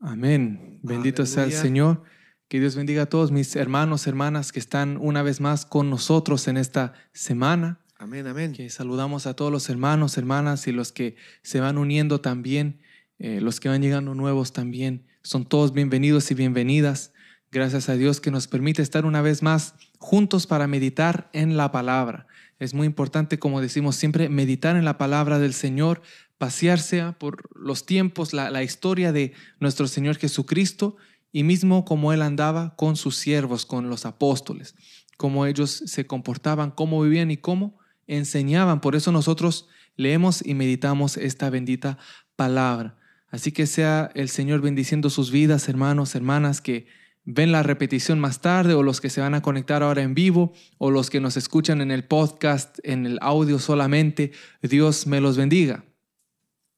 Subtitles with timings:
[0.00, 0.80] Amén.
[0.82, 1.52] Bendito sea el.
[1.52, 2.02] Señor.
[2.48, 6.48] Que Dios bendiga a todos mis hermanos, hermanas que están una vez más con nosotros
[6.48, 7.78] en esta semana.
[7.96, 8.52] Amén, amén.
[8.52, 12.80] Que saludamos a todos los hermanos, hermanas y los que se van uniendo también,
[13.18, 15.06] eh, los que van llegando nuevos también.
[15.22, 17.12] Son todos bienvenidos y bienvenidas.
[17.52, 21.70] Gracias a Dios que nos permite estar una vez más juntos para meditar en la
[21.70, 22.26] palabra.
[22.58, 26.02] Es muy importante, como decimos siempre, meditar en la palabra del Señor,
[26.40, 30.96] pasearse por los tiempos, la, la historia de nuestro Señor Jesucristo
[31.32, 34.74] y mismo como Él andaba con sus siervos, con los apóstoles,
[35.18, 38.80] cómo ellos se comportaban, cómo vivían y cómo enseñaban.
[38.80, 41.98] Por eso nosotros leemos y meditamos esta bendita
[42.36, 42.96] palabra.
[43.28, 46.86] Así que sea el Señor bendiciendo sus vidas, hermanos, hermanas, que
[47.26, 50.54] ven la repetición más tarde o los que se van a conectar ahora en vivo
[50.78, 54.32] o los que nos escuchan en el podcast, en el audio solamente.
[54.62, 55.84] Dios me los bendiga.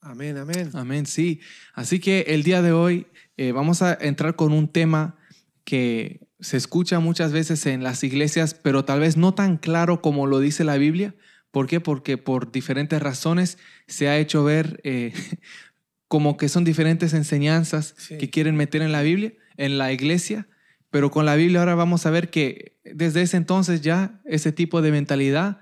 [0.03, 0.71] Amén, amén.
[0.75, 1.41] Amén, sí.
[1.75, 3.07] Así que el día de hoy
[3.37, 5.17] eh, vamos a entrar con un tema
[5.65, 10.27] que se escucha muchas veces en las iglesias, pero tal vez no tan claro como
[10.27, 11.15] lo dice la Biblia.
[11.53, 11.79] ¿Por qué?
[11.79, 15.13] Porque por diferentes razones se ha hecho ver eh,
[16.09, 18.19] como que son diferentes enseñanzas Sí.
[18.19, 20.49] que quieren meter en la Biblia, en la iglesia,
[20.91, 24.83] pero con la Biblia ahora vamos a ver que desde ese entonces ya ese tipo
[24.83, 25.61] de mentalidad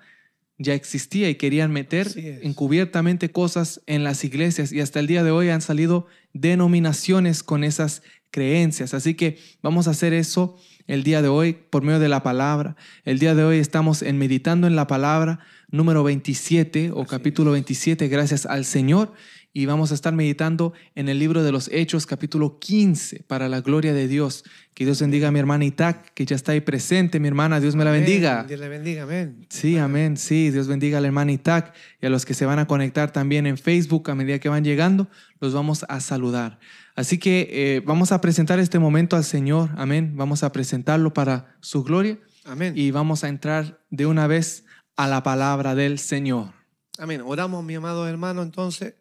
[0.60, 5.30] ya existía y querían meter encubiertamente cosas en las iglesias y hasta el día de
[5.30, 8.92] hoy han salido denominaciones con esas creencias.
[8.92, 12.76] Así que vamos a hacer eso el día de hoy por medio de la palabra.
[13.06, 17.52] El día de hoy estamos en meditando en la palabra número 27 o Así capítulo
[17.52, 19.14] 27, gracias al Señor.
[19.52, 23.60] Y vamos a estar meditando en el libro de los Hechos, capítulo 15, para la
[23.60, 24.44] gloria de Dios.
[24.74, 27.58] Que Dios bendiga a mi hermana Itac, que ya está ahí presente, mi hermana.
[27.58, 28.44] Dios me la bendiga.
[28.44, 29.46] Dios le bendiga, amén.
[29.48, 30.16] Sí, amén.
[30.16, 33.12] Sí, Dios bendiga a la hermana Itac y a los que se van a conectar
[33.12, 35.08] también en Facebook a medida que van llegando,
[35.40, 36.60] los vamos a saludar.
[36.94, 40.12] Así que eh, vamos a presentar este momento al Señor, amén.
[40.14, 42.74] Vamos a presentarlo para su gloria Amén.
[42.76, 44.64] y vamos a entrar de una vez
[44.96, 46.52] a la palabra del Señor.
[46.98, 47.22] Amén.
[47.24, 48.94] Oramos, mi amado hermano, entonces,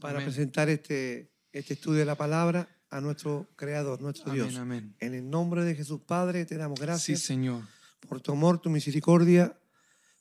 [0.00, 0.26] para Amén.
[0.26, 4.56] presentar este, este estudio de la palabra a nuestro Creador, nuestro Amén, Dios.
[4.56, 4.94] amén.
[5.00, 7.62] En el nombre de Jesús Padre, te damos Sí, gracias Señor.
[8.08, 9.58] por tu amor, tu misericordia,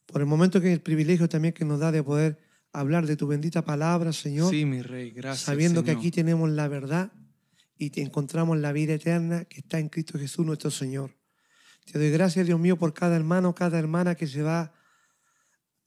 [0.05, 2.39] por el momento que el privilegio también que nos da de poder
[2.73, 5.45] hablar de tu bendita palabra, Señor, Sí, mi rey, gracias.
[5.45, 5.99] sabiendo que Señor.
[6.01, 7.11] aquí tenemos la verdad
[7.77, 11.15] y te encontramos la vida eterna que está en Cristo Jesús nuestro Señor.
[11.91, 14.73] Te doy gracias, Dios mío, por cada hermano, cada hermana que se va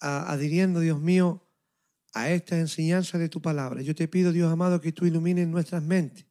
[0.01, 1.47] adhiriendo, Dios mío,
[2.13, 3.83] a esta enseñanza de tu palabra.
[3.83, 6.27] Yo te pido, Dios amado, que tú ilumines nuestras mentes.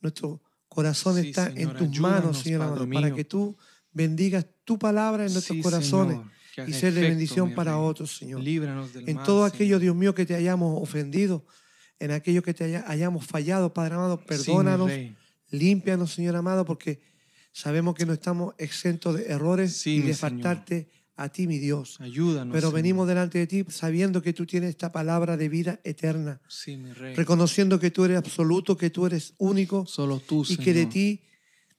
[0.00, 3.56] Nuestro corazón Sí, está Señor, en tus manos, Señor Padre amado, para que tú
[3.92, 6.18] bendigas tu palabra en nuestros Sí, corazones
[6.54, 9.54] Señor, y ser de bendición para otros, Señor Líbranos del en mal, todo Señor.
[9.54, 11.46] aquello, Dios mío, que te hayamos ofendido,
[11.98, 15.16] en aquello que te haya- hayamos fallado, Padre amado, Sí, perdónanos, rey.
[15.50, 17.00] límpianos, Señor amado, porque
[17.52, 21.96] sabemos que no estamos exentos de errores Sí, y de faltarte a ti, mi Dios.
[22.00, 22.52] Ayúdanos.
[22.52, 22.74] Pero Señor.
[22.74, 26.92] venimos delante de ti sabiendo que tú tienes esta palabra de vida eterna, Sí, mi
[26.92, 27.14] rey.
[27.14, 31.22] reconociendo que tú eres absoluto, que tú eres único Solo tú, y que de ti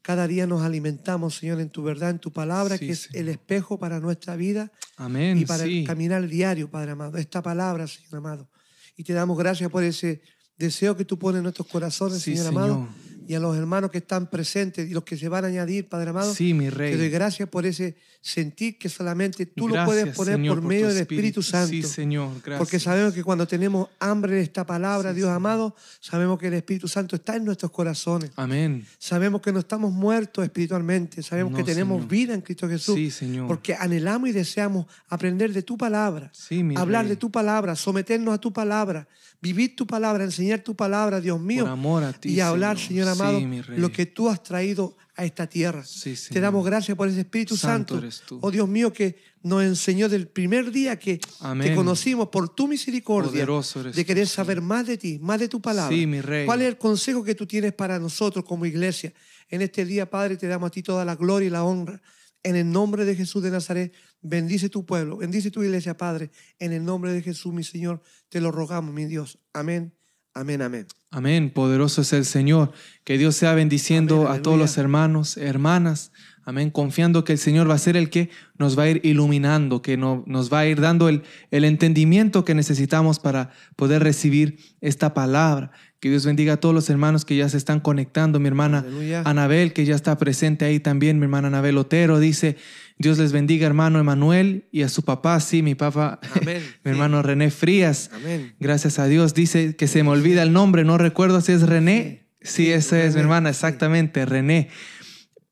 [0.01, 3.17] cada día nos alimentamos, Señor, en tu verdad, en tu palabra, Sí, que es Señor.
[3.23, 5.37] el espejo para nuestra vida Amén.
[5.37, 5.79] y para sí.
[5.81, 7.17] el caminar diario, Padre amado.
[7.17, 8.49] Esta palabra, Señor amado.
[8.95, 10.21] Y te damos gracias por ese
[10.57, 12.63] deseo que tú pones en nuestros corazones, Sí, Señor, Señor.
[12.63, 12.89] amado.
[13.27, 16.11] Y a los hermanos que están presentes y los que se van a añadir, Padre
[16.11, 16.33] amado.
[16.33, 17.09] Sí, mi Te doy rey.
[17.09, 21.41] gracias por ese sentir que solamente tú lo puedes poner Señor, por medio del Espíritu
[21.43, 21.67] Santo.
[21.69, 22.29] Sí, Señor.
[22.43, 22.57] Gracias.
[22.57, 26.53] Porque sabemos que cuando tenemos hambre de esta palabra, Sí, Dios amado, sabemos que el
[26.55, 28.31] Espíritu Santo está en nuestros corazones.
[28.35, 28.85] Amén.
[28.97, 31.21] Sabemos que no estamos muertos espiritualmente.
[31.23, 32.09] Sabemos No, que tenemos Señor.
[32.09, 32.95] vida en Cristo Jesús.
[32.95, 33.47] Sí, Señor.
[33.47, 37.09] Porque anhelamos y deseamos aprender de tu palabra Sí, mi hablar rey.
[37.11, 39.07] de tu palabra, someternos a tu palabra,
[39.41, 43.05] vivir tu palabra, enseñar tu palabra, Dios mío, Por amor a ti, y hablar, Señor,
[43.05, 43.16] Señor.
[43.21, 45.83] Amado, Sí, lo que tú has traído a esta tierra.
[45.83, 48.39] Sí, Te damos gracias por ese Espíritu Santo Santo, eres tú.
[48.41, 51.69] oh Dios mío, que nos enseñó del primer día que Amén.
[51.69, 55.59] te conocimos por tu misericordia, eres de querer saber más de ti, más de tu
[55.61, 55.95] palabra.
[55.95, 56.45] Sí, mi rey.
[56.45, 59.13] ¿Cuál es el consejo que tú tienes para nosotros como iglesia?
[59.49, 62.01] En este día, Padre, te damos a ti toda la gloria y la honra.
[62.43, 66.29] En el nombre de Jesús de Nazaret, bendice tu pueblo, bendice tu iglesia, Padre.
[66.59, 69.39] En el nombre de Jesús, mi Señor, te lo rogamos, mi Dios.
[69.53, 69.93] Amén,
[70.39, 70.87] amén, amén.
[71.11, 71.51] Amén.
[71.53, 72.71] Poderoso es el Señor.
[73.03, 76.11] Que Dios sea bendiciendo Amén, a todos los hermanos, hermanas.
[76.45, 76.69] Amén.
[76.69, 79.97] Confiando que el Señor va a ser el que nos va a ir iluminando, que
[79.97, 85.13] no- nos va a ir dando el, el entendimiento que necesitamos para poder recibir esta
[85.13, 85.71] palabra.
[85.99, 88.39] Que Dios bendiga a todos los hermanos que ya se están conectando.
[88.39, 89.23] Mi hermana Aleluya.
[89.25, 91.17] Anabel, que ya está presente ahí también.
[91.17, 92.55] Mi hermana Anabel Otero dice,
[92.99, 96.61] Dios les bendiga, hermano Emanuel, y a su papá, sí, mi papá, Amén.
[96.83, 98.11] mi hermano René Frías.
[98.13, 98.55] Amén.
[98.59, 99.33] Gracias a Dios.
[99.33, 102.27] Dice que se me olvida el nombre, no recuerdo si es René.
[102.41, 104.69] Sí, esa es mi hermana, exactamente, René.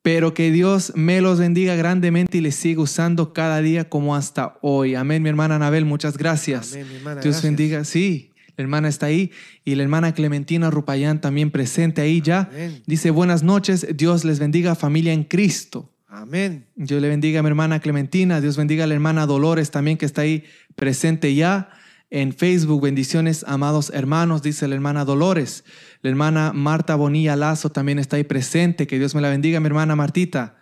[0.02, 4.60] Pero que Dios me los bendiga grandemente y les siga usando cada día como hasta
[4.62, 4.94] hoy.
[4.94, 6.74] Amén, mi hermana Anabel, muchas gracias.
[6.74, 7.44] Amén, mi hermana, Dios gracias.
[7.44, 9.32] bendiga, sí, la hermana está ahí
[9.64, 12.50] y la hermana Clementina Rupayán también presente ahí ya.
[12.52, 12.82] Amén.
[12.86, 15.92] Dice, buenas noches, Dios les bendiga familia en Cristo.
[16.08, 16.68] Amén.
[16.76, 20.06] Dios le bendiga a mi hermana Clementina, Dios bendiga a la hermana Dolores también que
[20.06, 21.70] está ahí presente ya.
[22.10, 25.66] En Facebook, bendiciones, amados hermanos, dice la hermana Dolores.
[26.02, 28.88] La hermana Marta Bonilla Lazo también está ahí presente.
[28.88, 30.56] Que Dios me la bendiga, mi hermana Martita.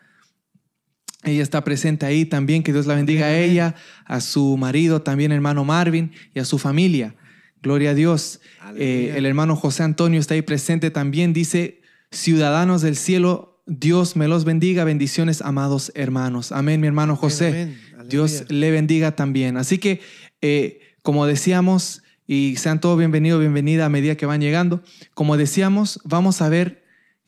[1.24, 2.64] Ella está presente ahí también.
[2.64, 3.76] Que Dios la bendiga a ella,
[4.06, 7.16] a su marido también, hermano Marvin, y a su familia.
[7.64, 8.42] Gloria a Dios.
[8.76, 11.32] Eh, el hermano José Antonio está ahí presente también.
[11.32, 11.82] Dice,
[12.12, 14.84] ciudadanos del cielo, Dios me los bendiga.
[14.84, 16.52] Bendiciones, amados hermanos.
[16.52, 17.48] Amén, mi hermano José.
[17.48, 17.80] amén.
[18.10, 19.56] Dios le bendiga también.
[19.56, 20.02] Así que,
[20.42, 24.84] eh, como decíamos, y sean todos bienvenidos, bienvenida a medida que van llegando,
[25.14, 26.84] como decíamos, vamos a ver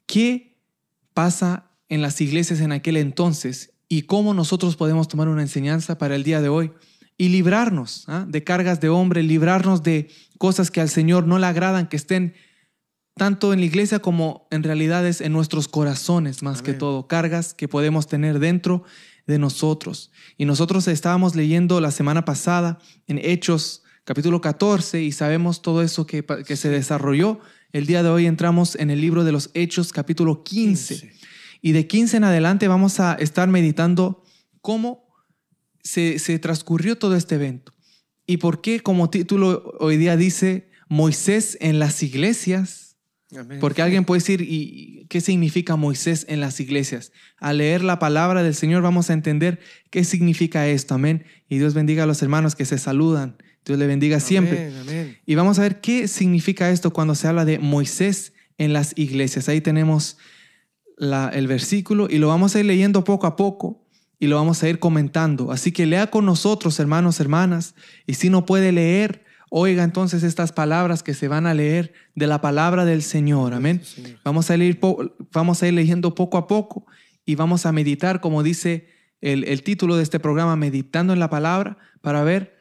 [0.06, 0.58] qué
[1.14, 6.16] pasa en las iglesias en aquel entonces y cómo nosotros podemos tomar una enseñanza para
[6.16, 6.72] el día de hoy
[7.17, 8.25] y librarnos ¿ah?
[8.27, 12.33] de cargas de hombre, librarnos de cosas que al Señor no le agradan, que estén
[13.15, 17.69] tanto en la iglesia como en realidades en nuestros corazones, más que todo, cargas que
[17.69, 18.83] podemos tener dentro
[19.25, 20.12] de nosotros.
[20.38, 26.06] Y nosotros estábamos leyendo la semana pasada en Hechos capítulo 14 y sabemos todo eso
[26.06, 27.39] que, que se desarrolló.
[27.71, 31.00] El día de hoy entramos en el libro de los Hechos capítulo 15.
[31.00, 31.15] 15.
[31.62, 34.23] Y de 15 en adelante vamos a estar meditando
[34.62, 35.05] cómo
[35.86, 37.72] se, se transcurrió todo este evento.
[38.28, 42.98] Y por qué, como título hoy día dice, Moisés en las iglesias.
[43.38, 43.60] Amén.
[43.62, 47.12] Porque alguien puede decir, ¿y qué significa Moisés en las iglesias?
[47.38, 49.60] Al leer la palabra del Señor vamos a entender
[49.92, 50.96] qué significa esto.
[50.96, 51.24] Amén.
[51.48, 53.38] Y Dios bendiga a los hermanos que se saludan.
[53.66, 54.72] Dios le bendiga siempre.
[54.80, 55.18] Amén.
[55.26, 59.50] Y vamos a ver qué significa esto cuando se habla de Moisés en las iglesias.
[59.50, 60.18] Ahí tenemos
[60.98, 63.85] la- el versículo y lo vamos a ir leyendo poco a poco
[64.19, 65.51] y lo vamos a ir comentando.
[65.51, 67.75] Así que lea con nosotros, hermanos, hermanas.
[68.07, 72.27] Y si no puede leer, oiga entonces estas palabras que se van a leer de
[72.27, 73.53] la palabra del Señor.
[73.53, 73.81] Amén.
[73.83, 74.19] Señor.
[74.23, 76.85] Vamos a, po- vamos a ir leyendo poco a poco
[77.25, 78.88] y vamos a meditar, como dice
[79.21, 82.56] el, el título de este programa, Meditando en la Palabra, para ver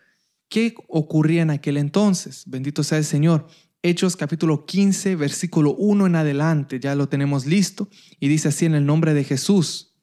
[0.49, 2.45] qué ocurría en aquel entonces.
[2.47, 3.47] Bendito sea el Señor.
[3.83, 8.75] Hechos capítulo 15, versículo 1 en adelante, ya lo tenemos listo y dice así en
[8.75, 9.94] el nombre de Jesús.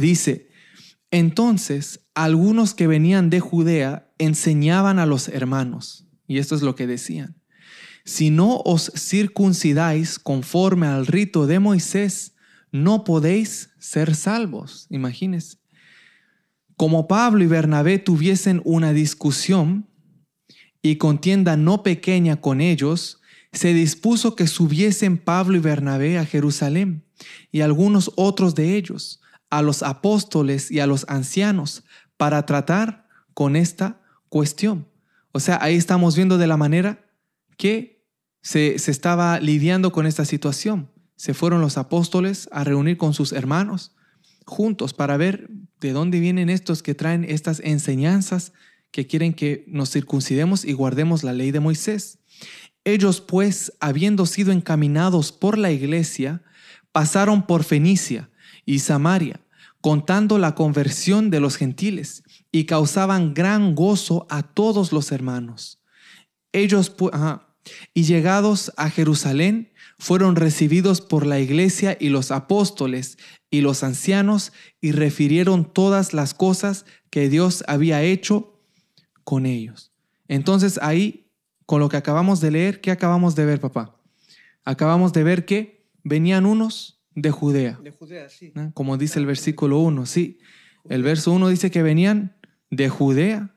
[0.00, 0.48] Dice,
[1.10, 6.86] entonces algunos que venían de Judea enseñaban a los hermanos, y esto es lo que
[6.86, 7.36] decían,
[8.04, 12.34] si no os circuncidáis conforme al rito de Moisés,
[12.72, 14.86] no podéis ser salvos.
[14.90, 15.58] Imagínense.
[16.76, 19.86] Como Pablo y Bernabé tuviesen una discusión
[20.80, 23.20] y contienda no pequeña con ellos,
[23.52, 27.04] se dispuso que subiesen Pablo y Bernabé a Jerusalén
[27.52, 29.19] y algunos otros de ellos,
[29.50, 31.84] a los apóstoles y a los ancianos,
[32.16, 34.88] para tratar con esta cuestión.
[35.32, 37.04] O sea, ahí estamos viendo de la manera
[37.56, 38.04] que
[38.42, 40.90] se, se estaba lidiando con esta situación.
[41.16, 43.94] Se fueron los apóstoles a reunir con sus hermanos
[44.46, 45.48] juntos para ver
[45.80, 48.52] de dónde vienen estos que traen estas enseñanzas
[48.90, 52.18] que quieren que nos circuncidemos y guardemos la ley de Moisés.
[52.84, 56.42] Ellos pues, habiendo sido encaminados por la iglesia,
[56.92, 58.30] pasaron por Fenicia
[58.64, 59.40] y Samaria,
[59.80, 62.22] contando la conversión de los gentiles,
[62.52, 65.82] y causaban gran gozo a todos los hermanos.
[66.52, 66.94] Ellos,
[67.94, 73.18] y llegados a Jerusalén, fueron recibidos por la iglesia y los apóstoles
[73.50, 78.60] y los ancianos, y refirieron todas las cosas que Dios había hecho
[79.24, 79.92] con ellos.
[80.28, 81.30] Entonces ahí,
[81.66, 83.96] con lo que acabamos de leer, ¿qué acabamos de ver, papá?
[84.64, 88.52] Acabamos de ver que venían unos de Judea, De Judea, sí.
[88.54, 88.72] ¿no?
[88.72, 90.38] como dice el versículo 1, sí.
[90.88, 92.36] El verso 1 dice que venían
[92.70, 93.54] de Judea,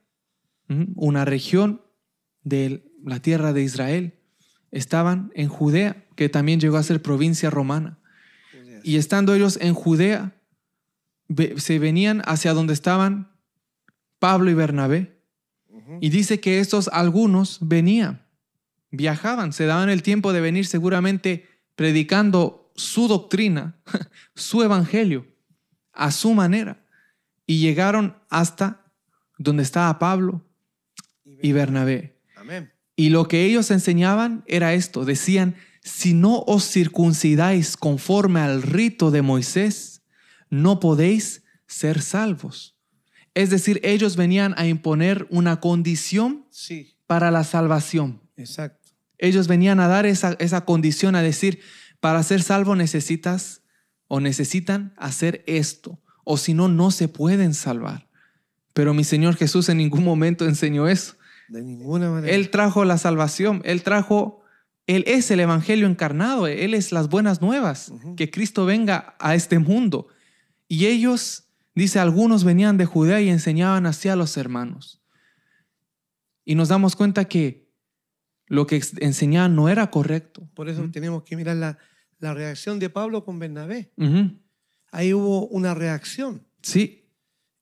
[0.96, 1.82] una región
[2.44, 4.20] de la tierra de Israel.
[4.72, 8.00] Estaban en Judea, que también llegó a ser provincia romana.
[8.84, 10.36] Y estando ellos en Judea,
[11.58, 13.32] se venían hacia donde estaban
[14.20, 15.22] Pablo y Bernabé.
[16.02, 18.26] Y dice que estos algunos venían,
[18.90, 21.46] viajaban, se daban el tiempo de venir seguramente
[21.76, 23.78] predicando su doctrina,
[24.36, 25.28] su evangelio,
[25.92, 26.86] a su manera.
[27.46, 28.86] Y llegaron hasta
[29.38, 30.46] donde estaba Pablo
[31.26, 32.20] y Bernabé.
[32.36, 32.72] Amén.
[32.96, 35.04] Y lo que ellos enseñaban era esto.
[35.06, 40.04] Decían, si no os circuncidáis conforme al rito de Moisés,
[40.50, 42.78] no podéis ser salvos.
[43.34, 48.22] Es decir, ellos venían a imponer una condición Sí, para la salvación.
[48.38, 48.92] exacto.
[49.18, 51.62] Ellos venían a dar esa, esa condición, a decir,
[52.04, 53.62] para ser salvo necesitas
[54.10, 58.10] o necesitan hacer esto, o si no, no se pueden salvar.
[58.74, 61.16] Pero mi Señor Jesús en ningún momento enseñó eso.
[61.48, 62.36] De ninguna manera.
[62.36, 64.44] Él trajo la salvación, Él trajo,
[64.86, 69.60] Él es el Evangelio encarnado, Él es las buenas nuevas, que Cristo venga a este
[69.60, 70.10] mundo.
[70.68, 75.02] Y ellos, dice, algunos venían de Judea y enseñaban así a los hermanos.
[76.44, 77.72] Y nos damos cuenta que
[78.48, 80.50] lo que enseñaban no era correcto.
[80.54, 81.78] Por eso tenemos que mirar la,
[82.24, 83.92] la reacción de Pablo con Bernabé.
[84.92, 86.48] Ahí hubo una reacción.
[86.62, 87.10] Sí,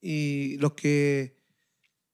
[0.02, 1.36] Y los que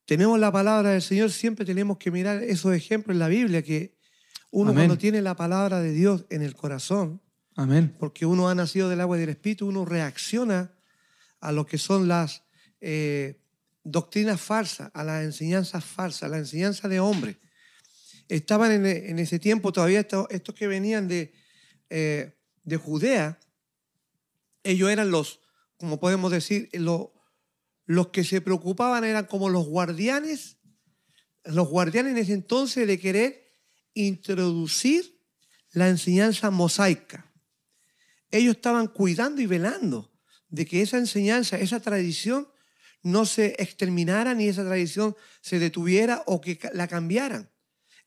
[0.06, 3.98] tenemos la palabra del Señor siempre tenemos que mirar esos ejemplos en la Biblia, que
[4.50, 4.86] uno Amén.
[4.86, 7.22] cuando tiene la palabra de Dios en el corazón,
[7.58, 7.94] amén.
[8.00, 10.72] porque uno ha nacido del agua y del Espíritu, uno reacciona
[11.42, 12.44] a lo que son las
[12.80, 13.42] eh,
[13.84, 17.36] doctrinas falsas, a las enseñanzas falsas, a la enseñanza de hombres.
[18.30, 21.34] Estaban en, en ese tiempo todavía estos, estos que venían de,
[21.90, 22.37] eh,
[22.68, 23.40] de Judea,
[24.62, 25.40] ellos eran los,
[25.78, 27.08] como podemos decir, los,
[27.86, 30.58] los que se preocupaban eran como los guardianes,
[31.46, 33.54] los guardianes en ese entonces de querer
[33.94, 35.18] introducir
[35.72, 37.32] la enseñanza mosaica.
[38.32, 40.12] Ellos estaban cuidando y velando
[40.50, 42.50] de que esa enseñanza, esa tradición
[43.02, 47.50] no se exterminara ni esa tradición se detuviera o que la cambiaran.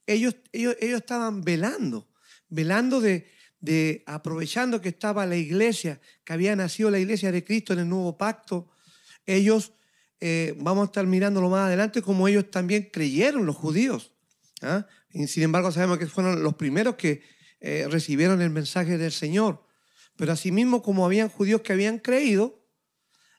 [0.04, 2.12] Ellos, ellos, ellos estaban velando,
[2.50, 3.26] velando de,
[3.60, 7.88] de, aprovechando que estaba la iglesia, que había nacido la iglesia de Cristo en el
[7.88, 8.68] nuevo pacto.
[9.26, 9.72] Ellos,
[10.20, 14.12] eh, vamos a estar mirándolo más adelante, como ellos también creyeron, los judíos.
[14.62, 14.86] ¿ah?
[15.12, 17.22] Y sin embargo, sabemos que fueron los primeros que
[17.60, 19.64] eh, recibieron el mensaje del Señor.
[20.16, 22.60] Pero asimismo, como habían judíos que habían creído,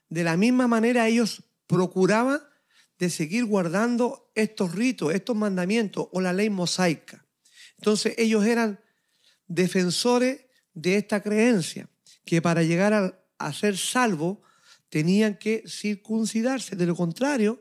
[0.08, 2.40] de la misma manera ellos procuraban
[2.98, 7.26] de seguir guardando estos ritos, estos mandamientos o la ley mosaica.
[7.78, 8.78] Entonces ellos eran
[9.54, 11.88] defensores de esta creencia,
[12.24, 12.92] que para llegar
[13.38, 14.38] a, ser salvos
[14.88, 17.60] tenían que circuncidarse, de lo contrario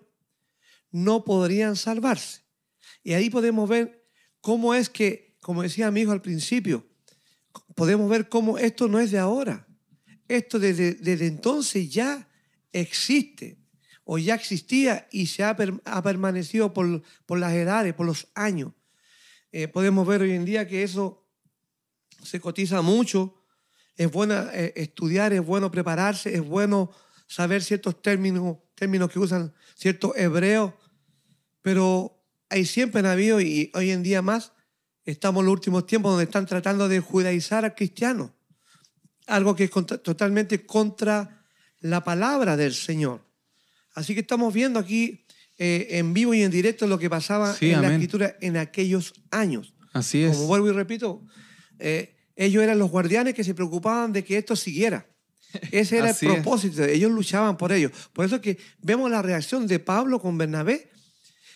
[0.92, 2.42] no podrían salvarse.
[3.04, 4.06] Y ahí podemos ver
[4.42, 6.86] cómo es que, como decía mi hijo al principio,
[7.76, 9.68] podemos ver cómo esto no es de ahora.
[10.28, 12.30] Esto desde, desde entonces ya
[12.72, 13.58] existe
[14.04, 15.56] o ya existía y se ha,
[15.86, 18.74] ha permanecido por, por las edades, por los años.
[19.52, 21.21] Eh, podemos ver hoy en día que eso
[22.24, 23.36] se cotiza mucho.
[23.96, 26.92] Es bueno eh, estudiar, es bueno prepararse, es bueno
[27.28, 30.74] saber ciertos términos, términos que usan ciertos hebreos,
[31.62, 32.18] pero
[32.50, 34.54] hay siempre habido y hoy en día más
[35.06, 38.36] estamos en los últimos tiempos donde están tratando de judaizar al cristiano.
[39.28, 41.44] Algo que es contra- totalmente contra
[41.80, 43.26] la palabra del Señor.
[43.94, 45.26] Así que estamos viendo aquí
[45.58, 49.14] eh, en vivo y en directo lo que pasaba Sí, en la escritura en aquellos
[49.30, 49.74] años.
[49.94, 50.36] Así es.
[50.36, 51.26] Como vuelvo y repito,
[51.82, 55.06] eh, ellos eran los guardianes que se preocupaban de que esto siguiera.
[55.72, 56.20] Ese era el es.
[56.20, 57.92] propósito, ellos luchaban por ello.
[58.14, 60.90] Por eso es que vemos la reacción de Pablo con Bernabé,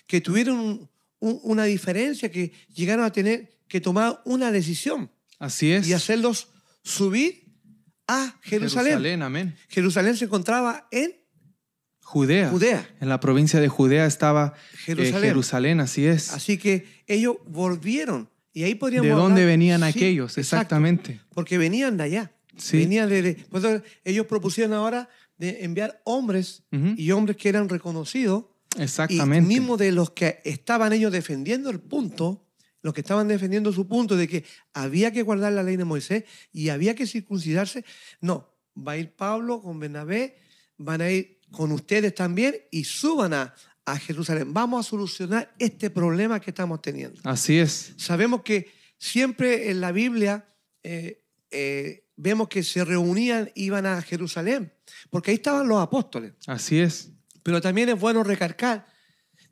[0.08, 0.89] que tuvieron un-
[1.20, 5.88] un- una diferencia, que llegaron a tener que tomar una decisión Así es.
[5.88, 6.50] y hacerlos
[6.84, 7.46] subir
[8.08, 8.91] a Jerusalén.
[8.94, 9.55] Jerusalén, amén.
[9.70, 11.15] Jerusalén se encontraba en
[12.01, 12.50] Judea.
[12.51, 12.88] Judea.
[13.01, 15.22] En la provincia de Judea estaba eh, Jerusalén.
[15.29, 16.32] Jerusalén, así es.
[16.32, 18.29] Así que ellos volvieron.
[18.55, 20.38] Y ahí podríamos ¿De dónde venían Sí, aquellos?
[20.38, 20.39] exacto.
[20.41, 21.19] Exactamente.
[21.33, 22.31] porque venían de allá.
[22.57, 22.77] Sí.
[22.77, 28.45] Venían de, eso ellos propusieron ahora de enviar hombres y hombres que eran reconocidos
[28.79, 29.43] Exactamente.
[29.53, 32.47] y mismo de los que estaban ellos defendiendo el punto,
[32.81, 36.24] los que estaban defendiendo su punto de que había que guardar la ley de Moisés
[36.53, 37.83] y había que circuncidarse.
[38.21, 40.38] No, va a ir Pablo con Bernabé,
[40.77, 43.53] van a ir con ustedes también y suban a,
[43.86, 44.54] a Jerusalén.
[44.54, 47.20] Vamos a solucionar este problema que estamos teniendo.
[47.24, 47.94] Así es.
[47.98, 50.46] Sabemos que siempre en la Biblia
[50.84, 54.74] eh, eh, vemos que se reunían, iban a Jerusalén,
[55.10, 56.34] porque ahí estaban los apóstoles.
[56.48, 57.12] Así es.
[57.44, 58.88] Pero también es bueno recalcar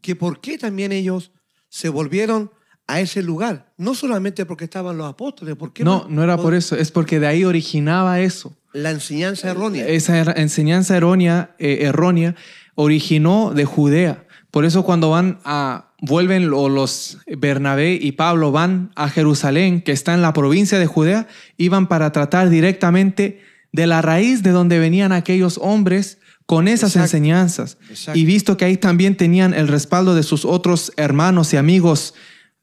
[0.02, 1.32] que por qué también ellos
[1.70, 2.52] se volvieron
[2.88, 3.74] a ese lugar.
[3.78, 6.76] No solamente porque estaban los apóstoles, ¿por qué No, no era por eso.
[6.76, 8.58] Es porque de ahí originaba eso.
[8.74, 9.88] La enseñanza errónea.
[9.88, 12.36] Esa er- enseñanza errónea, eh, errónea
[12.76, 14.23] originó de Judea.
[14.54, 19.92] Por eso cuando van a, vuelven lo- los Bernabé y Pablo van a Jerusalén, que
[19.92, 23.42] está en la provincia de Judea, iban para tratar directamente
[23.72, 27.06] de la raíz de donde venían aquellos hombres con esas Exacto.
[27.18, 27.78] enseñanzas.
[27.90, 28.20] Exacto.
[28.20, 32.14] Y visto que ahí también tenían el respaldo de sus otros hermanos y amigos,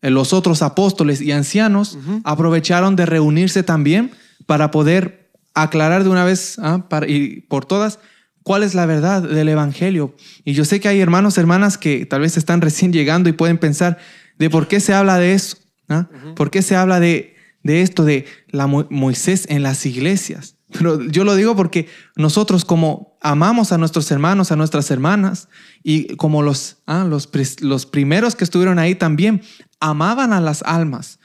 [0.01, 4.13] eh, los otros apóstoles y ancianos, aprovecharon de reunirse también
[4.47, 7.99] para poder aclarar de una vez ah, para- y por todas
[8.43, 10.15] cuál es la verdad del Evangelio.
[10.45, 13.59] Y yo sé que hay hermanos, hermanas que tal vez están recién llegando y pueden
[13.59, 13.99] pensar
[14.39, 15.57] de por qué se habla de eso.
[15.89, 16.09] ¿Ah?
[16.37, 20.55] ¿Por qué se habla de, de esto, de la Mo- Moisés en las iglesias?
[20.73, 25.49] Pero yo lo digo porque nosotros como amamos a nuestros hermanos, a nuestras hermanas,
[25.83, 27.29] y como los, ah, los,
[27.61, 29.43] los primeros que estuvieron ahí también,
[29.81, 31.19] amaban a las almas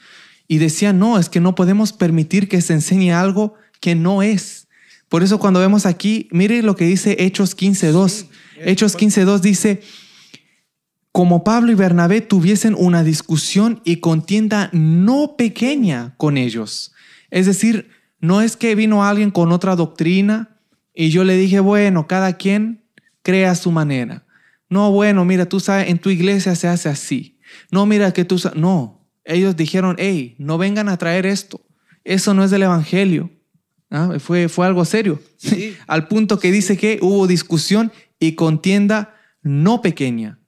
[0.48, 4.55] y decían, no, es que no podemos permitir que se enseñe algo que no es.
[5.08, 8.08] Por eso cuando vemos aquí, mire lo que dice Hechos 15.2.
[8.08, 8.28] Sí.
[8.58, 9.82] Hechos 15.2 dice,
[11.12, 16.92] como Pablo y Bernabé tuviesen una discusión y contienda no pequeña con ellos.
[17.30, 20.58] Es decir, no es que vino alguien con otra doctrina
[20.94, 22.84] y yo le dije, bueno, cada quien
[23.22, 24.26] crea a su manera.
[24.68, 27.38] No, bueno, mira, tú sabes, en tu iglesia se hace así.
[27.70, 28.38] No, mira que tú...
[28.38, 28.52] sa-".
[28.54, 31.64] No, ellos dijeron, hey, no vengan a traer esto.
[32.04, 33.30] Eso no es del Evangelio.
[33.90, 35.20] Ah, Fue, fue algo serio.
[35.36, 35.76] Sí.
[35.86, 40.38] Al punto que dice que hubo discusión y contienda no pequeña.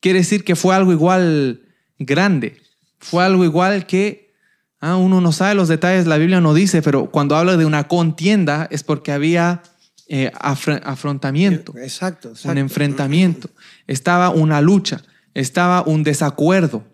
[0.00, 1.62] Quiere decir que fue algo igual
[1.98, 2.56] grande.
[2.98, 4.32] Fue algo igual que
[4.80, 7.88] ah, uno no sabe los detalles, la Biblia no dice, pero cuando habla de una
[7.88, 9.62] contienda es porque había
[10.08, 13.50] eh, afr- afrontamiento, Exacto, un enfrentamiento,
[13.86, 15.02] estaba una lucha,
[15.34, 16.84] estaba un desacuerdo.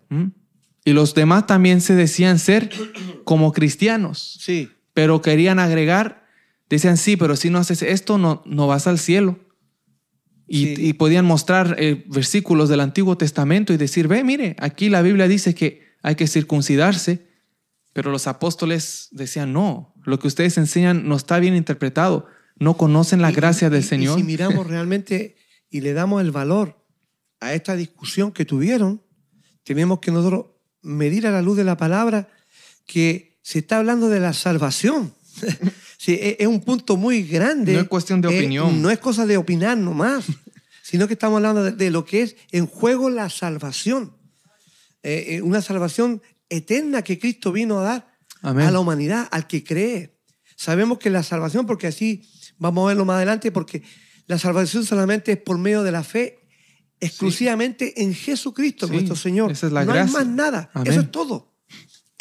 [0.85, 2.71] Y los demás también se decían ser
[3.25, 6.27] como cristianos Sí, pero querían agregar,
[6.69, 9.39] decían, sí, pero si no haces esto, no, no vas al cielo.
[10.47, 10.87] Y, Sí.
[10.89, 15.29] y podían mostrar eh, versículos del Antiguo Testamento y decir, ve, mire, aquí la Biblia
[15.29, 17.27] dice que hay que circuncidarse,
[17.93, 22.27] pero los apóstoles decían, no, lo que ustedes enseñan no está bien interpretado,
[22.59, 24.19] no conocen la Y- gracia del y- Señor.
[24.19, 25.37] Y si miramos realmente
[25.71, 26.85] y le damos el valor
[27.41, 29.03] a esta discusión que tuvieron,
[29.65, 30.47] tenemos que nosotros
[30.83, 32.29] medir a la luz de la palabra
[32.87, 35.13] que se está hablando de la salvación.
[35.99, 37.75] Sí, es, un punto muy grande.
[37.75, 38.83] No es cuestión de Eh, opinión.
[38.83, 40.25] no es cosa de opinar nomás,
[40.83, 44.13] sino que estamos hablando de, de lo que es en juego la salvación.
[45.05, 48.67] Eh, eh, una salvación eterna que Cristo vino a dar Amén.
[48.67, 50.19] a la humanidad, al que cree.
[50.57, 53.85] Sabemos que la salvación, porque así vamos a verlo más adelante, porque
[54.27, 56.41] la salvación solamente es por medio de la fe
[56.99, 59.53] exclusivamente en Jesucristo, Sí, nuestro Señor.
[59.53, 60.19] esa es la no gracia.
[60.19, 60.71] hay más nada.
[60.75, 60.91] Amén.
[60.93, 61.52] Eso es todo.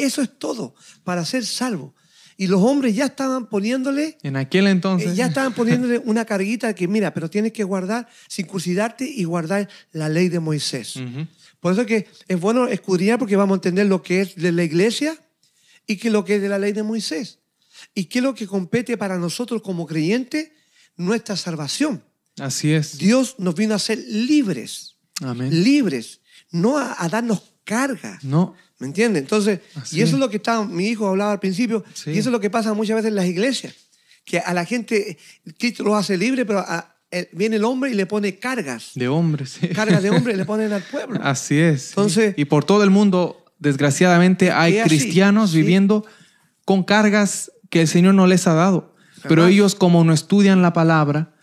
[0.04, 1.94] Eso es todo para ser salvo.
[2.38, 6.74] Y los hombres ya estaban poniéndole En aquel eh, entonces, ya estaban poniéndole una carguita
[6.74, 10.96] que, mira, pero tienes que guardar, circuncidarte y guardar la ley de Moisés.
[11.60, 14.64] Por eso que es bueno escudriñar porque vamos a entender lo que es de la
[14.64, 15.16] iglesia
[15.86, 17.40] y que lo que es de la ley de Moisés.
[17.94, 20.52] Y qué es lo que compete para nosotros como creyentes,
[20.98, 22.04] nuestra salvación.
[22.40, 22.98] así es.
[22.98, 25.64] Dios nos vino a ser libres, Amén.
[25.64, 28.18] libres, no a, a darnos carga.
[28.24, 29.22] No, ¿Me entiendes?
[29.22, 30.20] Entonces, Así y eso es.
[30.20, 32.10] lo que está, mi hijo hablaba al principio, Sí.
[32.12, 33.74] y eso es lo que pasa muchas veces en las iglesias,
[34.26, 35.18] que a la gente,
[35.58, 39.08] Cristo los hace libre, pero a- eh, viene el hombre y le pone cargas, de
[39.08, 39.58] hombres.
[39.60, 39.68] sí.
[39.70, 41.20] cargas de hombre y le ponen al pueblo.
[41.24, 41.90] Así es.
[41.90, 45.58] Entonces- y por todo el mundo, desgraciadamente, hay así, cristianos sí.
[45.58, 46.06] viviendo
[46.66, 48.96] con cargas que el Señor no les ha dado.
[49.24, 49.52] Pero Jamás.
[49.54, 51.36] ellos, como no estudian la palabra,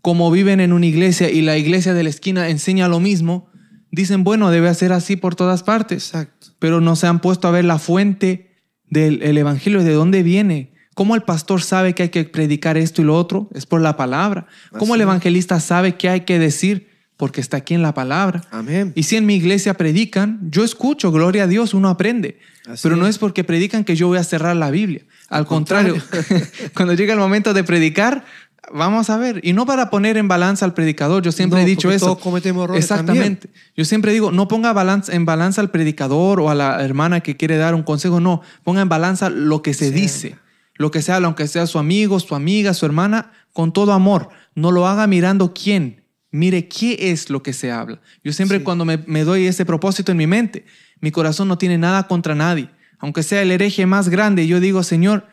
[0.00, 3.50] como viven en una iglesia y la iglesia de la esquina enseña lo mismo,
[3.90, 6.08] dicen, bueno, debe ser así por todas partes.
[6.08, 6.48] Exacto.
[6.58, 8.56] Pero no se han puesto a ver la fuente
[8.88, 10.72] del el evangelio, de dónde viene.
[10.94, 13.48] ¿Cómo el pastor sabe que hay que predicar esto y lo otro?
[13.54, 14.46] Es por la palabra.
[14.78, 16.88] ¿Cómo el evangelista sabe qué hay que decir?
[17.16, 18.42] Porque está aquí en la palabra.
[18.50, 18.92] Amén.
[18.96, 22.40] Y si en mi iglesia predican, yo escucho, gloria a Dios, uno aprende.
[22.66, 23.10] Así Pero no es.
[23.10, 25.02] es porque predican que yo voy a cerrar la Biblia.
[25.28, 25.94] Al contrario,
[26.74, 28.24] cuando llega el momento de predicar,
[28.72, 29.40] vamos a ver.
[29.42, 32.06] Y no para poner en balanza al predicador, yo siempre No, he dicho eso.
[32.06, 33.50] todos cometemos errores Exactamente.
[33.76, 37.36] Yo siempre digo, no ponga balanza, en balanza al predicador o a la hermana que
[37.36, 38.42] quiere dar un consejo, no.
[38.64, 39.92] Ponga en balanza lo que se Sí.
[39.92, 40.36] dice,
[40.76, 44.28] lo que sea, aunque sea su amigo, su amiga, su hermana, con todo amor.
[44.54, 46.04] No lo haga mirando quién.
[46.30, 48.00] Mire qué es lo que se habla.
[48.22, 48.64] Yo siempre Sí.
[48.64, 50.66] cuando me, me doy ese propósito en mi mente,
[51.00, 52.68] mi corazón no tiene nada contra nadie.
[52.98, 55.26] Aunque sea el hereje más grande, yo digo, Señor,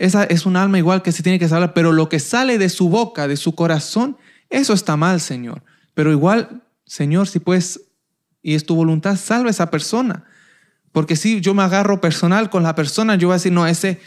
[0.00, 2.70] esa es un alma igual que se tiene que saber, pero lo que sale de
[2.70, 4.16] su boca, de su corazón,
[4.48, 5.62] eso está mal, Señor.
[5.92, 7.82] Pero igual, Señor, si puedes
[8.42, 10.24] y es tu voluntad, salva a esa persona.
[10.92, 14.00] Porque si yo me agarro personal con la persona, yo voy a decir, no, ese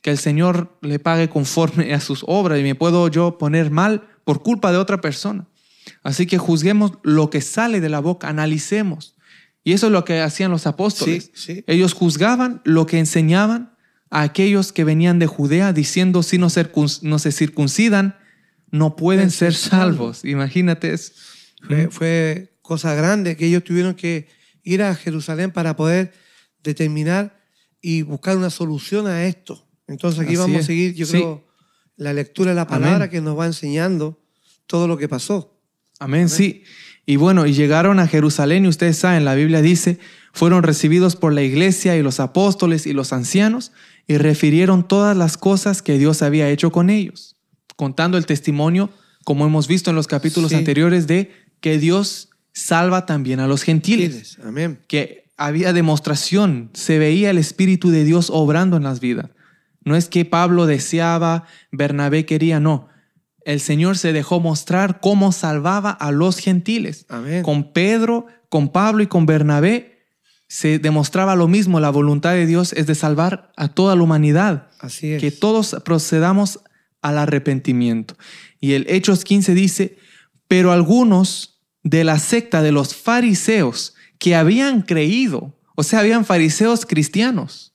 [0.00, 4.08] que el Señor le pague conforme a sus obras y me puedo yo poner mal
[4.24, 5.46] por culpa de otra persona.
[6.02, 9.14] Así que juzguemos lo que sale de la boca, analicemos.
[9.62, 11.30] Y eso es lo que hacían los apóstoles.
[11.34, 11.64] Sí, sí.
[11.68, 13.75] Ellos juzgaban lo que enseñaban
[14.10, 18.16] a aquellos que venían de Judea diciendo, si no, se circuncidan,
[18.70, 20.24] no pueden ser salvos.
[20.24, 21.12] Imagínate eso.
[21.66, 24.28] Fue, fue cosa grande que ellos tuvieron que
[24.62, 26.12] ir a Jerusalén para poder
[26.62, 27.40] determinar
[27.80, 29.66] y buscar una solución a esto.
[29.86, 30.64] Entonces aquí Así vamos es.
[30.64, 31.12] a seguir, yo Sí.
[31.12, 31.46] creo,
[31.96, 33.10] la lectura de la palabra Amén.
[33.10, 34.20] que nos va enseñando
[34.66, 35.58] todo lo que pasó.
[35.98, 36.64] Amén, sí.
[37.06, 39.98] Y bueno, y llegaron a Jerusalén y ustedes saben, la Biblia dice,
[40.32, 43.72] fueron recibidos por la iglesia y los apóstoles y los ancianos
[44.06, 47.36] y refirieron todas las cosas que Dios había hecho con ellos,
[47.76, 48.90] contando el testimonio,
[49.24, 50.56] como hemos visto en los capítulos Sí.
[50.56, 54.78] anteriores, de que Dios salva también a los gentiles, Amén.
[54.88, 59.30] que había demostración, se veía el Espíritu de Dios obrando en las vidas.
[59.84, 62.88] No es que Pablo deseaba, Bernabé quería, no.
[63.44, 67.06] El Señor se dejó mostrar cómo salvaba a los gentiles.
[67.08, 67.42] Amén.
[67.42, 69.95] Con Pedro, con Pablo y con Bernabé
[70.48, 71.80] se demostraba lo mismo.
[71.80, 74.68] La voluntad de Dios es de salvar a toda la humanidad.
[74.78, 75.20] Así es.
[75.20, 76.60] Que todos procedamos
[77.02, 78.16] al arrepentimiento.
[78.60, 79.98] Y el Hechos 15 dice,
[80.48, 86.86] pero algunos de la secta de los fariseos que habían creído, o sea, habían fariseos
[86.86, 87.74] cristianos,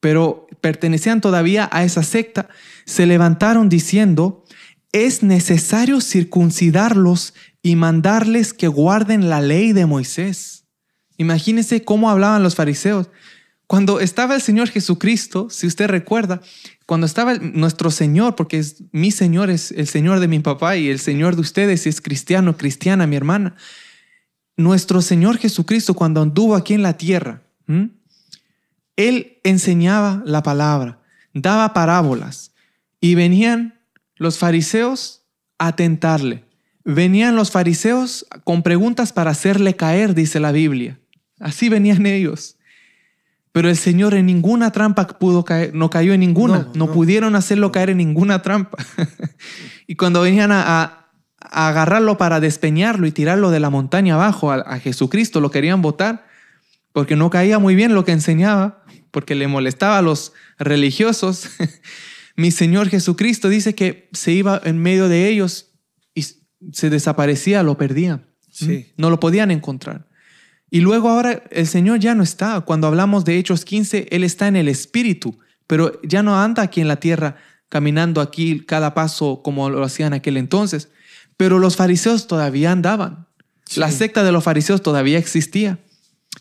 [0.00, 2.48] pero pertenecían todavía a esa secta,
[2.86, 4.44] se levantaron diciendo,
[4.92, 10.59] es necesario circuncidarlos y mandarles que guarden la ley de Moisés.
[11.20, 13.10] Imagínense cómo hablaban los fariseos.
[13.66, 16.40] Cuando estaba el Señor Jesucristo, si usted recuerda,
[16.86, 20.88] cuando estaba nuestro Señor, porque es mi Señor, es el Señor de mi papá y
[20.88, 23.54] el Señor de ustedes, si es cristiano, cristiana, mi hermana,
[24.56, 27.42] nuestro Señor Jesucristo, cuando anduvo aquí en la tierra.
[28.96, 31.02] Él enseñaba la palabra,
[31.34, 32.52] daba parábolas
[32.98, 33.78] y venían
[34.16, 35.26] los fariseos
[35.58, 36.44] a tentarle.
[36.82, 40.98] Venían los fariseos con preguntas para hacerle caer, dice la Biblia.
[41.40, 42.56] Así venían ellos.
[43.52, 46.92] Pero el Señor en ninguna trampa pudo caer, no cayó en ninguna, No, no, no.
[46.92, 48.78] pudieron hacerlo caer en ninguna trampa.
[49.88, 50.96] y cuando venían a, a-
[51.42, 55.82] a agarrarlo para despeñarlo y tirarlo de la montaña abajo a, a Jesucristo, lo querían
[55.82, 56.26] botar,
[56.92, 61.48] porque no caía muy bien lo que enseñaba, porque le molestaba a los religiosos.
[62.36, 65.70] Mi Señor Jesucristo dice que se iba en medio de ellos
[66.14, 66.24] y
[66.72, 68.26] se desaparecía, lo perdían.
[68.52, 68.92] Sí.
[68.96, 70.06] No lo podían encontrar.
[70.70, 72.60] Y luego ahora el Señor ya no está.
[72.60, 76.80] Cuando hablamos de Hechos 15, Él está en el Espíritu, pero ya no anda aquí
[76.80, 77.36] en la tierra
[77.68, 80.88] caminando aquí cada paso como lo hacían aquel entonces.
[81.36, 83.26] Pero los fariseos todavía andaban.
[83.76, 85.78] La secta de los fariseos todavía existía.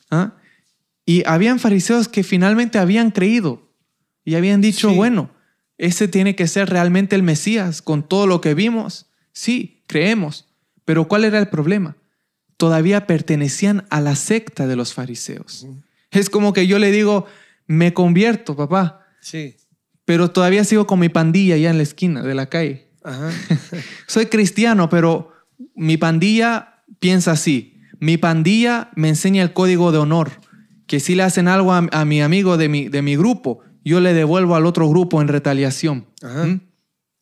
[0.09, 0.33] ¿Ah?
[1.05, 3.69] Y habían fariseos que finalmente habían creído
[4.25, 4.95] y habían dicho, Sí.
[4.95, 5.31] bueno,
[5.77, 9.07] ese tiene que ser realmente el Mesías con todo lo que vimos.
[9.31, 10.47] Sí, creemos.
[10.85, 11.95] Pero ¿cuál era el problema?
[12.59, 15.65] Todavía pertenecían a la secta de los fariseos.
[16.11, 17.25] Es como que yo le digo,
[17.67, 19.55] me convierto, papá, Sí.
[20.03, 22.89] pero todavía sigo con mi pandilla allá en la esquina de la calle.
[23.01, 23.31] Ajá.
[24.07, 25.31] Soy cristiano, pero
[25.73, 27.79] mi pandilla piensa así.
[28.01, 30.29] Mi pandilla me enseña el código de honor,
[30.85, 34.01] que si le hacen algo a, a mi amigo de mi, de mi grupo, yo
[34.01, 36.07] le devuelvo al otro grupo en retaliación.
[36.21, 36.43] Ajá.
[36.45, 36.59] ¿Mm?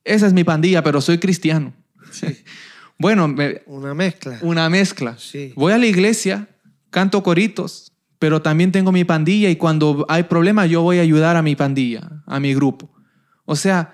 [0.03, 1.75] Esa es mi pandilla, pero soy cristiano.
[2.11, 2.25] Sí.
[2.99, 4.39] Bueno, me- Una mezcla.
[4.41, 5.15] una mezcla.
[5.19, 5.53] Sí.
[5.55, 6.47] Voy a la iglesia,
[6.89, 11.35] canto coritos, pero también tengo mi pandilla y cuando hay problemas yo voy a ayudar
[11.35, 12.89] a mi pandilla, a mi grupo.
[13.45, 13.93] O sea,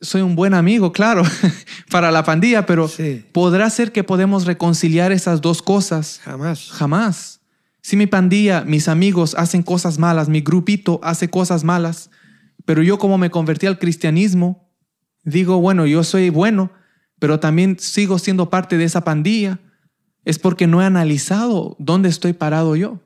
[0.00, 1.22] soy un buen amigo, claro,
[1.90, 3.24] para la pandilla, pero Sí.
[3.32, 6.20] ¿podrá ser que podemos reconciliar esas dos cosas?
[6.22, 6.70] Jamás.
[6.70, 7.40] Jamás.
[7.80, 12.10] Si mi pandilla, mis amigos hacen cosas malas, mi grupito hace cosas malas,
[12.64, 14.70] pero yo como me convertí al cristianismo,
[15.22, 16.70] digo, bueno, yo soy bueno,
[17.18, 19.60] pero también sigo siendo parte de esa pandilla,
[20.24, 23.00] es porque no he analizado dónde estoy parado yo.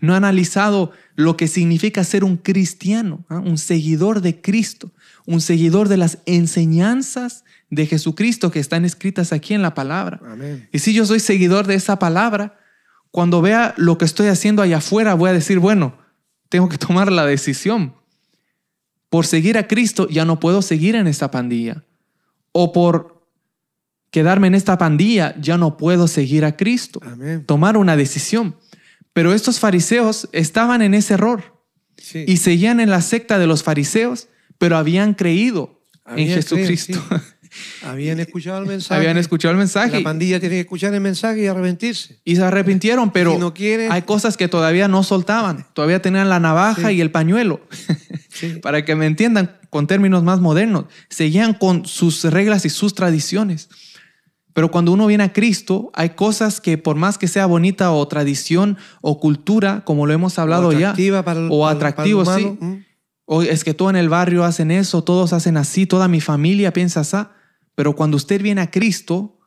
[0.00, 3.40] No he analizado lo que significa ser un cristiano, ¿ah?
[3.40, 4.92] un seguidor de Cristo,
[5.26, 10.20] un seguidor de las enseñanzas de Jesucristo que están escritas aquí en la palabra.
[10.24, 10.68] Amén.
[10.72, 12.58] Y si yo soy seguidor de esa palabra,
[13.10, 15.98] cuando vea lo que estoy haciendo allá afuera, voy a decir, bueno,
[16.48, 17.94] tengo que tomar la decisión.
[19.10, 21.84] Por seguir a Cristo ya no puedo seguir en esta pandilla.
[22.52, 23.17] O por
[24.10, 27.00] quedarme en esta pandilla ya no puedo seguir a Cristo.
[27.04, 27.44] Amén.
[27.46, 28.56] Tomar una decisión.
[29.12, 31.56] Pero estos fariseos estaban en ese error
[31.96, 32.24] Sí.
[32.28, 35.82] y seguían en la secta de los fariseos, pero habían creído
[36.16, 37.02] en Jesucristo.
[37.08, 37.24] creído,
[37.82, 38.94] Habían escuchado el mensaje.
[39.00, 42.20] habían escuchado el mensaje La pandilla tiene que escuchar el mensaje y arrepentirse.
[42.24, 45.66] y se arrepintieron, pero Si no quieren- hay cosas que todavía no soltaban.
[45.74, 46.94] Todavía tenían la navaja Sí.
[46.96, 47.60] y el pañuelo.
[48.28, 48.54] Sí.
[48.62, 53.68] Para que me entiendan con términos más modernos, seguían con sus reglas y sus tradiciones.
[54.58, 58.08] Pero cuando uno viene a Cristo, hay cosas que por más que sea bonita o
[58.08, 62.38] tradición o cultura, como lo hemos hablado ya, atractiva para el- o para atractivo, para
[62.38, 62.58] sí.
[62.60, 62.84] ¿m?
[63.24, 66.72] O es que todo en el barrio hacen eso, todos hacen así, toda mi familia
[66.72, 67.18] piensa así.
[67.76, 69.38] Pero cuando usted viene a Cristo,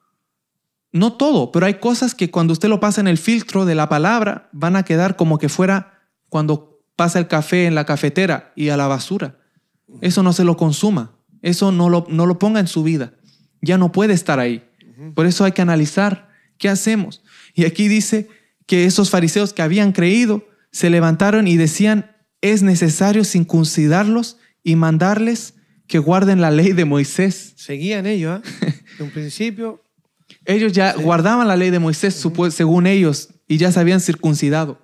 [0.93, 3.89] no todo, pero hay cosas que cuando usted lo pasa en el filtro de la
[3.89, 8.69] palabra van a quedar como que fuera cuando pasa el café en la cafetera y
[8.69, 9.35] a la basura.
[9.99, 13.11] Eso no se lo consuma, eso no lo, no lo ponga en su vida.
[13.61, 14.63] Ya no puede estar ahí.
[15.15, 17.23] Por eso hay que analizar qué hacemos.
[17.53, 18.27] Y aquí dice
[18.67, 25.55] que esos fariseos que habían creído se levantaron y decían, es necesario circuncidarlos y mandarles
[25.87, 27.53] que guarden la ley de Moisés.
[27.57, 28.49] Seguían ellos, ¿ah?
[28.99, 29.83] En un principio,
[30.45, 31.01] Ellos ya Sí.
[31.03, 34.81] guardaban la ley de Moisés, según ellos, y ya se habían circuncidado.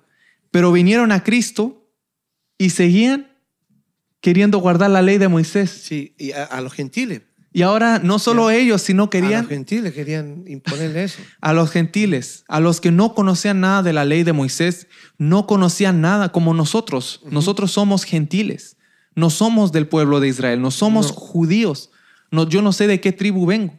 [0.50, 1.90] Pero vinieron a Cristo
[2.58, 3.28] y seguían
[4.20, 5.70] queriendo guardar la ley de Moisés.
[5.70, 7.22] sí, y a, a los gentiles.
[7.52, 11.18] Y ahora no solo ellos, sino A querían los gentiles querían imponerle eso.
[11.40, 15.46] a los gentiles, a los que no conocían nada de la ley de Moisés, no
[15.46, 17.22] conocían nada como nosotros.
[17.30, 18.76] Nosotros somos gentiles,
[19.14, 21.14] no somos del pueblo de Israel, no somos No.
[21.14, 21.90] judíos.
[22.30, 23.74] No, yo no sé de qué tribu vengo.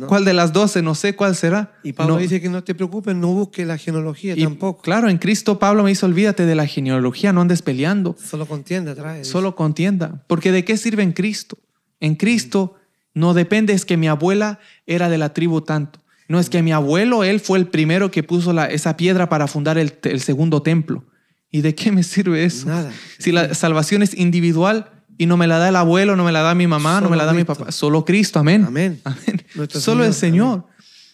[0.00, 0.06] ¿no?
[0.08, 0.82] ¿Cuál de las doce?
[0.82, 1.78] No sé cuál será.
[1.84, 4.82] Y Pablo No- dice que no te preocupes, no busques la genealogía y, tampoco.
[4.82, 8.92] Claro, en Cristo Pablo me dice, olvídate de la genealogía, no andes peleando, Solo contienda
[8.92, 9.18] atrás.
[9.18, 9.30] dice.
[9.30, 10.24] solo contienda.
[10.26, 11.58] Porque ¿de qué sirve en Cristo?
[12.00, 12.74] En Cristo
[13.14, 16.00] no depende es que mi abuela era de la tribu tanto.
[16.28, 19.46] No es que mi abuelo, él fue el primero que puso la- esa piedra para
[19.46, 21.04] fundar el, el segundo templo.
[21.50, 22.66] ¿Y de qué me sirve eso?
[22.68, 22.92] Nada.
[23.18, 26.42] Si la salvación es individual y no me la da el abuelo, no me la
[26.42, 27.54] da mi mamá, no Solo me la da mi Cristo.
[27.60, 28.64] papá, solo Cristo, amén.
[28.66, 29.00] Amén.
[29.04, 29.42] Amén.
[29.70, 30.66] Solo el Señor, Señor.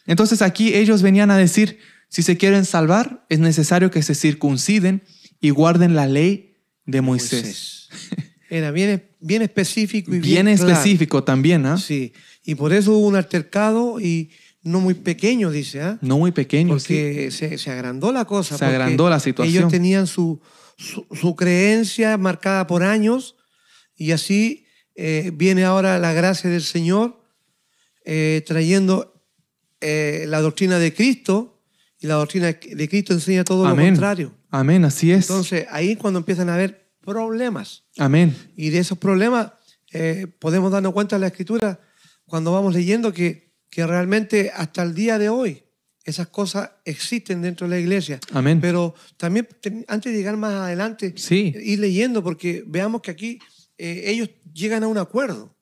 [0.07, 5.03] Entonces aquí ellos venían a decir, si se quieren salvar, es necesario que se circunciden
[5.41, 7.89] y guarden la ley de Moisés.
[8.53, 10.73] Era bien, bien específico y Bien, bien, claro.
[10.73, 11.79] específico también, ¿ah?
[11.79, 12.13] Sí.
[12.45, 14.29] Y por eso hubo un altercado y
[14.63, 15.99] no muy pequeño, dice, ¿ah?
[16.03, 16.89] No muy pequeño, sí.
[16.89, 18.59] Porque se, se agrandó la cosa.
[18.59, 19.57] Se agrandó la situación.
[19.57, 20.39] Ellos tenían su,
[20.77, 23.37] su, su creencia marcada por años
[23.97, 27.25] y así eh, viene ahora la gracia del Señor
[28.05, 29.25] eh, trayendo
[29.81, 31.63] eh, la doctrina de Cristo
[31.99, 34.35] y la doctrina de Cristo enseña todo lo contrario.
[34.51, 35.31] Amén, así es.
[35.31, 38.35] Entonces ahí cuando empiezan a haber problemas Amén.
[38.57, 39.53] y de esos problemas
[39.93, 41.81] eh, podemos darnos cuenta en la escritura
[42.27, 45.63] cuando vamos leyendo que, que realmente hasta el día de hoy
[46.05, 48.19] esas cosas existen dentro de la iglesia.
[48.33, 48.61] Amén.
[48.61, 51.55] Pero también te- antes de llegar más adelante, Sí.
[51.63, 53.39] ir leyendo porque veamos que aquí
[53.79, 55.55] eh, ellos llegan a un acuerdo.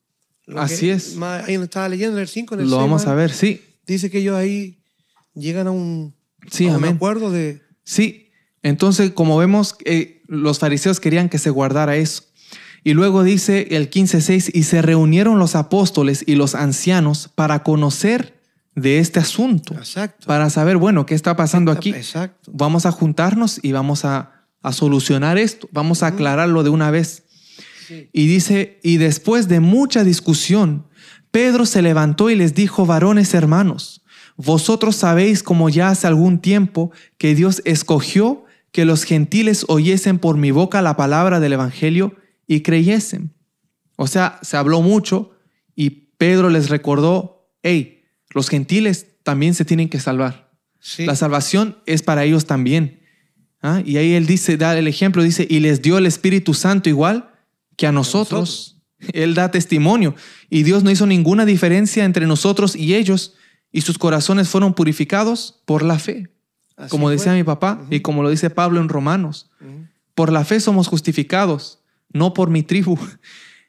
[0.45, 1.15] Lo que Así es.
[1.15, 3.31] más- ahí estaba leyendo en el 5, en el Lo 6, vamos más, a ver,
[3.31, 3.61] sí.
[3.85, 4.81] Dice que ellos ahí
[5.35, 6.15] llegan a un,
[6.49, 7.61] Sí, a un acuerdo de...
[7.83, 8.29] Sí,
[8.63, 12.23] entonces como vemos, eh, los fariseos querían que se guardara eso.
[12.85, 18.39] Y luego dice el 15.6, y se reunieron los apóstoles y los ancianos para conocer
[18.73, 20.25] de este asunto, Exacto.
[20.25, 21.89] para saber, bueno, qué está pasando aquí.
[21.89, 22.49] Exacto.
[22.53, 27.25] Vamos a juntarnos y vamos a, a solucionar esto, vamos a aclararlo de una vez.
[27.85, 28.09] Sí.
[28.13, 30.87] Y dice, y después de mucha discusión,
[31.29, 34.01] Pedro se levantó y les dijo, varones hermanos,
[34.37, 40.37] vosotros sabéis como ya hace algún tiempo que Dios escogió que los gentiles oyesen por
[40.37, 42.15] mi boca la palabra del Evangelio
[42.47, 43.33] y creyesen.
[43.97, 45.31] O sea, se habló mucho
[45.75, 50.51] y Pedro les recordó, hey, los gentiles también se tienen que salvar.
[50.79, 51.05] Sí.
[51.05, 53.01] La salvación es para ellos también.
[53.61, 53.81] ¿Ah?
[53.85, 57.31] Y ahí él dice, da el ejemplo, dice, y les dio el Espíritu Santo igual
[57.75, 58.81] que a nosotros.
[59.13, 60.15] Él da testimonio.
[60.49, 63.35] Y Dios no hizo ninguna diferencia entre nosotros y ellos,
[63.71, 66.29] y sus corazones fueron purificados por la fe.
[66.81, 67.13] Así como fue.
[67.13, 69.51] decía mi papá, y como lo dice Pablo en Romanos.
[70.15, 71.79] Por la fe somos justificados,
[72.11, 72.97] no por mi tribu.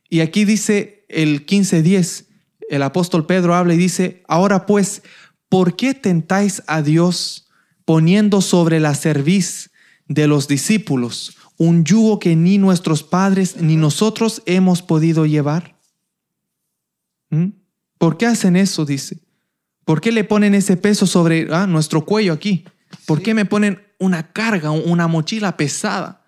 [0.09, 2.27] Y aquí dice el 15:10,
[2.69, 5.03] el apóstol Pedro habla y dice, ahora pues,
[5.49, 7.49] ¿por qué tentáis a Dios
[7.85, 9.71] poniendo sobre la cerviz
[10.09, 15.79] de los discípulos un yugo que ni nuestros padres ni nosotros hemos podido llevar?
[17.31, 17.51] ¿Mm?
[17.99, 18.85] ¿Por qué hacen eso?
[18.85, 19.19] Dice.
[19.85, 22.65] ¿Por qué le ponen ese peso sobre ah, nuestro cuello aquí?
[23.07, 23.25] ¿Por Sí.
[23.25, 26.25] qué me ponen una carga, una mochila pesada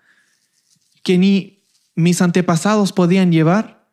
[1.03, 1.63] que ni
[1.95, 3.87] mis antepasados podían llevar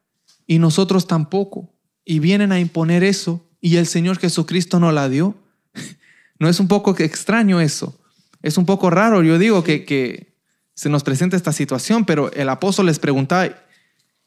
[0.47, 1.75] y nosotros tampoco?
[2.05, 5.37] Y vienen a imponer eso y el Señor Jesucristo no la dio.
[6.39, 8.01] ¿No es un poco extraño eso?
[8.43, 10.37] Es un poco raro, yo digo, que, que
[10.75, 13.49] se nos presenta esta situación, pero el apóstol les preguntaba,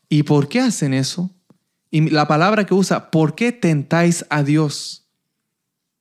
[0.07, 1.31] ¿y por qué hacen eso?
[1.91, 5.04] Y la palabra que usa, ¿por qué tentáis a Dios?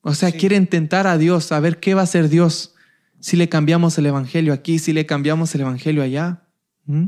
[0.07, 0.39] O sea, Sí.
[0.39, 2.75] quieren tentar a Dios, a ver qué va a hacer Dios
[3.21, 6.47] si le cambiamos el evangelio aquí, si le cambiamos el evangelio allá.
[6.85, 7.07] ¿Mm?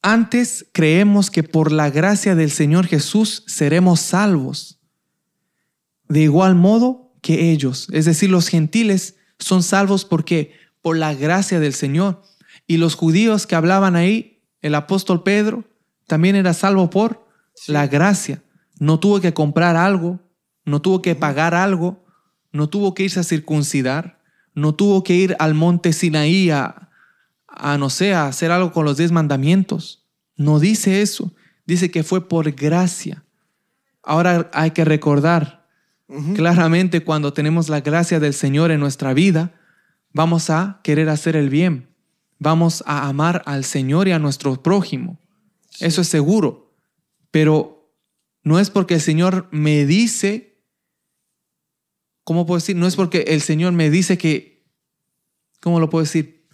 [0.00, 4.80] Antes creemos que por la gracia del Señor Jesús seremos salvos.
[6.08, 11.60] De igual modo que ellos, es decir, los gentiles son salvos porque por la gracia
[11.60, 12.22] del Señor.
[12.66, 15.64] Y los judíos que hablaban ahí, el apóstol Pedro,
[16.06, 17.26] también era salvo por
[17.66, 18.42] la gracia.
[18.78, 20.20] No tuvo que comprar algo,
[20.64, 22.04] no tuvo que pagar algo,
[22.52, 24.20] no tuvo que irse a circuncidar,
[24.54, 26.90] no tuvo que ir al monte Sinaí a,
[27.46, 30.06] a no sé, a hacer algo con los diez mandamientos.
[30.36, 31.34] No dice eso,
[31.66, 33.24] dice que fue por gracia.
[34.02, 35.62] Ahora hay que recordar,
[36.34, 39.58] Claramente cuando tenemos la gracia del Señor en nuestra vida,
[40.12, 41.88] vamos a querer hacer el bien.
[42.38, 45.18] Vamos a amar al Señor y a nuestro prójimo.
[45.80, 46.74] Eso es seguro.
[47.30, 47.94] Pero
[48.42, 50.51] no es porque el Señor me dice,
[52.24, 52.76] ¿cómo puedo decir?
[52.76, 54.64] No es porque el Señor me dice que,
[55.60, 56.46] ¿cómo lo puedo decir?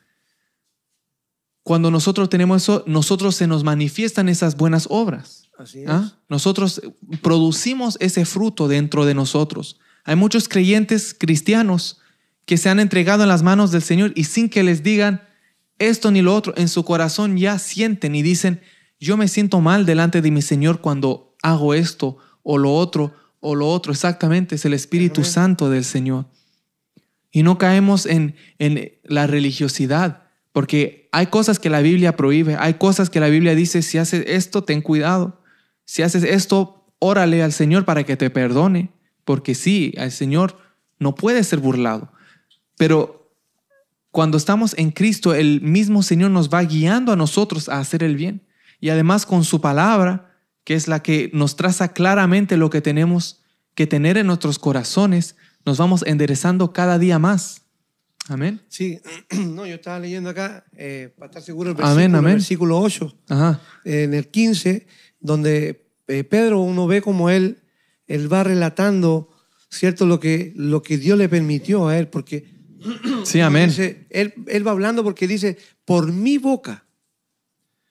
[1.63, 5.51] Cuando nosotros tenemos eso, nosotros se nos manifiestan esas buenas obras.
[5.59, 5.89] Así es.
[5.89, 6.19] ¿ah?
[6.29, 6.81] Nosotros
[7.21, 9.79] producimos ese fruto dentro de nosotros.
[10.05, 12.01] Hay muchos creyentes cristianos
[12.47, 15.29] que se han entregado en las manos del Señor y sin que les digan
[15.79, 18.63] esto ni lo otro, en su corazón ya sienten y dicen,
[18.99, 23.55] yo me siento mal delante de mi Señor cuando hago esto o lo otro o
[23.55, 23.93] lo otro.
[23.93, 25.33] Exactamente, es el Espíritu Amén.
[25.33, 26.27] Santo del Señor.
[27.31, 32.75] Y no caemos en, en la religiosidad, porque hay cosas que la Biblia prohíbe, hay
[32.75, 35.43] cosas que la Biblia dice, si haces esto, ten cuidado.
[35.85, 38.91] Si haces esto, órale al Señor para que te perdone,
[39.25, 40.59] porque sí, el Señor
[40.99, 42.13] no puede ser burlado.
[42.77, 43.19] Pero
[44.11, 48.17] cuando estamos en Cristo, el mismo Señor nos va guiando a nosotros a hacer el
[48.17, 48.47] bien.
[48.81, 50.28] Y además con su palabra,
[50.69, 53.41] que es la que nos traza claramente lo que tenemos
[53.75, 57.63] que tener en nuestros corazones, nos vamos enderezando cada día más.
[58.29, 58.61] Amén.
[58.69, 59.01] Sí,
[59.31, 62.35] no, yo estaba leyendo acá, eh, para estar seguro, el Amén, versículo, amén.
[62.35, 63.63] versículo 8, Ajá.
[63.87, 64.87] en el 15,
[65.21, 67.63] donde eh, Pedro, uno ve como él,
[68.07, 69.31] él va relatando,
[69.71, 70.05] ¿cierto?
[70.05, 72.45] Lo que, lo que Dios le permitió a él, porque
[73.25, 73.71] Sí, amén.
[73.71, 76.85] Dice, él, él va hablando porque dice, por mi boca.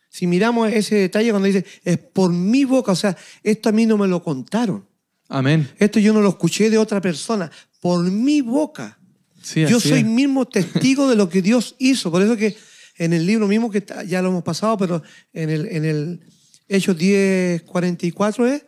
[0.10, 3.86] Si miramos ese detalle cuando dice, es por mi boca, o sea, esto a mí
[3.86, 4.86] no me lo contaron.
[5.30, 5.70] Amén.
[5.78, 7.52] Esto yo no lo escuché de otra persona.
[7.82, 8.98] Por mi boca.
[9.41, 10.06] Sí, yo soy es.
[10.06, 12.10] mismo testigo de lo que Dios hizo.
[12.12, 12.56] Por eso que
[12.98, 16.20] en el libro mismo que ya lo hemos pasado, pero en el, en el
[16.67, 18.65] Hechos 10, 44 es,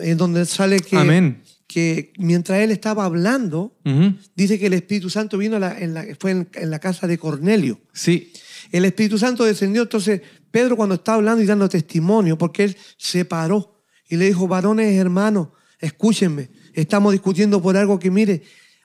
[0.00, 1.42] en donde sale que, Amén.
[1.66, 3.76] que mientras él estaba hablando,
[4.34, 7.06] dice que el Espíritu Santo vino a la- en la, fue en, en la casa
[7.06, 7.80] de Cornelio.
[7.92, 8.32] Sí,
[8.70, 10.22] El Espíritu Santo descendió, entonces
[10.52, 14.96] Pedro cuando estaba hablando y dando testimonio, porque él se paró y le dijo, varones
[14.96, 15.48] hermanos,
[15.80, 18.42] escúchenme, estamos discutiendo por algo que mire,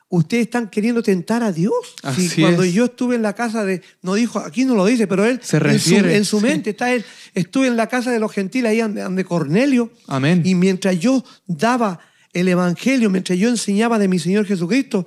[0.10, 1.74] ustedes están queriendo tentar a Dios.
[2.02, 2.74] Así cuando es.
[2.74, 5.58] yo estuve en la casa de, no dijo, aquí no lo dice, pero él Se
[5.58, 6.44] en su- refiere, en su, sí.
[6.46, 7.04] mente está él,
[7.36, 10.42] estuve en la casa de los gentiles ahí ande Cornelio, Amén.
[10.46, 12.00] y mientras yo daba
[12.34, 15.06] el Evangelio, mientras yo enseñaba de mi Señor Jesucristo,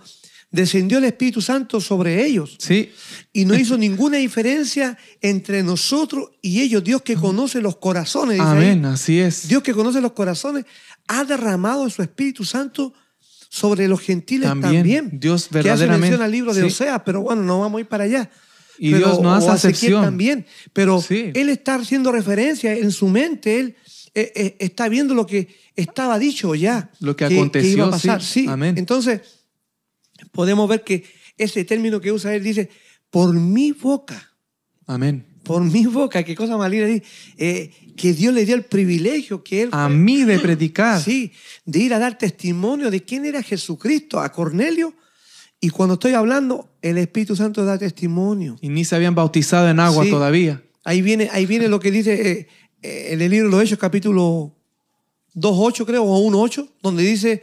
[0.50, 2.90] descendió el Espíritu Santo sobre ellos sí,
[3.32, 6.82] y no hizo ninguna diferencia entre nosotros y ellos.
[6.82, 8.56] Dios que conoce los corazones, dice ahí.
[8.56, 9.46] amén, así es.
[9.48, 10.64] Dios que conoce los corazones
[11.06, 12.92] ha derramado su Espíritu Santo
[13.48, 15.10] sobre los gentiles También, también.
[15.20, 16.66] Dios Que hace verdaderamente, al libro de sí.
[16.68, 18.30] Oseas, pero bueno, no vamos a ir para allá.
[18.78, 20.02] Y Pero- Dios no hace acepción.
[20.02, 20.46] también.
[20.72, 21.30] Pero Sí.
[21.34, 23.76] él está haciendo referencia en su mente, él
[24.14, 26.90] eh, eh, está viendo lo que estaba dicho ya.
[27.00, 28.22] Lo que aconteció, iba a pasar.
[28.22, 28.46] Sí.
[28.48, 28.76] Amén.
[28.78, 29.20] Entonces,
[30.32, 31.04] podemos ver que
[31.38, 32.68] ese término que usa él dice,
[33.10, 34.30] por mi boca
[34.86, 35.24] Amén.
[35.42, 36.86] por mi boca, qué cosa más linda,
[37.38, 41.02] eh, que Dios le dio el privilegio que él A fue- mí de predicar.
[41.02, 41.32] sí,
[41.64, 44.94] de ir a dar testimonio de quién era Jesucristo a Cornelio.
[45.60, 48.56] Y cuando estoy hablando, el Espíritu Santo da testimonio.
[48.62, 50.10] Y ni se habían bautizado en agua Sí.
[50.10, 50.62] todavía.
[50.84, 52.48] Ahí viene, ahí viene lo que dice eh,
[52.82, 54.54] eh, en el libro de los Hechos, capítulo
[55.34, 57.42] 2.8 creo, o 1.8, donde dice,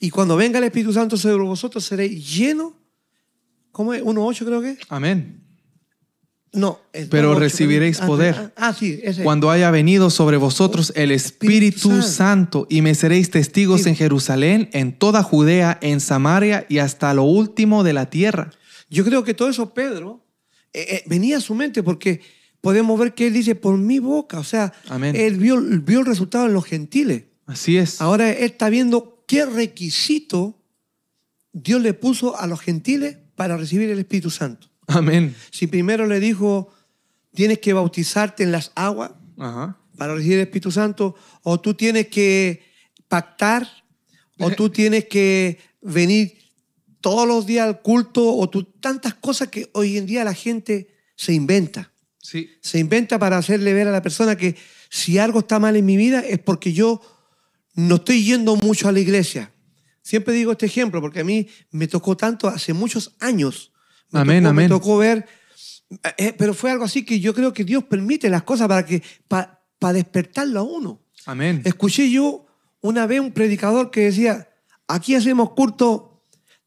[0.00, 2.72] y cuando venga el Espíritu Santo sobre vosotros seréis llenos,
[3.72, 4.02] ¿cómo es?
[4.02, 4.78] 1.8 creo que.
[4.88, 5.40] Amén.
[6.52, 6.78] No.
[6.92, 8.34] es Pero 2.8, recibiréis poder.
[8.56, 9.24] Ah, ah, sí, ese.
[9.24, 13.88] Cuando haya venido sobre vosotros el Espíritu Espíritu Santo y me seréis testigos Sí.
[13.88, 18.50] en Jerusalén, en toda Judea, en Samaria y hasta lo último de la tierra.
[18.88, 20.24] Yo creo que todo eso Pedro
[20.72, 22.20] eh, eh, venía a su mente porque
[22.60, 25.16] podemos ver que él dice por mi boca, o sea, Amén.
[25.16, 27.24] él vio, vio el resultado en los gentiles.
[27.46, 28.00] Así es.
[28.00, 30.60] Ahora él está viendo qué requisito
[31.52, 34.68] Dios le puso a los gentiles para recibir el Espíritu Santo.
[34.86, 35.34] Amén.
[35.50, 36.72] Si primero le dijo,
[37.34, 39.78] tienes que bautizarte en las aguas Ajá.
[39.96, 42.62] para recibir el Espíritu Santo, o tú tienes que
[43.08, 43.68] pactar,
[44.38, 46.38] o tú tienes que venir
[47.00, 50.88] todos los días al culto, o tú, tantas cosas que hoy en día la gente
[51.16, 51.92] se inventa.
[52.18, 52.50] Sí.
[52.60, 54.56] Se inventa para hacerle ver a la persona que
[54.88, 57.00] si algo está mal en mi vida es porque yo
[57.74, 59.52] no estoy yendo mucho a la iglesia.
[60.02, 63.72] Siempre digo este ejemplo porque a mí me tocó tanto hace muchos años.
[64.10, 64.64] Me Amén, tocó, amén.
[64.64, 65.26] Me tocó ver,
[66.16, 69.02] eh, pero fue algo así que yo creo que Dios permite las cosas para que
[69.28, 71.02] para despertarlo a uno.
[71.26, 71.62] Amén.
[71.64, 72.46] Escuché yo
[72.80, 74.48] una vez un predicador que decía,
[74.86, 76.22] aquí hacemos culto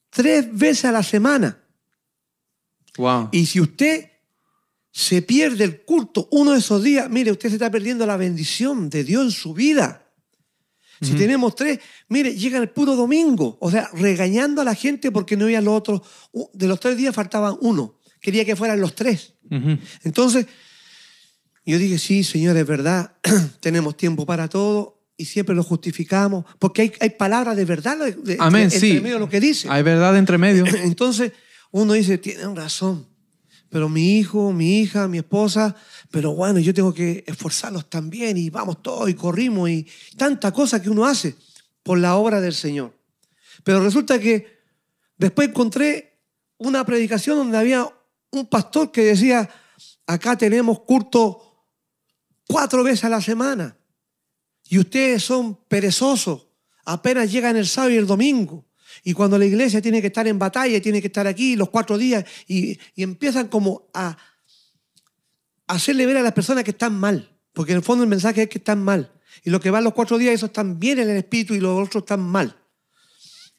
[0.10, 1.64] tres veces a la semana.
[2.97, 3.30] Wow.
[3.32, 4.10] Y si usted
[4.91, 8.89] se pierde el culto uno de esos días, mire, usted se está perdiendo la bendición
[8.89, 10.07] de Dios en su vida.
[11.02, 11.80] Si tenemos tres,
[12.10, 15.74] mire, llega el puro domingo, o sea, regañando a la gente porque no había los
[15.76, 16.02] otros.
[16.54, 18.00] De los tres días faltaban uno.
[18.20, 19.34] Quería que fueran los tres.
[20.04, 20.48] Entonces,
[21.66, 23.14] yo dije, sí, Señor, es verdad,
[23.60, 28.12] tenemos tiempo para todo y siempre lo justificamos, porque hay, hay palabras de verdad de-
[28.14, 28.88] de- Amén, entre, sí.
[28.91, 29.68] entre medio de lo que dice.
[29.70, 30.66] Hay verdad entre medio.
[30.84, 31.32] Entonces,
[31.72, 33.08] uno dice, tienen razón,
[33.70, 35.76] pero mi hijo, mi hija, mi esposa,
[36.11, 40.82] pero bueno, yo tengo que esforzarlos también y vamos todos y corrimos y tanta cosa
[40.82, 41.36] que uno hace
[41.84, 42.93] por la obra del Señor.
[43.63, 44.59] Pero resulta que
[45.18, 46.20] después encontré
[46.57, 47.88] una predicación donde había
[48.32, 49.49] un pastor que decía,
[50.05, 51.65] acá tenemos culto
[52.47, 53.78] cuatro veces a la semana
[54.70, 56.47] y ustedes son perezosos,
[56.86, 58.66] apenas llegan el sábado y el domingo.
[59.08, 61.97] Y cuando la iglesia tiene que estar en batalla, tiene que estar aquí los cuatro
[61.97, 64.18] días y, y empiezan como a,
[65.66, 68.43] a hacerle ver a las personas que están mal, porque en el fondo el mensaje
[68.43, 69.10] es que están mal.
[69.45, 71.88] Y lo que van los cuatro días, esos están bien en el espíritu y los
[71.88, 72.53] otros están mal.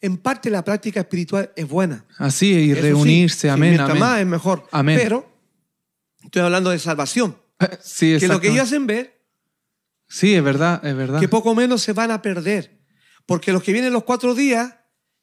[0.03, 2.05] En parte la práctica espiritual es buena.
[2.19, 4.01] Así, y Eso reunirse, sí, amén, mientras amén.
[4.01, 4.69] más es mejor.
[4.71, 5.01] Amén.
[5.03, 5.33] Pero
[6.25, 7.39] estoy hablando de salvación.
[7.83, 9.19] Sí, Que lo que ellos hacen ver
[10.11, 11.21] Sí, es verdad, es verdad.
[11.21, 12.83] que poco menos se van a perder.
[13.25, 14.75] Porque los que vienen los cuatro días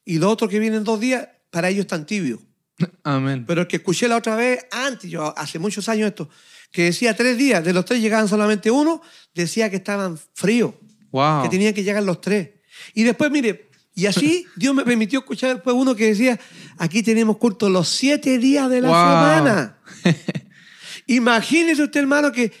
[0.06, 2.40] y los otros que vienen dos días, para ellos están tibios.
[3.04, 3.44] Amén.
[3.46, 6.30] Pero el que escuché la otra vez, antes, yo hace muchos años esto,
[6.72, 9.02] que decía tres días, de los tres llegaban solamente uno,
[9.34, 10.72] decía que estaban fríos,
[11.10, 11.42] Wow.
[11.42, 12.50] que tenían que llegar los tres.
[12.94, 16.38] Y después, mire, y así Dios me permitió escuchar después uno que decía,
[16.78, 18.96] aquí tenemos culto los siete días de la Wow.
[18.96, 19.78] semana.
[21.06, 22.52] Imagínese usted, hermano, que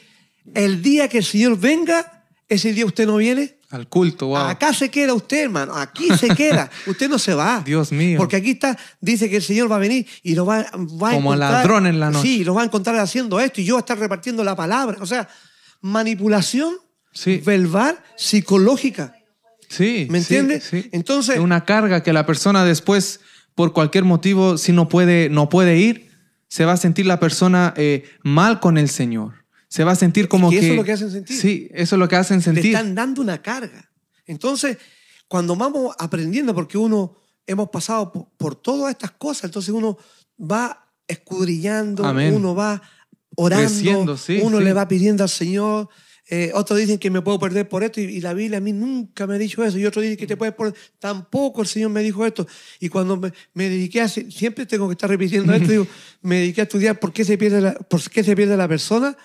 [0.54, 3.55] el día que el Señor venga, ese día usted no viene.
[3.76, 4.36] Al culto, wow.
[4.38, 5.74] Acá se queda usted, hermano.
[5.76, 6.68] Aquí se queda.
[6.86, 7.62] usted no se va.
[7.64, 8.18] Dios mío.
[8.18, 11.14] Porque aquí está, dice que el Señor va a venir y lo va, va a
[11.14, 11.52] Como encontrar.
[11.52, 12.26] ladrón en la noche.
[12.26, 14.98] Sí, lo va a encontrar haciendo esto y yo voy a estar repartiendo la palabra.
[15.00, 15.28] O sea,
[15.80, 16.74] manipulación
[17.12, 17.40] Sí.
[17.44, 19.14] verbal, psicológica.
[19.68, 20.06] Sí.
[20.10, 20.60] ¿Me sí, entiende?
[20.60, 20.88] sí.
[20.92, 23.20] Entonces- Es una carga que la persona después,
[23.54, 26.10] por cualquier motivo, si no puede, no puede ir,
[26.48, 29.44] se va a sentir la persona eh, mal con el Señor.
[29.68, 30.64] Se va a sentir como que que.
[30.64, 31.36] eso es lo que hacen sentir.
[31.40, 32.66] Sí, eso es lo que hacen Le sentir.
[32.66, 33.90] están dando una carga.
[34.26, 34.78] Entonces,
[35.28, 39.98] cuando vamos aprendiendo, porque uno hemos pasado por, por todas estas cosas, entonces uno
[40.40, 42.34] va escudriñando, Amén.
[42.34, 42.80] uno va
[43.36, 44.64] orando, Creciendo, sí, uno sí.
[44.64, 45.88] le va pidiendo al Señor.
[46.28, 48.72] eh, otros dicen que me puedo perder por esto y, y la Biblia a mí
[48.72, 49.78] nunca me ha dicho eso.
[49.78, 50.74] Y otros dicen que te puedes perder.
[50.98, 52.46] Tampoco el Señor me dijo esto.
[52.80, 54.08] Y cuando me, me dediqué a...
[54.08, 55.68] Siempre tengo que estar repitiendo esto.
[55.70, 55.86] digo,
[56.22, 59.16] me dediqué a estudiar por qué se pierde la, por qué se pierde la persona.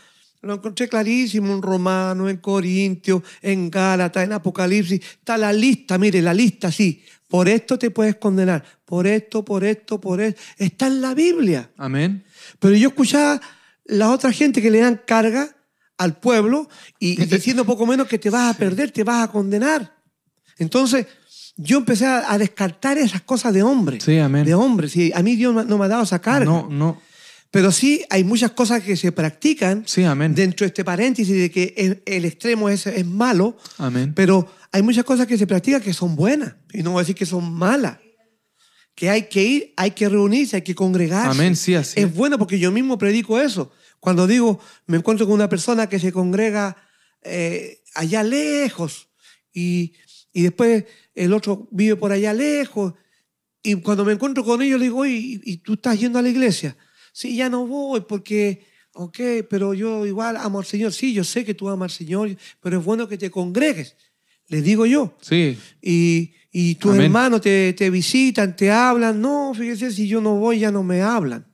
[0.42, 5.00] Lo encontré clarísimo en Romano, en Corintios, en Gálatas, en Apocalipsis.
[5.00, 7.04] Está la lista, mire, la lista, sí.
[7.28, 8.64] Por esto te puedes condenar.
[8.84, 10.42] Por esto, por esto, por esto.
[10.58, 11.70] Está en la Biblia.
[11.78, 12.26] Amén.
[12.60, 13.40] Pero yo escuchaba
[13.86, 15.56] la otra gente que le dan carga
[15.98, 16.68] al pueblo
[17.00, 19.96] y, y diciendo poco menos que te vas a perder, te vas a condenar.
[20.58, 21.06] Entonces,
[21.56, 24.02] yo empecé a, a descartar esas cosas de hombre.
[24.02, 24.44] Sí, amén.
[24.44, 24.90] De hombre.
[24.90, 26.46] Sí, a mí Dios no me ha dado esa carga.
[26.46, 27.00] No, no.
[27.52, 30.34] Pero sí hay muchas cosas que se practican Sí, amén.
[30.34, 34.14] dentro de este paréntesis de que el, el extremo es, es malo, Amén.
[34.16, 36.56] pero hay muchas cosas que se practican que son buenas.
[36.72, 37.98] Y no voy a decir que son malas.
[38.96, 41.30] Que hay que ir, hay que reunirse, hay que congregarse.
[41.38, 42.16] Amén, sí, así Es es.
[42.16, 43.72] bueno porque yo mismo predico eso.
[44.00, 46.78] Cuando digo, me encuentro con una persona que se congrega
[47.24, 49.10] eh, allá lejos
[49.54, 49.94] y,
[50.32, 50.86] y después
[51.16, 52.94] el otro vive por allá lejos.
[53.62, 56.30] Y cuando me encuentro con ellos, le digo, ¿y, y tú estás yendo a la
[56.30, 56.76] iglesia?
[57.12, 60.94] Sí, ya no voy porque, ok, pero yo igual amo al Señor.
[60.94, 63.96] Sí, yo sé que tú amas al Señor, pero es bueno que te congregues.
[64.48, 65.16] Les digo yo.
[65.22, 65.58] Sí.
[65.82, 67.06] Y, y tus Amén.
[67.06, 69.22] hermanos te, te visitan, te hablan.
[69.22, 71.46] No, fíjese, si yo no voy, ya no me hablan.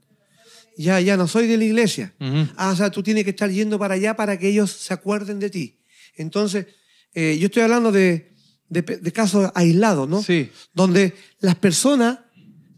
[0.77, 2.13] Ya, ya no soy de la iglesia.
[2.55, 5.39] Ah, o sea, tú tienes que estar yendo para allá para que ellos se acuerden
[5.39, 5.79] de ti.
[6.15, 6.67] Entonces,
[7.13, 8.33] eh, yo estoy hablando de,
[8.69, 10.21] de, de casos aislados, ¿no?
[10.21, 10.51] Sí.
[10.73, 12.19] Donde las personas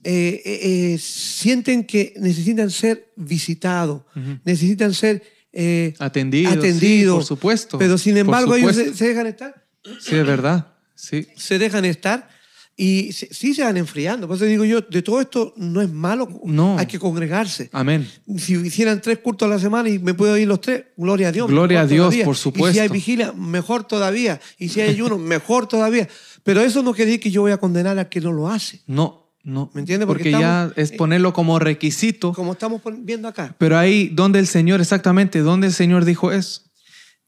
[0.04, 0.60] eh, eh,
[0.94, 4.04] eh, sienten que necesitan ser visitados,
[4.46, 6.52] necesitan ser eh, Atendido.
[6.52, 7.16] atendidos.
[7.16, 7.78] Sí, por supuesto.
[7.78, 8.98] Pero sin embargo, ellos se, supuesto.
[8.98, 9.66] se dejan estar
[10.00, 10.74] Sí, es verdad.
[10.96, 11.28] Sí.
[11.36, 12.30] se dejan estar
[12.78, 14.28] y se- sí se van enfriando.
[14.28, 16.78] Por eso digo yo, de todo esto no es malo, No.
[16.78, 17.70] hay que congregarse.
[17.74, 18.08] Amén.
[18.38, 21.32] Si hicieran tres cultos a la semana y me puedo ir los tres, gloria a
[21.32, 21.48] Dios.
[21.50, 22.26] Gloria a Dios, todavía.
[22.26, 22.82] por Y si supuesto.
[22.82, 24.40] hay vigilia, mejor todavía.
[24.60, 26.08] Y si hay ayuno, mejor todavía.
[26.44, 28.82] Pero eso no quiere decir que yo voy a condenar al que no lo hace.
[28.88, 29.72] No, no.
[29.74, 30.06] ¿Me entiende?
[30.06, 32.34] Porque Porque, ya es ponerlo como requisito.
[32.34, 33.56] Como estamos viendo acá.
[33.58, 36.64] Pero ahí, donde el Señor, exactamente, donde el Señor dijo eso.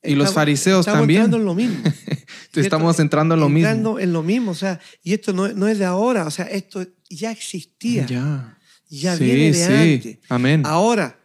[0.03, 1.24] Y los fariseos estamos también.
[1.24, 1.78] entrando en lo mismo.
[2.53, 3.70] Estamos entrando en lo mismo.
[3.70, 4.51] Entrando en lo mismo.
[4.51, 6.26] O sea, y esto no, no es de ahora.
[6.26, 8.05] O sea, esto ya existía.
[8.07, 8.57] Ya.
[8.89, 9.64] Ya Sí, viene de sí.
[9.72, 10.18] antes.
[10.28, 10.64] Amén.
[10.66, 11.18] Ahora,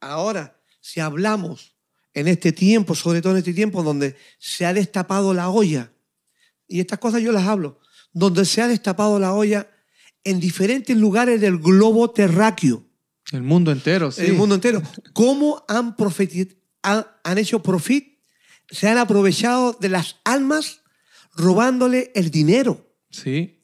[0.00, 1.76] ahora, si hablamos
[2.14, 5.92] en este tiempo, sobre todo en este tiempo donde se ha destapado la olla
[6.66, 7.78] y estas cosas yo las hablo,
[8.12, 9.68] donde se ha destapado la olla
[10.26, 12.84] en diferentes lugares del globo terráqueo,
[13.32, 14.22] El mundo entero, sí.
[14.26, 14.82] el mundo entero.
[15.12, 18.18] ¿Cómo han, profeti- han, han hecho profit?
[18.70, 20.82] Se han aprovechado de las almas
[21.34, 22.92] robándole el dinero.
[23.10, 23.62] Sí.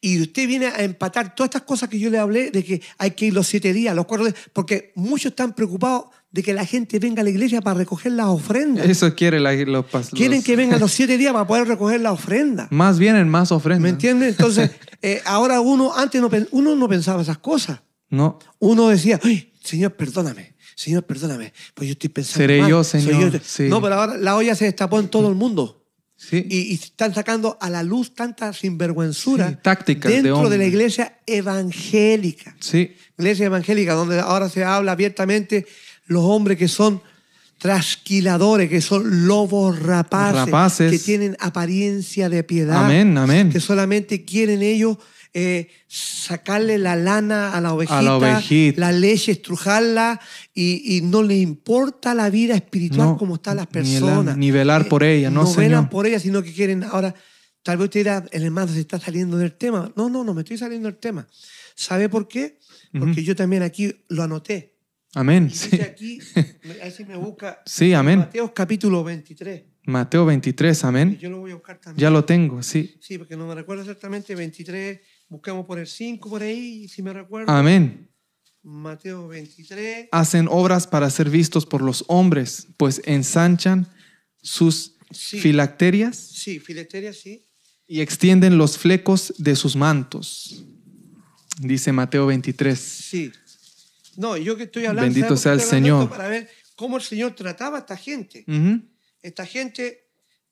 [0.00, 3.12] Y usted viene a empatar todas estas cosas que yo le hablé, de que hay
[3.12, 6.66] que ir los siete días, los cuatro días, porque muchos están preocupados de que la
[6.66, 8.88] gente venga a la iglesia para recoger las ofrendas.
[8.88, 12.10] Eso quiere la, los pas- Quieren que vengan los siete días para poder recoger la
[12.10, 12.66] ofrenda.
[12.72, 13.82] Más vienen más ofrendas.
[13.82, 14.30] ¿Me entiendes?
[14.30, 14.72] Entonces,
[15.02, 17.78] eh, ahora uno, antes no, uno no pensaba esas cosas.
[18.10, 18.40] No.
[18.58, 20.54] Uno decía, "Ay, Señor, perdóname.
[20.74, 21.52] Señor, perdóname.
[21.72, 22.38] Pues yo estoy pensando.
[22.38, 23.68] Seré mal, yo, Señor, sí.
[23.68, 25.86] No, pero ahora la olla se destapó en todo el mundo.
[26.16, 26.44] Sí.
[26.50, 30.64] Y, y están sacando a la luz tanta sinvergüenzura Sí, tácticas de dentro de, la
[30.64, 32.56] iglesia evangélica.
[32.58, 32.96] sí.
[33.16, 35.66] Iglesia evangélica, donde ahora se habla abiertamente
[36.06, 37.00] los hombres que son
[37.58, 40.90] trasquiladores, que son lobos rapaces, Rapaces.
[40.92, 43.50] que tienen apariencia de piedad, Amén, amén.
[43.50, 44.98] que solamente quieren ellos
[45.32, 48.80] eh, sacarle la lana a la ovejita, A la ovejita.
[48.80, 50.20] la leche, estrujarla,
[50.52, 54.36] y, y no le importa la vida espiritual No, como están las personas.
[54.36, 55.88] ni velar por ella, no, velan Señor.
[55.90, 57.14] por ella, sino que quieren ahora.
[57.64, 59.90] Tal vez usted dirá, el hermano se está saliendo del tema.
[59.96, 61.26] No, no, no me estoy saliendo del tema.
[61.74, 62.58] ¿Sabe por qué?
[62.96, 64.73] Porque yo también aquí lo anoté.
[65.14, 65.48] Amén.
[65.50, 65.70] Y Sí.
[65.70, 66.18] dice aquí,
[66.82, 67.62] ahí sí me busca.
[67.66, 68.20] Sí, amén.
[68.20, 69.62] Mateo capítulo 23.
[69.86, 71.18] Mateo 23, Y amén.
[71.18, 72.00] yo lo voy a buscar también.
[72.00, 72.96] Ya lo tengo, sí.
[73.00, 74.34] Sí, porque no me recuerdo exactamente.
[74.34, 77.52] 23, buscamos por el 5 por ahí, si me recuerdo.
[77.52, 78.08] Amén.
[78.62, 80.08] Mateo 23.
[80.10, 83.86] Hacen obras para ser vistos por los hombres, pues ensanchan
[84.42, 85.38] sus Sí.
[85.38, 87.44] filacterias Sí, Filesteria, sí.
[87.86, 90.64] y extienden los flecos de sus mantos.
[91.60, 92.78] Dice Mateo 23.
[92.80, 93.30] Sí.
[94.16, 95.02] No, yo que estoy hablando.
[95.12, 96.08] Bendito ¿sabe por qué sea el Señor.
[96.10, 98.44] Para ver cómo el Señor trataba a esta gente.
[99.22, 100.08] Esta gente,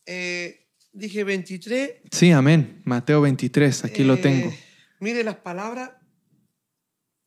[0.06, 1.90] eh, dije 23.
[2.10, 2.80] Sí, amén.
[2.84, 4.52] Mateo 23, aquí lo eh, tengo.
[5.00, 5.90] Mire las palabras,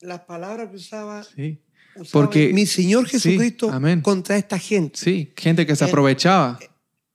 [0.02, 1.62] las palabras que usaba, Sí.
[1.96, 4.02] usaba Porque- mi Señor sí, Jesucristo amén.
[4.02, 5.00] contra esta gente.
[5.00, 6.60] Sí, gente que se En- aprovechaba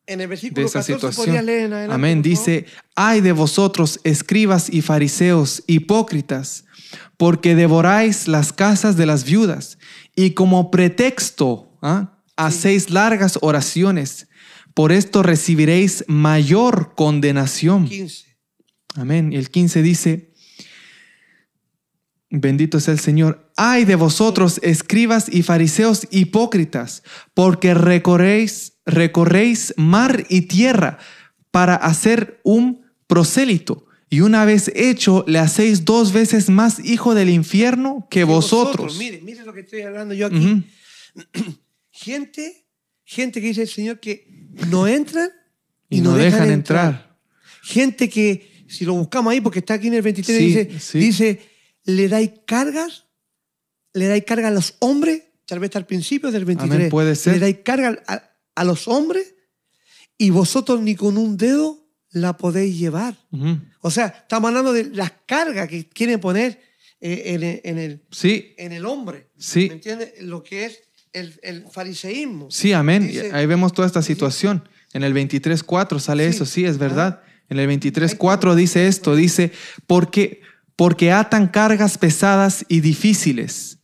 [0.07, 1.47] En el de versículo esa 14 podría situación.
[1.47, 2.23] leer en adelante, Amén.
[2.23, 2.67] Dice,
[2.97, 6.65] ay de vosotros, escribas y fariseos, hipócritas,
[7.17, 9.79] porque devoráis las casas de las viudas
[10.15, 12.19] y como pretexto ¿ah?
[12.37, 14.29] hacéis largas oraciones.
[14.75, 17.87] Por esto recibiréis mayor condenación.
[17.87, 18.25] 15.
[18.97, 19.33] Amén.
[19.33, 20.33] Y el 15 dice,
[22.31, 23.51] bendito sea el Señor.
[23.57, 27.03] Ay de vosotros, escribas y fariseos hipócritas,
[27.35, 30.99] porque recorréis, recorréis mar y tierra
[31.51, 33.87] para hacer un prosélito.
[34.13, 38.99] Y una vez hecho, le hacéis dos veces más hijo del infierno que Que vosotros.
[38.99, 40.37] Mire, mire lo que estoy hablando yo aquí.
[40.37, 41.55] Ujú.
[41.91, 42.67] Gente,
[43.05, 45.29] gente que dice el Señor que no entran
[45.91, 47.19] Y, no dejan entrar.
[47.63, 50.99] Gente que, si lo buscamos ahí, porque está aquí en el 23, Sí, dice, sí.
[50.99, 51.41] dice,
[51.85, 53.05] le dais cargas,
[53.93, 57.35] le dais carga a los hombres, tal vez al principio del 23, Amén, puede ser.
[57.35, 58.23] le dais carga a,
[58.55, 59.35] a los hombres
[60.17, 63.17] y vosotros ni con un dedo la podéis llevar.
[63.33, 63.59] Ujú.
[63.81, 66.61] O sea, estamos hablando de las cargas que quieren poner
[67.01, 69.29] eh, en, el- en el, Sí, en el hombre.
[69.39, 69.69] Sí.
[69.69, 70.13] ¿Me entiendes?
[70.21, 70.81] Lo que es
[71.13, 72.51] el, el fariseísmo.
[72.51, 73.07] Sí, amén.
[73.09, 74.69] Dice- Ahí vemos toda esta situación.
[74.93, 76.37] En el 23.4 sale Sí.
[76.37, 77.23] eso, sí, es verdad.
[77.49, 79.51] En el 23.4 dice esto, dice,
[79.87, 80.41] porque,
[80.77, 83.79] porque atan cargas pesadas y difíciles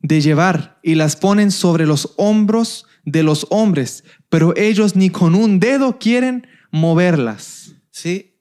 [0.00, 5.34] de llevar y las ponen sobre los hombros de los hombres, pero ellos ni con
[5.34, 7.72] un dedo quieren moverlas.
[7.90, 8.35] Sí.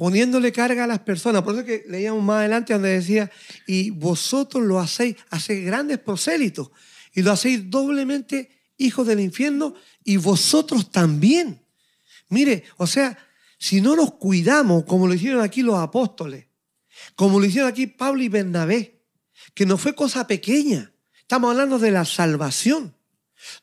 [0.00, 1.42] Poniéndole carga a las personas.
[1.42, 3.30] Por eso que leíamos más adelante donde decía,
[3.66, 6.70] y vosotros lo hacéis, hacéis grandes prosélitos,
[7.12, 11.60] y lo hacéis doblemente hijos del infierno, y vosotros también.
[12.30, 13.18] Mire, o sea,
[13.58, 16.46] si no nos cuidamos, como lo hicieron aquí los apóstoles,
[17.14, 19.02] como lo hicieron aquí Pablo y Bernabé,
[19.52, 22.96] que no fue cosa pequeña, estamos hablando de la salvación,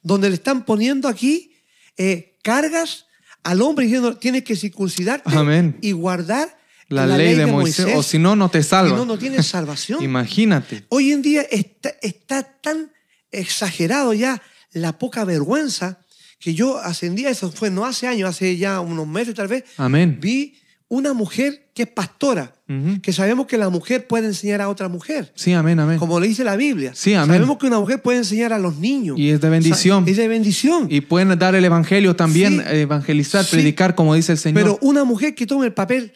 [0.03, 1.55] donde le están poniendo aquí
[1.97, 3.06] eh, cargas
[3.43, 5.77] al hombre diciendo, tienes que circuncidarte Amén.
[5.81, 6.57] y guardar
[6.89, 8.95] La, ley, de Moisés, o si no, no te si salva.
[8.95, 10.03] no, no tienes salvación.
[10.03, 10.85] Imagínate.
[10.89, 12.91] Hoy en día está, está tan
[13.31, 15.99] exagerado ya la poca vergüenza
[16.39, 19.63] que yo ascendí a eso, fue no hace años, hace ya unos meses tal vez,
[19.77, 20.19] Amén.
[20.21, 20.55] vi
[20.89, 22.53] una mujer que es pastora,
[23.01, 25.99] que sabemos que la mujer puede enseñar a otra mujer, Sí, amén, amén.
[25.99, 26.91] como le dice la Biblia.
[26.95, 27.35] Sí, amén.
[27.35, 29.17] Sabemos que una mujer puede enseñar a los niños.
[29.19, 30.03] Y es de bendición.
[30.03, 30.87] O sea, Es de bendición.
[30.89, 32.63] Y pueden dar el evangelio también, Sí.
[32.67, 33.51] eh, evangelizar, Sí.
[33.57, 34.61] predicar, como dice el Señor.
[34.63, 36.13] Pero una mujer que tome el papel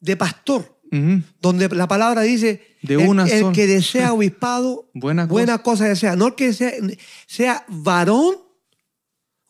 [0.00, 0.78] de pastor,
[1.40, 3.52] donde la palabra dice De el, una el sola.
[3.52, 5.58] que desea obispado, Buena cosa.
[5.58, 6.16] cosa desea.
[6.16, 6.72] No el que sea,
[7.26, 8.34] sea varón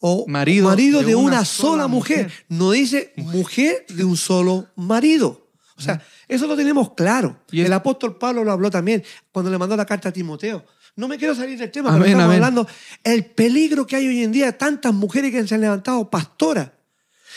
[0.00, 2.24] o Marido marido, de de, una una, sola sola mujer.
[2.26, 2.44] mujer.
[2.48, 5.48] No dice mujer de un solo marido.
[5.76, 7.40] O sea, eso lo tenemos claro.
[7.52, 10.64] Y el apóstol Pablo lo habló también cuando le mandó la carta a Timoteo.
[10.96, 12.42] No me quiero salir del tema, Amén, pero estamos amén.
[12.44, 12.66] hablando
[13.04, 16.70] el peligro que hay hoy en día, tantas mujeres que se han levantado pastoras.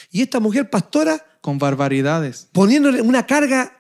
[0.10, 2.48] Y esta mujer pastora Con barbaridades.
[2.52, 3.78] poniéndole una carga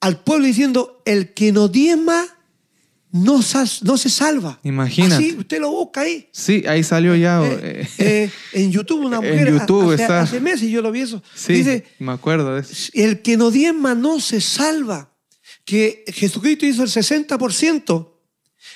[0.00, 2.24] al pueblo diciendo, el que no diezma
[3.12, 3.40] no,
[3.82, 4.58] no se salva.
[4.64, 5.14] Imagínate.
[5.14, 6.28] Así, usted lo busca ahí.
[6.32, 7.42] Sí, ahí salió ya.
[7.44, 10.20] Eh, eh, eh, en YouTube una en mujer YouTube hace, está.
[10.22, 11.22] hace meses yo lo vi eso.
[11.34, 12.90] sí, Dice, me acuerdo de eso.
[12.94, 15.10] el que no diezma no se salva.
[15.64, 18.08] Que Jesucristo hizo el 60%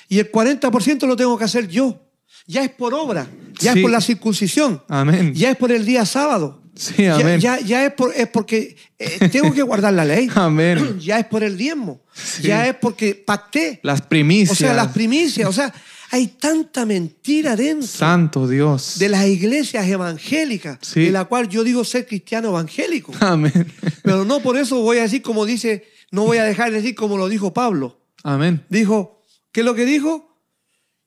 [0.07, 1.99] y el 40% lo tengo que hacer yo.
[2.45, 3.27] Ya es por obra,
[3.59, 3.79] ya Sí.
[3.79, 5.33] es por la circuncisión, Amén.
[5.33, 6.61] ya es por el día sábado.
[6.77, 7.39] Sí, Ya, amén.
[7.39, 10.29] ya, ya es, por- es porque eh, tengo que guardar la ley.
[10.35, 10.97] Amén.
[10.99, 12.01] Ya es por el diezmo.
[12.13, 12.43] Sí.
[12.43, 13.79] Ya es porque pacté.
[13.83, 14.51] Las primicias.
[14.51, 15.47] O sea, las primicias.
[15.49, 15.73] O sea,
[16.11, 18.97] hay tanta mentira dentro Santo Dios.
[18.99, 21.01] de las iglesias evangélicas, Sí.
[21.05, 23.11] de la cual yo digo ser cristiano evangélico.
[23.19, 23.73] Amén.
[24.03, 26.95] Pero no por eso voy a decir como dice, no voy a dejar de decir
[26.95, 27.99] como lo dijo Pablo.
[28.23, 28.63] Amén.
[28.69, 29.21] Dijo,
[29.51, 30.37] ¿qué es lo que dijo?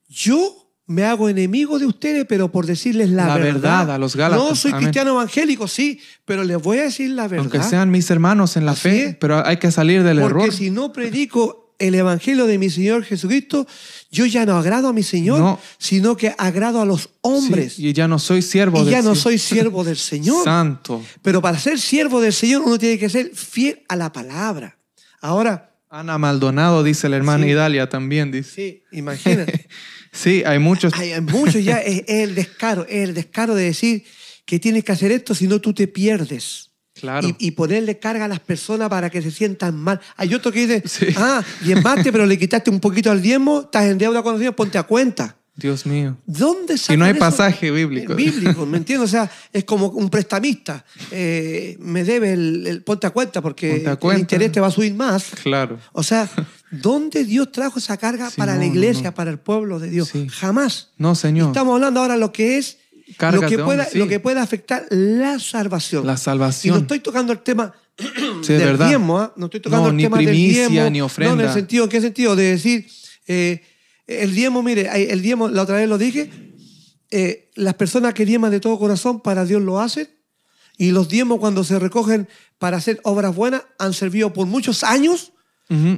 [0.08, 0.59] Yo
[0.90, 4.44] me hago enemigo de ustedes, pero por decirles la, La verdad a los Gálatas.
[4.44, 4.84] No soy Amén.
[4.84, 7.38] cristiano evangélico, sí, pero les voy a decir la verdad.
[7.50, 9.16] Aunque sean mis hermanos en la Así fe, es.
[9.16, 10.52] pero hay que salir del Porque error.
[10.52, 13.68] si no predico el evangelio de mi Señor Jesucristo,
[14.10, 15.60] yo ya no agrado a mi Señor, No.
[15.78, 17.74] sino que agrado a los hombres.
[17.74, 20.42] Sí, y ya no soy siervo y del ya no soy siervo del Señor.
[20.44, 21.00] Santo.
[21.22, 24.76] Pero para ser siervo del Señor uno tiene que ser fiel a la palabra.
[25.20, 27.50] Ahora, Ana Maldonado, dice la hermana Sí.
[27.52, 28.50] Idalia también, dice.
[28.54, 29.68] sí, imagínate.
[30.12, 30.92] Sí, hay muchos.
[30.94, 34.04] hay, hay muchos ya, es, es el descaro, es el descaro de decir
[34.44, 36.70] que tienes que hacer esto si no tú te pierdes.
[36.94, 37.28] Claro.
[37.28, 40.00] Y, y ponerle carga a las personas para que se sientan mal.
[40.16, 41.06] Hay otro que dice, Sí.
[41.16, 44.56] ah, diezmaste, pero le quitaste un poquito al diezmo, estás en deuda con los diezmos,
[44.56, 45.36] ponte a cuenta.
[45.56, 46.16] Dios mío.
[46.26, 47.20] ¿Dónde Y no hay eso?
[47.20, 48.14] pasaje bíblico.
[48.14, 49.08] Bíblico, ¿me entiendes?
[49.08, 50.84] O sea, es como un prestamista.
[51.10, 54.20] Eh, me debe el, el ponte a cuenta porque a el cuenta.
[54.20, 55.26] interés te va a subir más.
[55.42, 55.78] Claro.
[55.92, 56.28] O sea,
[56.70, 59.14] ¿dónde Dios trajo esa carga Sí, para no, la no, iglesia, no.
[59.14, 60.08] para el pueblo de Dios?
[60.08, 60.28] Sí.
[60.28, 60.90] Jamás.
[60.98, 61.48] No, Señor.
[61.48, 62.78] Estamos hablando ahora de lo que es
[63.16, 63.98] Cargas lo que, pueda, sí.
[63.98, 66.06] lo que pueda afectar la salvación.
[66.06, 66.78] La Y no salvación.
[66.82, 67.74] estoy tocando el tema
[68.42, 68.88] Sí, del verdad.
[68.88, 69.32] diezmo, ¿ah?
[69.36, 70.90] no estoy tocando No, el ni tema primicia, del diezmo.
[70.90, 71.34] ni No, ofrenda.
[71.34, 72.36] en el sentido, ¿en qué sentido?
[72.36, 72.86] De decir,
[73.26, 73.62] eh,
[74.06, 76.30] el diezmo, mire, el diezmo, la otra vez lo dije,
[77.10, 80.08] eh, las personas que diezman de todo corazón para Dios lo hacen
[80.78, 85.32] y los diezmos cuando se recogen para hacer obras buenas han servido por muchos años,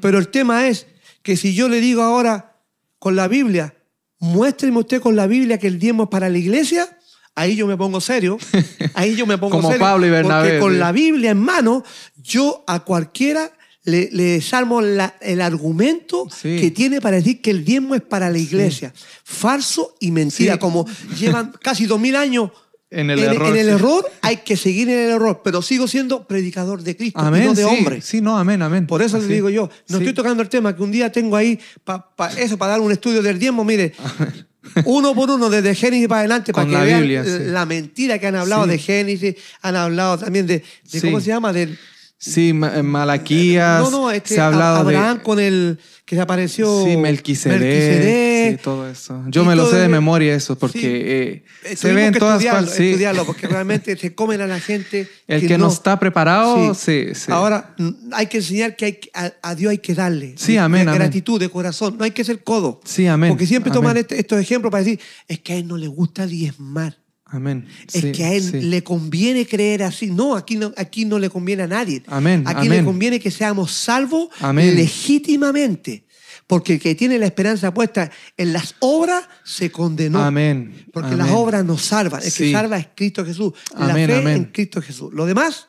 [0.01, 0.87] Pero el tema es
[1.23, 2.57] que si yo le digo ahora
[2.99, 3.75] con la Biblia,
[4.19, 6.99] muéstreme usted con la Biblia que el diezmo es para la iglesia,
[7.35, 8.39] ahí yo me pongo serio,
[8.95, 9.81] ahí yo me pongo Como serio.
[9.85, 10.79] Pablo y Bernabé, Porque con sí.
[10.79, 11.83] la Biblia en mano,
[12.23, 13.51] yo a cualquiera
[13.85, 16.59] le, le desarmo la- el argumento Sí.
[16.61, 18.93] que tiene para decir que el diezmo es para la iglesia.
[19.25, 20.59] Falso y mentira.
[20.59, 20.87] Como
[21.19, 22.51] llevan casi dos mil años
[22.93, 23.73] En el en, error, en el sí.
[23.73, 27.45] error, hay que seguir en el error, pero sigo siendo predicador de Cristo y Amén.
[27.47, 27.69] no de sí.
[27.69, 28.01] hombre.
[28.03, 28.87] Sí, no, amén, amén.
[28.87, 29.27] Por eso Así.
[29.29, 30.05] le digo yo, no Sí.
[30.05, 32.93] estoy tocando el tema que un día tengo ahí, pa, pa- eso, para dar un
[32.93, 33.93] estudio del diezmo, mire,
[34.85, 38.27] uno por uno, desde Génesis para adelante, para que la vean Biblia, la mentira que
[38.27, 40.63] han hablado de Génesis, han hablado también de,
[40.93, 41.01] de.
[41.01, 41.53] ¿cómo se llama?
[41.53, 41.79] Del,
[42.25, 43.81] Sí, Ma- en Malaquías.
[43.83, 45.23] no, no, este, se ha hablado Abraham de.
[45.25, 48.59] con el que se apareció Sí, Melquisedec, Melquisedec.
[48.59, 49.25] sí, todo eso.
[49.27, 50.87] Yo me lo sé de memoria eso, porque Sí.
[50.87, 52.75] eh, Eh, se ve en todas partes.
[52.75, 52.91] sí.
[52.91, 55.09] estudiarlo, porque realmente se comen a la gente.
[55.27, 57.09] El que no está preparado, Sí.
[57.15, 57.33] sí, sí.
[57.33, 60.35] Ahora, mm, hay que enseñar que hay, a, a Dios hay que darle.
[60.39, 61.03] Sí, amén, de amén.
[61.03, 61.97] gratitud, de corazón.
[61.99, 62.81] No hay que ser codo.
[62.85, 63.83] Sí, amén, Porque siempre amén.
[63.83, 66.99] toman este- estos ejemplos para decir, es que a él no le gusta diezmar.
[67.33, 67.67] Amén.
[67.93, 68.61] Es Sí, que a él sí.
[68.61, 70.11] le conviene creer así.
[70.11, 72.03] No, aquí no, aquí no le conviene a nadie.
[72.07, 74.77] Amén, Aquí le conviene que seamos salvos Amén.
[74.77, 76.07] legítimamente.
[76.47, 80.23] Porque el que tiene la esperanza puesta en las obras se condenó.
[80.23, 80.87] Amén.
[80.93, 81.19] Porque amén.
[81.27, 82.23] las obras nos salvan.
[82.23, 83.55] El que salva es Cristo Jesús.
[83.75, 85.13] Amén, la fe en Cristo Jesús.
[85.15, 85.69] Lo demás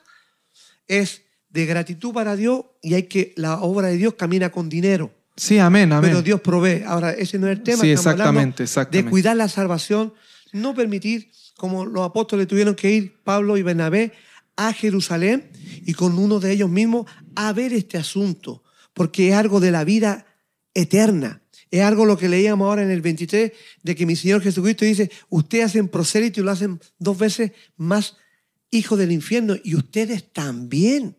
[0.87, 5.13] es de gratitud para Dios y hay que la obra de Dios camina con dinero.
[5.37, 6.09] Sí, amén, amén.
[6.11, 6.83] Pero Dios provee.
[6.85, 7.81] Ahora, ese no es el tema.
[7.81, 9.05] Sí, estamos hablando exactamente, exactamente.
[9.05, 10.13] De cuidar la salvación,
[10.51, 14.11] no permitir, como los apóstoles tuvieron que ir, Pablo y Bernabé,
[14.55, 15.49] a Jerusalén
[15.85, 19.83] y con uno de ellos mismos a ver este asunto, porque es algo de la
[19.83, 20.25] vida
[20.73, 21.41] eterna.
[21.71, 23.51] Es algo lo que leíamos ahora en el 23,
[23.81, 28.15] de que mi Señor Jesucristo dice, ustedes hacen prosélito y lo hacen dos veces más
[28.69, 31.17] hijo del infierno y ustedes también.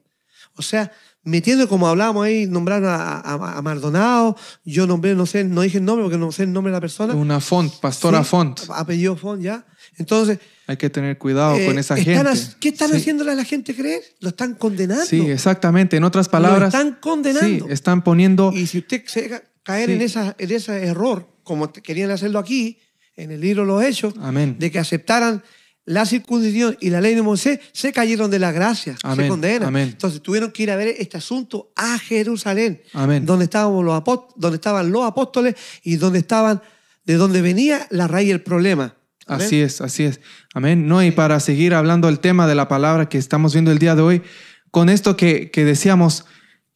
[0.57, 0.93] O sea,
[1.25, 5.79] metiendo como hablábamos ahí, nombraron a, a- a Maldonado, yo nombré, no sé, no dije
[5.79, 7.15] el nombre porque no sé el nombre de la persona.
[7.15, 8.61] Una font, pastora font.
[8.71, 9.67] Apellido Font, ya.
[9.99, 12.57] Entonces, Hay que tener cuidado eh, con esa están gente.
[12.61, 12.97] ¿qué están Sí.
[12.97, 14.03] haciéndole a la gente creer?
[14.21, 15.05] Lo están condenando.
[15.05, 15.97] Sí, exactamente.
[15.97, 17.67] En otras palabras, están condenando.
[17.67, 18.51] Sí, están poniendo.
[18.53, 19.95] Y si usted se deja caer Sí.
[19.97, 22.79] en, esa, en ese error, como querían hacerlo aquí,
[23.17, 24.57] en el libro de los Hechos, Amén.
[24.59, 25.43] de que aceptaran
[25.87, 29.69] la circuncisión y la ley de Moisés, se cayeron de la gracia, se Amén, condenan.
[29.69, 29.89] amén.
[29.91, 33.27] Entonces tuvieron que ir a ver este asunto a Jerusalén, Amén.
[33.27, 34.03] donde, estábamos los
[34.35, 36.63] donde estaban los apóstoles y donde estaban,
[37.05, 38.97] de donde venía la raíz del problema.
[39.27, 40.21] Así es, así es.
[40.55, 40.87] Amén.
[40.87, 43.95] No, y para seguir hablando del tema de la palabra que estamos viendo el día
[43.95, 44.23] de hoy,
[44.71, 46.27] con esto que, que decíamos,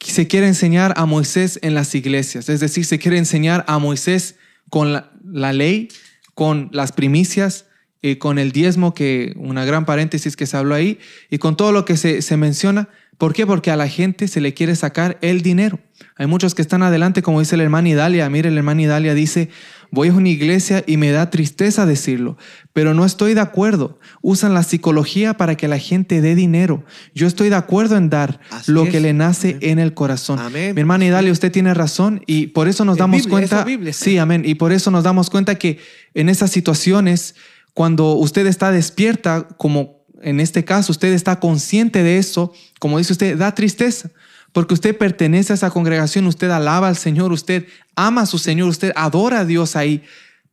[0.01, 4.37] se quiere enseñar a Moisés en las iglesias, es decir, se quiere enseñar a Moisés
[4.71, 5.89] con la, la ley,
[6.35, 7.67] con las primicias,
[8.01, 10.99] y con el diezmo, que una gran paréntesis que se habló ahí,
[11.31, 12.89] y con todo lo que se, se menciona.
[13.17, 13.47] ¿Por qué?
[13.47, 15.81] Porque a la gente se le quiere sacar el dinero.
[16.17, 18.31] Hay muchos que están adelante, como dice el hermano Idalia.
[18.31, 19.49] Mire, el hermano Idalia dice,
[19.91, 22.37] voy a una iglesia y me da tristeza decirlo,
[22.73, 23.99] pero no estoy de acuerdo.
[24.23, 26.85] Usan la psicología para que la gente dé dinero.
[27.15, 28.91] Yo estoy de acuerdo en dar Así lo es.
[28.91, 30.39] que le nace en el corazón.
[30.39, 30.75] Amén.
[30.75, 33.67] Mi hermano Idalia, usted tiene razón y por eso nos Es damos Biblia, cuenta.
[33.93, 34.43] Sí, amén.
[34.45, 35.79] Y por eso nos damos cuenta que
[36.15, 37.35] en esas situaciones,
[37.75, 43.13] cuando usted está despierta, como en este caso, usted está consciente de eso, como dice
[43.13, 44.11] usted, da tristeza.
[44.59, 48.69] Porque usted pertenece a esa congregación, usted alaba al Señor, usted ama a su Señor,
[48.69, 50.03] usted adora a Dios ahí.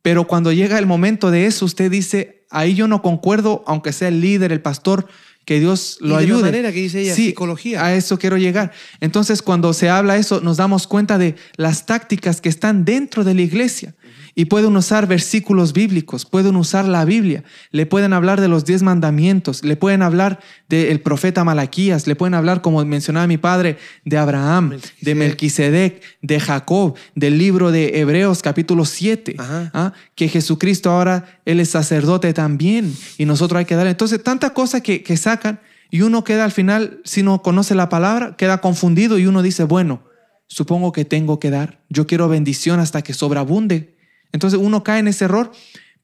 [0.04, 4.10] Pero cuando llega el momento de eso, usted dice, ahí yo no concuerdo, aunque sea
[4.10, 5.08] el líder, el pastor,
[5.44, 6.42] que Dios lo Y de la ayude.
[6.44, 7.84] manera que dice ella, sí, psicología.
[7.84, 8.72] A eso quiero llegar.
[9.02, 13.34] Entonces, cuando se habla eso, nos damos cuenta de las tácticas que están dentro de
[13.34, 13.96] la iglesia.
[14.38, 18.84] Y pueden usar versículos bíblicos, pueden usar la Biblia, le pueden hablar de los diez
[18.84, 24.18] mandamientos, le pueden hablar del profeta Malaquías, le pueden hablar, como mencionaba mi padre, de
[24.18, 29.72] Abraham, de Melquisedec, de Jacob, del libro de Hebreos capítulo 7, Ajá.
[29.74, 29.94] ¿ah?
[30.16, 33.92] que Jesucristo ahora, Él es sacerdote también, y nosotros hay que darle.
[33.92, 37.88] Entonces, tanta cosa que, que sacan, y uno queda al final, si no conoce la
[37.88, 40.04] palabra, queda confundido y uno dice, bueno,
[40.48, 43.95] supongo que tengo que dar, yo quiero bendición hasta que sobreabunde.
[44.36, 45.52] Entonces uno cae en ese error,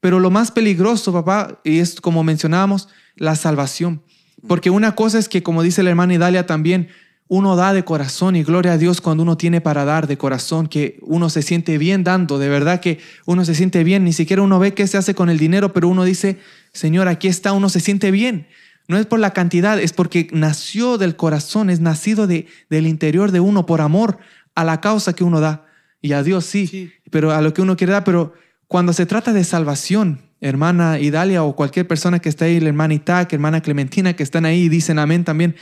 [0.00, 4.02] pero lo más peligroso, papá, y es como mencionábamos, la salvación.
[4.48, 6.88] Porque una cosa es que, como dice el hermano Idalia también,
[7.28, 10.66] uno da de corazón y gloria a Dios cuando uno tiene para dar de corazón,
[10.66, 14.42] que uno se siente bien dando, de verdad que uno se siente bien, ni siquiera
[14.42, 16.38] uno ve qué se hace con el dinero, pero uno dice,
[16.72, 18.48] Señor, aquí está, uno se siente bien.
[18.88, 23.30] No es por la cantidad, es porque nació del corazón, es nacido de, del interior
[23.30, 24.18] de uno por amor
[24.54, 25.66] a la causa que uno da.
[26.02, 26.92] Y a Dios sí, Sí.
[27.10, 28.34] pero a lo que uno quiere dar, pero
[28.66, 32.94] cuando se trata de salvación, hermana Idalia o cualquier persona que está ahí, la hermana
[32.94, 35.54] Itac, hermana Clementina, que están ahí y dicen amén también,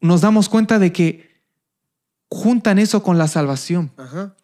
[0.00, 1.28] nos damos cuenta de que
[2.30, 4.34] juntan eso con la salvación Ajá.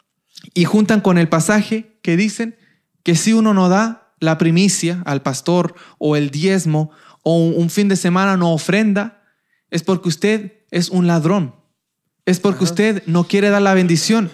[0.53, 2.55] y juntan con el pasaje que dicen
[3.03, 6.91] que si uno no da la primicia al pastor o el diezmo
[7.23, 9.23] o un, fin de semana no ofrenda,
[9.71, 11.55] es porque usted es un ladrón,
[12.25, 12.71] es porque Ajá.
[12.71, 14.29] usted no quiere dar la bendición.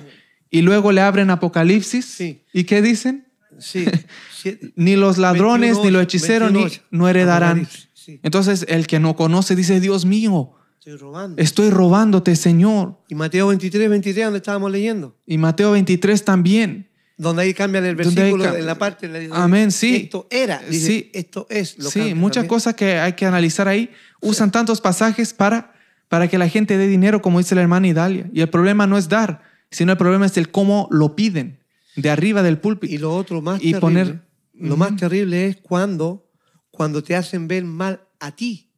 [0.51, 2.43] Y luego le abren Apocalipsis Sí.
[2.53, 3.25] y ¿qué dicen?
[3.59, 3.85] Sí.
[4.75, 7.67] Ni los ladrones, 21, ni los hechiceros, ni 21, no heredarán.
[7.93, 8.19] Sí.
[8.23, 11.41] Entonces el que no conoce dice, Dios mío, Estoy robando.
[11.41, 12.97] estoy robándote, Señor.
[13.07, 15.15] Y Mateo 23, 23, donde estábamos leyendo.
[15.27, 16.89] Y Mateo 23 también.
[17.17, 19.07] Donde ahí cambian el versículo en la parte.
[19.07, 19.95] dice, Amén, sí.
[20.05, 20.59] Esto era.
[20.67, 21.11] Dice, Sí.
[21.13, 21.77] Esto es.
[21.77, 22.49] Lo Sí, cambian muchas también.
[22.49, 23.91] cosas que hay que analizar ahí.
[24.21, 25.75] Usan tantos pasajes para,
[26.09, 28.27] para que la gente dé dinero, como dice la hermana Idalia.
[28.33, 31.63] Y el problema no es dar, sino el problema es el cómo lo piden,
[31.95, 33.01] de arriba del Y púlpito.
[33.01, 33.79] lo otro más Y terrible.
[33.81, 36.29] poner- Lo más terrible es cuando,
[36.69, 38.71] cuando te hacen ver mal a ti.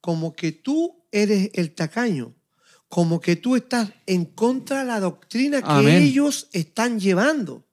[0.00, 2.34] Como que tú eres el tacaño.
[2.88, 6.02] Como que tú estás en contra de la doctrina que Amén.
[6.02, 7.66] ellos están llevando.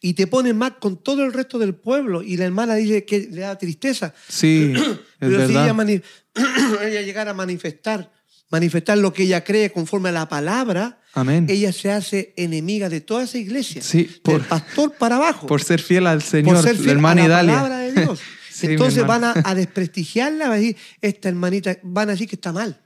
[0.00, 2.22] Y te ponen mal con todo el resto del pueblo.
[2.22, 4.14] Y la hermana dice que le da tristeza.
[4.28, 4.82] Sí, es
[5.18, 5.74] Pero si ella, verdad.
[5.74, 6.02] mani-
[6.82, 8.10] ella llegara a manifestar,
[8.50, 11.46] manifestar lo que ella cree conforme a la palabra, Amén.
[11.48, 13.82] ella se hace enemiga de toda esa iglesia.
[13.82, 15.46] Sí, por- del pastor para abajo.
[15.46, 18.20] Por ser fiel al por Señor, ser la fiel hermana a la palabra de Dios.
[18.58, 22.34] Sí, Entonces van a, a desprestigiarla, van a decir, esta hermanita, van a decir que
[22.34, 22.80] está mal.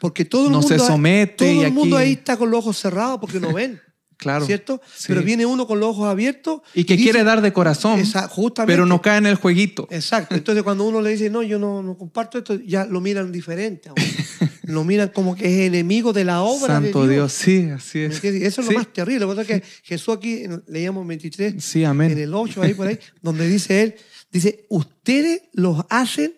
[0.00, 2.58] Porque todo el No mundo, se somete todo y el mundo ahí está con los
[2.58, 3.80] ojos cerrados porque no ven.
[4.22, 4.46] Claro.
[4.46, 4.80] ¿Cierto?
[4.96, 5.04] Sí.
[5.08, 6.60] Pero viene uno con los ojos abiertos.
[6.74, 8.72] Y que quiere dar de corazón, Esa- justamente.
[8.72, 9.88] pero no cae en el jueguito.
[9.90, 10.34] Exacto.
[10.34, 13.90] Entonces cuando uno le dice, no, yo no, no comparto esto, ya lo miran diferente.
[14.64, 17.32] lo miran como que es enemigo de la obra Santo de Dios.
[17.32, 17.32] Dios.
[17.32, 18.24] sí, así ¿Me es.
[18.24, 18.72] Eso es Sí.
[18.72, 19.20] lo más terrible.
[19.20, 22.12] Lo que pasa es que Jesús aquí, leíamos 23, Sí, amén.
[22.12, 23.94] en el 8, ahí por ahí, donde dice él,
[24.30, 26.34] dice, ustedes los hacen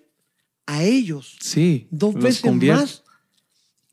[0.67, 2.81] a ellos Sí, dos veces convierte.
[2.81, 3.04] más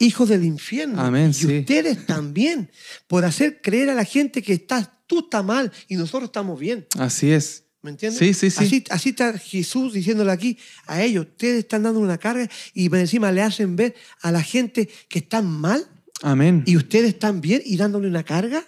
[0.01, 1.01] hijos del infierno.
[1.01, 1.59] Amén, y sí.
[1.59, 2.69] ustedes también,
[3.07, 6.85] por hacer creer a la gente que estás, tú estás mal y nosotros estamos bien.
[6.97, 7.63] Así es.
[7.81, 8.19] ¿Me entiendes?
[8.19, 8.63] Sí, sí, sí.
[8.63, 13.31] Así, así está Jesús diciéndole aquí a ellos, ustedes están dando una carga y encima
[13.31, 15.83] le hacen ver a la gente que están mal
[16.21, 16.63] Amén.
[16.67, 18.63] y ustedes están bien y dándole una carga,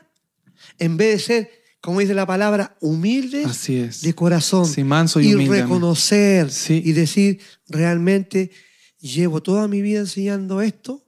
[0.80, 4.02] en vez de ser como dice la palabra, humildes Así es.
[4.02, 4.66] de corazón.
[4.66, 5.56] Sí, manso y y humilde.
[5.58, 5.64] amén.
[5.64, 6.82] reconocer Sí.
[6.84, 8.52] y decir, realmente
[9.02, 11.03] llevo toda mi vida enseñando esto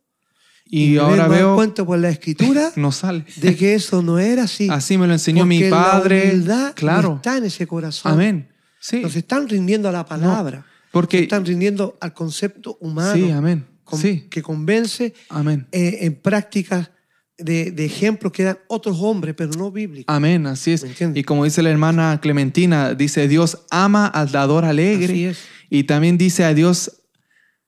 [0.67, 3.23] Y me ahora veo, cuenta por la escritura no sale.
[3.37, 4.67] de que eso no era así.
[4.69, 6.29] Así me lo enseñó Porque mi la padre.
[6.31, 7.13] humildad no Claro.
[7.17, 8.11] está en ese corazón.
[8.13, 8.49] Amén.
[8.79, 8.99] Sí.
[9.01, 10.59] Nos están rindiendo a la palabra.
[10.59, 13.65] Se Porque están rindiendo al concepto humano sí, amén.
[13.83, 14.27] con- Sí.
[14.29, 15.67] que convence Amén.
[15.71, 16.89] eh, en prácticas
[17.37, 20.13] de, de ejemplos que dan otros hombres, pero no bíblicos.
[20.15, 20.85] Amén, así es.
[21.13, 25.05] Y como dice la hermana Clementina, dice Dios ama al dador alegre.
[25.13, 25.37] Así es.
[25.69, 27.01] Y también dice a Dios,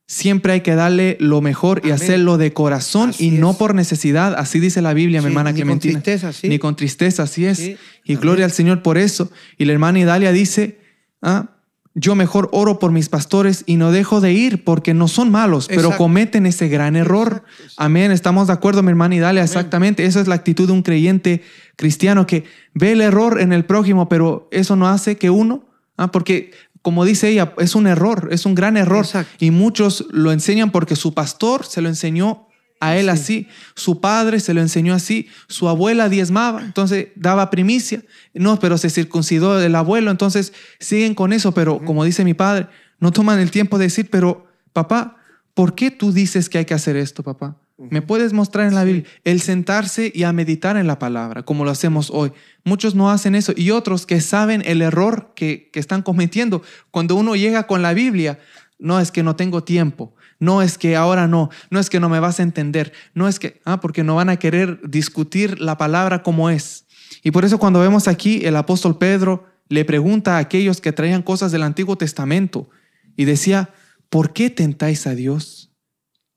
[0.07, 3.57] siempre hay que darle lo mejor y hacerlo de corazón Así y no es.
[3.57, 4.33] por necesidad.
[4.37, 6.01] Así dice la Biblia, mi hermana ni con Clementina.
[6.01, 6.47] tristeza, sí.
[6.47, 7.57] Ni con tristeza, así es.
[7.57, 7.77] Sí.
[8.05, 8.21] Y Amén.
[8.21, 9.29] gloria al Señor por eso.
[9.57, 10.79] Y la hermana Idalia dice,
[11.21, 11.49] ah,
[11.93, 15.67] yo mejor oro por mis pastores y no dejo de ir porque no son malos,
[15.67, 17.43] pero cometen ese gran error.
[17.57, 17.73] Exacto.
[17.77, 18.11] Amén.
[18.11, 20.05] Estamos de acuerdo, mi hermana Idalia, exactamente.
[20.05, 21.41] Esa es la actitud de un creyente
[21.75, 25.65] cristiano que ve el error en el prójimo, pero eso no hace que uno,
[25.97, 26.51] ah, porque
[26.81, 29.03] como dice ella, es un error, es un gran error.
[29.05, 29.43] Exacto.
[29.43, 32.47] Y muchos lo enseñan porque su pastor se lo enseñó
[32.79, 33.09] a él Sí.
[33.09, 38.03] así, su padre se lo enseñó así, su abuela diezmaba, entonces daba primicia,
[38.35, 42.67] no, pero se circuncidó el abuelo, entonces siguen con eso, pero como dice mi padre,
[42.99, 45.17] no toman el tiempo de decir, pero papá,
[45.55, 47.57] ¿por qué tú dices que hay que hacer esto, papá?
[47.77, 49.05] ¿Me puedes mostrar en la Biblia?
[49.23, 52.31] El sentarse y a meditar en la palabra, como lo hacemos hoy.
[52.63, 56.63] Muchos no hacen eso y otros que saben el error que, que están cometiendo.
[56.89, 58.39] Cuando uno llega con la Biblia,
[58.79, 62.09] no es que no tengo tiempo, no es que ahora no, no es que no
[62.09, 65.77] me vas a entender, no es que, ah, porque no van a querer discutir la
[65.77, 66.85] palabra como es.
[67.23, 71.23] Y por eso cuando vemos aquí el apóstol Pedro le pregunta a aquellos que traían
[71.23, 72.69] cosas del Antiguo Testamento
[73.15, 73.69] y decía,
[74.09, 75.56] ¿por qué tentáis a Dios?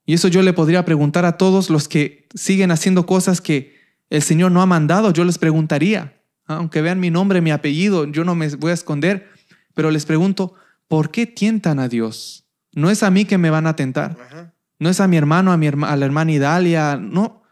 [0.07, 3.79] Y eso yo le podría preguntar a todos los que siguen haciendo cosas que
[4.09, 8.25] el Señor no ha mandado, yo les preguntaría, aunque vean mi nombre, mi apellido, yo
[8.25, 9.29] no me voy a esconder,
[9.75, 10.55] pero les pregunto,
[10.89, 12.45] ¿por qué tientan a Dios?
[12.73, 14.53] No es a mí que me van a tentar, Ajá.
[14.81, 17.43] no es a mi hermano, a, mi herma- a la hermana Idalia, no,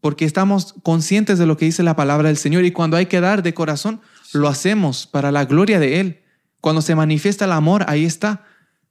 [0.00, 3.20] porque estamos conscientes de lo que dice la palabra del Señor y cuando hay que
[3.20, 4.00] dar de corazón,
[4.32, 6.20] lo hacemos para la gloria de Él.
[6.60, 8.44] Cuando se manifiesta el amor, ahí está.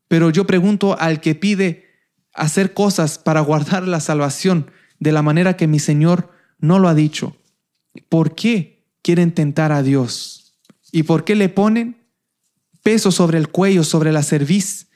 [0.10, 1.87] Pero yo pregunto al que pide
[2.38, 6.94] hacer cosas para guardar la salvación de la manera que mi Señor no lo ha
[6.94, 7.36] dicho,
[8.10, 10.58] ¿por qué quieren tentar a Dios?
[10.92, 11.98] ¿Y por qué le ponen
[12.84, 14.88] peso sobre el cuello, sobre la cerviz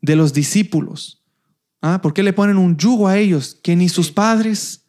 [0.00, 1.22] de los discípulos?
[1.80, 2.00] ¿Ah?
[2.00, 4.84] ¿Por qué le ponen un yugo a ellos que ni sus padres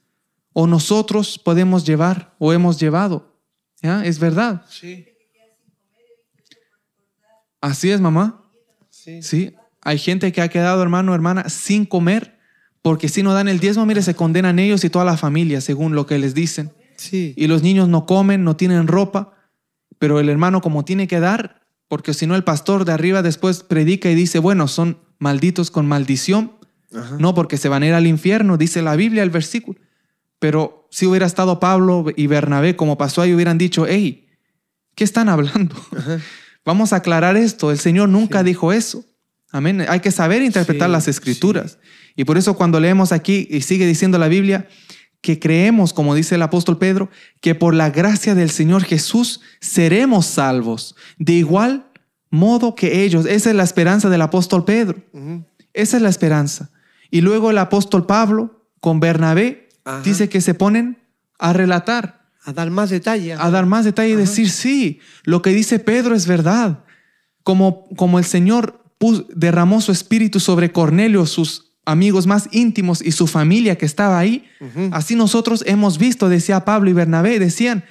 [0.53, 3.39] o nosotros podemos llevar o hemos llevado?
[3.81, 4.05] ¿Ya?
[4.05, 4.65] Es verdad.
[4.69, 5.05] Sí.
[7.59, 8.43] Así es, mamá.
[8.89, 9.21] Sí.
[9.23, 9.55] Sí.
[9.83, 12.39] Hay gente que ha quedado, hermano, hermana, sin comer,
[12.81, 15.95] porque si no dan el diezmo, mire, se condenan ellos y toda la familia, según
[15.95, 16.71] lo que les dicen.
[16.97, 17.33] Sí.
[17.37, 19.33] Y los niños no comen, no tienen ropa,
[19.99, 23.63] pero el hermano como tiene que dar, porque si no el pastor de arriba después
[23.63, 26.53] predica y dice, bueno, son malditos con maldición,
[26.95, 27.15] Ajá.
[27.19, 29.79] no porque se van a ir al infierno, dice la Biblia el versículo.
[30.39, 34.27] Pero si hubiera estado Pablo y Bernabé como pasó ahí, hubieran dicho, hey,
[34.95, 35.75] ¿qué están hablando?
[35.97, 36.19] Ajá.
[36.65, 37.71] Vamos a aclarar esto.
[37.71, 38.45] El Señor nunca Sí.
[38.45, 39.03] dijo eso.
[39.53, 39.85] Amén.
[39.87, 41.77] Hay que saber interpretar Sí, las escrituras.
[42.17, 44.67] Y por eso cuando leemos aquí y sigue diciendo la Biblia
[45.21, 50.25] que creemos, como dice el apóstol Pedro, que por la gracia del Señor Jesús seremos
[50.25, 50.95] salvos.
[51.17, 51.87] De igual
[52.29, 53.25] modo que ellos.
[53.25, 54.97] Esa es la esperanza del apóstol Pedro.
[55.73, 56.71] Esa es la esperanza.
[57.11, 60.01] Y luego el apóstol Pablo con Bernabé Ajá.
[60.03, 60.97] dice que se ponen
[61.39, 63.39] a relatar A dar más detalles.
[63.39, 66.83] a dar más detalle y decir, sí, lo que dice Pedro es verdad.
[67.43, 68.82] Como, como el Señor
[69.35, 74.45] derramó su espíritu sobre Cornelio, sus amigos más íntimos y su familia que estaba ahí,
[74.91, 77.83] así nosotros hemos visto, decía Pablo y Bernabé, decían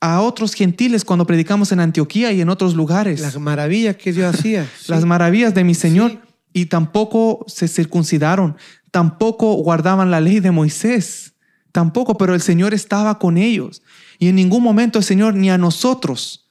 [0.00, 4.34] a otros gentiles cuando predicamos en Antioquía y en otros lugares, Las maravillas que Dios
[4.34, 4.68] hacía.
[4.80, 4.92] Sí.
[4.92, 6.18] las maravillas de mi Señor, Sí.
[6.52, 8.56] y tampoco se circuncidaron,
[8.92, 11.34] tampoco guardaban la ley de Moisés,
[11.72, 13.82] tampoco, pero el Señor estaba con ellos.
[14.18, 16.45] Y en ningún momento el Señor ni a nosotros,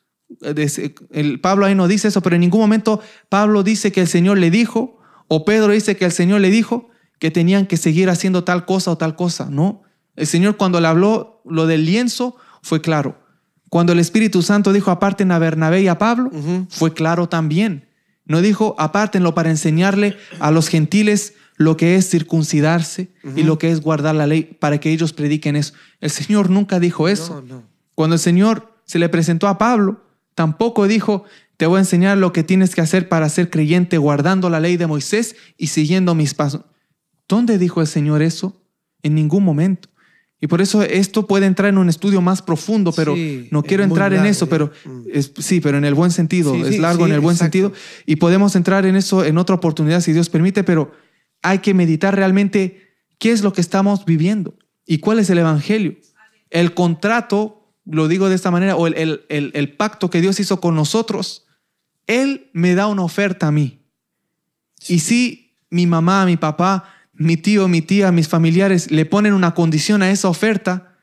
[1.12, 4.38] el Pablo ahí no dice eso, pero en ningún momento Pablo dice que el Señor
[4.38, 8.44] le dijo, o Pedro dice que el Señor le dijo que tenían que seguir haciendo
[8.44, 9.84] tal cosa o tal cosa, ¿no?
[10.16, 13.20] El Señor cuando le habló lo del lienzo fue claro.
[13.70, 16.32] Cuando el Espíritu Santo dijo aparten a Bernabé y a Pablo,
[16.70, 17.90] fue claro también.
[18.26, 23.72] No dijo apártenlo para enseñarle a los gentiles lo que es circuncidarse y lo que
[23.72, 25.74] es guardar la ley para que ellos prediquen eso.
[26.02, 27.42] El Señor nunca dijo eso.
[27.42, 27.64] No, no.
[27.94, 30.05] Cuando el Señor se le presentó a Pablo,
[30.36, 31.24] tampoco dijo,
[31.58, 34.78] te voy a enseñar lo que tienes que hacer para ser creyente guardando la ley
[34.78, 36.62] de Moisés y siguiendo mis pasos.
[37.28, 38.62] ¿Dónde dijo el Señor eso?
[39.02, 39.90] En ningún momento.
[40.42, 43.84] Y por eso esto puede entrar en un estudio más profundo, pero Sí, no quiero
[43.84, 45.02] entrar en eso, pero Mm.
[45.12, 47.46] es- sí, pero en el buen sentido, Sí, es largo sí, en el buen exacto.
[47.58, 47.74] sentido.
[48.06, 50.92] Y podemos entrar en eso en otra oportunidad si Dios permite, pero
[51.42, 52.82] hay que meditar realmente
[53.18, 54.56] qué es lo que estamos viviendo
[54.86, 55.96] y cuál es el Evangelio.
[56.52, 57.55] El contrato,
[57.86, 60.76] lo digo de esta manera, o el, el- el- el pacto que Dios hizo con
[60.76, 61.46] nosotros,
[62.08, 63.80] Él me da una oferta a mí.
[64.88, 66.84] Y si mi mamá, mi papá,
[67.14, 70.96] mi tío, mi tía, mis familiares le ponen una condición a esa oferta,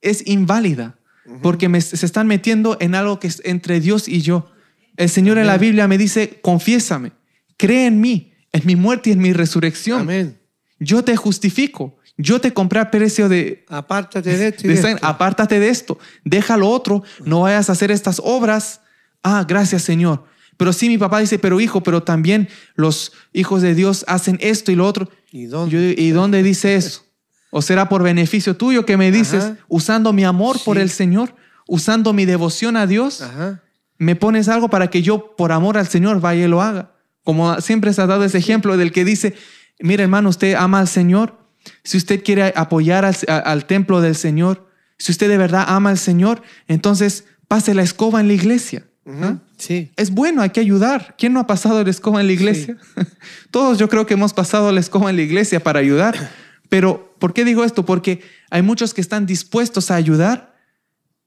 [0.00, 0.98] es inválida,
[1.42, 4.50] porque me- se están metiendo en algo que es entre Dios y yo.
[4.96, 5.68] El Señor en la Amén.
[5.68, 7.12] Biblia me dice, confiésame,
[7.56, 10.00] cree en mí, en mi muerte y en mi resurrección.
[10.02, 10.38] Amén.
[10.78, 13.64] Yo te justifico, yo te compré a precio de...
[13.68, 15.06] Apártate de esto y de esto.
[15.06, 18.80] apártate de esto, deja lo otro, no vayas a hacer estas obras.
[19.22, 20.24] Ah, gracias Señor.
[20.56, 24.70] Pero sí, mi papá dice, pero hijo, pero también los hijos de Dios hacen esto
[24.70, 25.08] y lo otro.
[25.32, 25.94] ¿Y dónde?
[25.96, 27.04] Yo ¿Y dónde dice eso?
[27.50, 29.56] ¿O será por beneficio tuyo que me dices, Ajá.
[29.68, 30.82] usando mi amor por Sí.
[30.82, 31.34] el Señor,
[31.66, 33.62] usando mi devoción a Dios, Ajá.
[33.98, 36.92] me pones algo para que yo, por amor al Señor, vaya y lo haga?
[37.24, 39.34] Como siempre se ha dado ese ejemplo del que dice,
[39.80, 41.38] mira hermano, usted ama al Señor,
[41.84, 45.90] si usted quiere apoyar al, a- al templo del Señor, si usted de verdad ama
[45.90, 48.86] al Señor, entonces pase la escoba en la iglesia.
[49.06, 49.38] ¿Ah?
[49.56, 49.90] Sí.
[49.96, 51.14] Es bueno, hay que ayudar.
[51.18, 52.76] ¿Quién no ha pasado la escoba en la iglesia?
[53.50, 56.30] Todos yo creo que hemos pasado la escoba en la iglesia para ayudar.
[56.68, 57.84] Pero, ¿por qué digo esto?
[57.84, 60.54] Porque hay muchos que están dispuestos a ayudar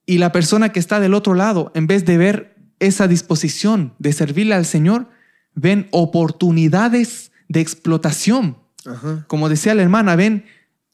[0.05, 4.13] y la persona que está del otro lado, en vez de ver esa disposición de
[4.13, 5.09] servirle al Señor,
[5.55, 8.57] ven oportunidades de explotación.
[8.85, 9.25] Ajá.
[9.27, 10.45] Como decía la hermana, ven,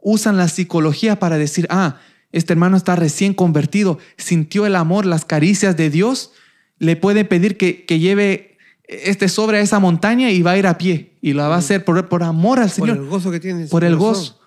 [0.01, 1.97] usan la psicología para decir, ah,
[2.31, 6.31] este hermano está recién convertido, sintió el amor, las caricias de Dios,
[6.77, 10.67] le puede pedir que, que lleve este sobre a esa montaña y va a ir
[10.67, 13.31] a pie y la va a hacer por, por amor al Por Señor, el gozo
[13.31, 14.23] que tiene por el corazón.
[14.23, 14.39] gozo.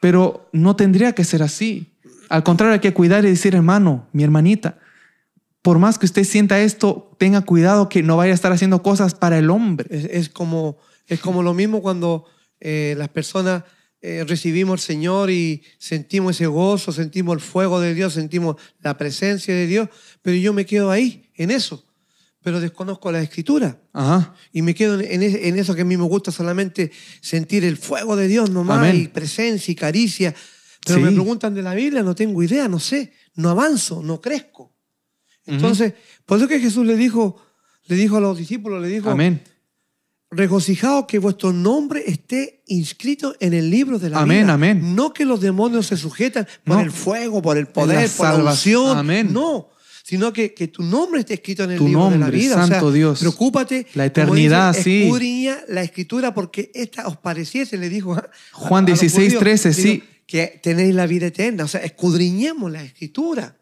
[0.00, 1.92] Pero no tendría que ser así.
[2.28, 4.78] Al contrario, hay que cuidar y decir, hermano, mi hermanita,
[5.62, 9.14] por más que usted sienta esto, tenga cuidado que no vaya a estar haciendo cosas
[9.14, 9.86] para el hombre.
[9.90, 10.76] Es, es como,
[11.08, 12.26] es como lo mismo cuando
[12.60, 13.64] eh, las personas
[14.00, 18.96] eh, recibimos al Señor y sentimos ese gozo, sentimos el fuego de Dios, sentimos la
[18.96, 19.88] presencia de Dios,
[20.22, 21.84] pero yo me quedo ahí, en eso,
[22.42, 23.80] pero desconozco la escritura.
[23.92, 24.34] Ajá.
[24.52, 27.76] Y me quedo en, es- en eso que a mí me gusta solamente sentir el
[27.76, 28.96] fuego de Dios nomás Amén.
[29.02, 30.34] y presencia y caricia.
[30.86, 31.04] Pero Sí.
[31.04, 34.72] me preguntan de la Biblia, no tengo idea, no sé, no avanzo, no crezco.
[35.44, 35.94] Entonces,
[36.24, 37.42] por eso que Jesús le dijo,
[37.86, 39.42] le dijo a los discípulos, le dijo, Amén.
[40.30, 44.52] Regocijaos que vuestro nombre esté inscrito en el libro de la Amén, vida.
[44.54, 44.94] amén.
[44.94, 46.82] No que los demonios se sujetan por No.
[46.82, 48.98] el fuego, por el poder, la por la unción.
[48.98, 49.32] Amén.
[49.32, 49.70] No,
[50.04, 52.54] sino que, que tu nombre esté escrito en el Tu libro de la nombre, vida.
[52.54, 53.20] O sea, santo Dios.
[53.20, 53.86] Preocúpate.
[53.94, 55.02] La eternidad, dice, sí.
[55.04, 59.40] escudriña la escritura porque esta os pareciese, le dijo a- Juan a los 16, judíos,
[59.40, 60.02] 13, dijo, sí.
[60.26, 61.64] Que tenéis la vida eterna.
[61.64, 63.56] O sea, escudriñemos la escritura.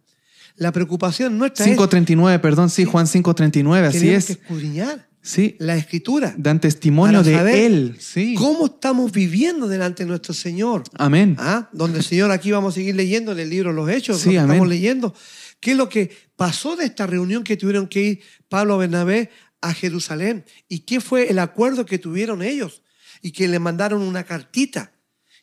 [0.57, 4.39] La preocupación nuestra es 5.39, perdón, sí, Juan 5.39, así tenemos que es.
[4.41, 6.35] escudriñar Sí, la escritura.
[6.39, 8.35] dan testimonio para de Él, sí.
[8.39, 10.85] ¿Cómo estamos viviendo delante de nuestro Señor?
[10.95, 11.35] Amén.
[11.39, 11.69] ¿Ah?
[11.73, 14.33] Donde el Señor aquí vamos a seguir leyendo en el libro Los Hechos, Sí, lo
[14.33, 14.51] que amén.
[14.53, 15.15] estamos leyendo.
[15.59, 19.75] ¿Qué es lo que pasó de esta reunión que tuvieron que ir Pablo Bernabé a
[19.75, 20.45] Jerusalén?
[20.69, 22.83] ¿Y qué fue el acuerdo que tuvieron ellos?
[23.21, 24.93] Y que le mandaron una cartita.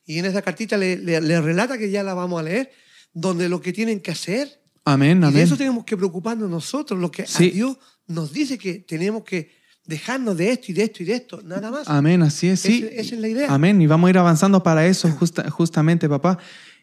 [0.06, 2.72] Y en esa cartita le, le- le relata que ya la vamos a leer,
[3.14, 4.62] donde lo que tienen que hacer.
[4.86, 5.42] Amén, Y de amén.
[5.42, 7.50] eso tenemos que preocuparnos nosotros, lo que Sí.
[7.50, 7.78] a Dios
[8.08, 11.70] nos dice que tenemos que dejarnos de esto y de esto y de esto, nada
[11.72, 11.88] más.
[11.90, 12.84] Amén, así es, sí.
[12.86, 13.54] Esa- esa es la idea.
[13.54, 16.38] Amén, y vamos a ir avanzando para eso justa- justamente, papá.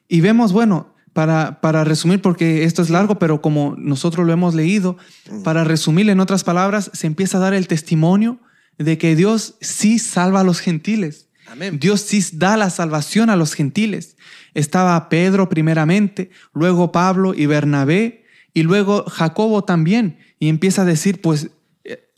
[0.08, 4.54] Y vemos, bueno, para, para resumir, porque esto es largo, pero como nosotros lo hemos
[4.54, 4.96] leído,
[5.44, 8.38] para resumir en otras palabras, se empieza a dar el testimonio
[8.78, 11.28] de que Dios sí salva a los gentiles.
[11.48, 11.78] Amén.
[11.80, 14.16] Dios sí da la salvación a los gentiles.
[14.54, 18.24] Estaba Pedro primeramente, luego Pablo y Bernabé,
[18.54, 20.18] y luego Jacobo también.
[20.38, 21.50] Y empieza a decir, pues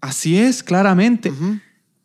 [0.03, 1.33] así es, claramente,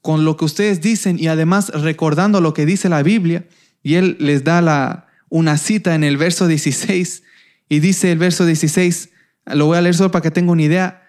[0.01, 3.45] con lo que ustedes dicen y además recordando lo que dice la Biblia.
[3.83, 7.23] Y él les da la, una cita en el verso 16,
[7.69, 9.09] y dice el verso 16,
[9.47, 11.03] lo voy a leer solo para que tenga una idea.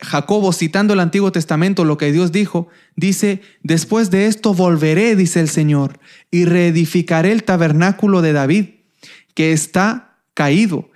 [0.00, 5.40] Jacobo, citando el Antiguo Testamento, lo que Dios dijo, dice, después de esto volveré, dice
[5.40, 6.00] el Señor,
[6.30, 8.66] y reedificaré el tabernáculo de David,
[9.34, 10.89] que está caído,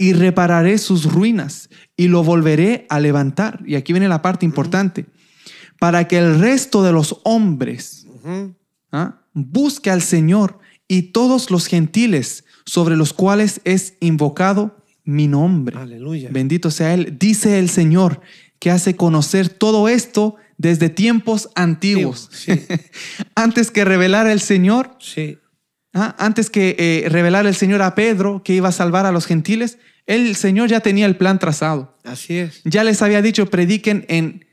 [0.00, 3.60] y repararé sus ruinas, y lo volveré a levantar.
[3.66, 5.04] Y aquí viene la parte importante,
[5.78, 8.06] para que el resto de los hombres.
[8.92, 9.20] ¿ah?
[9.34, 15.78] busque al Señor y todos los gentiles sobre los cuales es invocado mi nombre.
[15.78, 16.30] Aleluya.
[16.32, 17.16] Bendito sea Él.
[17.18, 18.22] Dice el Señor
[18.58, 22.28] que hace conocer todo esto desde tiempos antiguos.
[22.32, 22.52] Sí.
[23.34, 25.38] Antes que revelara el Señor, Sí.
[25.94, 29.26] ah, antes que eh, revelar el Señor a Pedro que iba a salvar a los
[29.26, 31.96] gentiles, el Señor ya tenía el plan trazado.
[32.04, 32.60] Así es.
[32.64, 34.44] Ya les había dicho, prediquen en,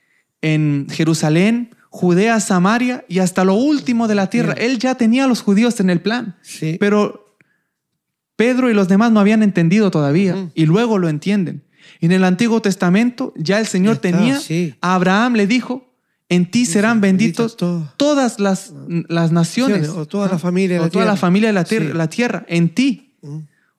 [0.42, 4.54] en Jerusalén, Judea, Samaria y hasta lo último de la tierra.
[4.54, 6.36] Él ya tenía a los judíos en el plan.
[6.44, 6.78] Sí.
[6.80, 7.36] Pero
[8.36, 11.64] Pedro y los demás no habían entendido todavía y luego lo entienden.
[12.00, 14.76] Y en el Antiguo Testamento ya el Señor Ya está, tenía, sí.
[14.82, 15.96] a Abraham le dijo,
[16.30, 18.40] en ti serán benditos todas.
[18.40, 18.74] las,
[19.08, 21.22] las naciones, O toda la familia de o la toda la tierra.
[21.22, 21.98] familia de la, tier- Sí.
[21.98, 23.16] la tierra, en ti.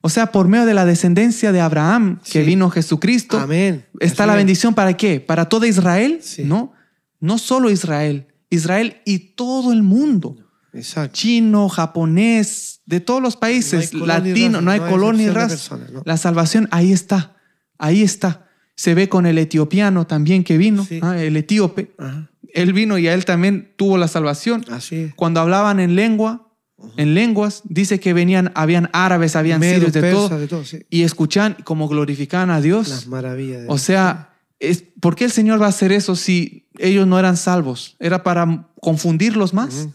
[0.09, 2.43] O sea, por medio de la descendencia de Abraham, que Sí.
[2.43, 3.85] vino Jesucristo, Amén.
[4.01, 5.21] está la bendición para qué?
[5.21, 6.45] Para toda Israel, Sí.
[6.45, 6.73] ¿no?
[7.21, 10.37] No solo Israel, Israel y todo el mundo.
[10.73, 11.13] Exacto.
[11.13, 15.79] Chino, japonés, de todos los países, No latino, no hay color ni raza.
[16.07, 17.37] La salvación ahí está,
[17.79, 18.47] ahí está.
[18.77, 21.01] Se ve con el etiopiano también que vino, Sí.
[21.03, 21.93] ah, el etíope.
[21.99, 22.31] Ajá.
[22.55, 24.65] Él vino y a él también tuvo la salvación.
[24.71, 25.15] Así es.
[25.17, 26.48] Cuando hablaban en lengua,
[26.97, 30.81] en lenguas, dice que venían, habían árabes, habían sirios, de todo, de todo, sí.
[30.91, 32.89] y escuchan como glorificaban a Dios.
[32.89, 33.63] Las maravillas.
[33.63, 37.19] de O sea, es, ¿por qué el Señor va a hacer eso si ellos no
[37.19, 37.97] eran salvos?
[37.99, 39.89] Era para confundirlos más.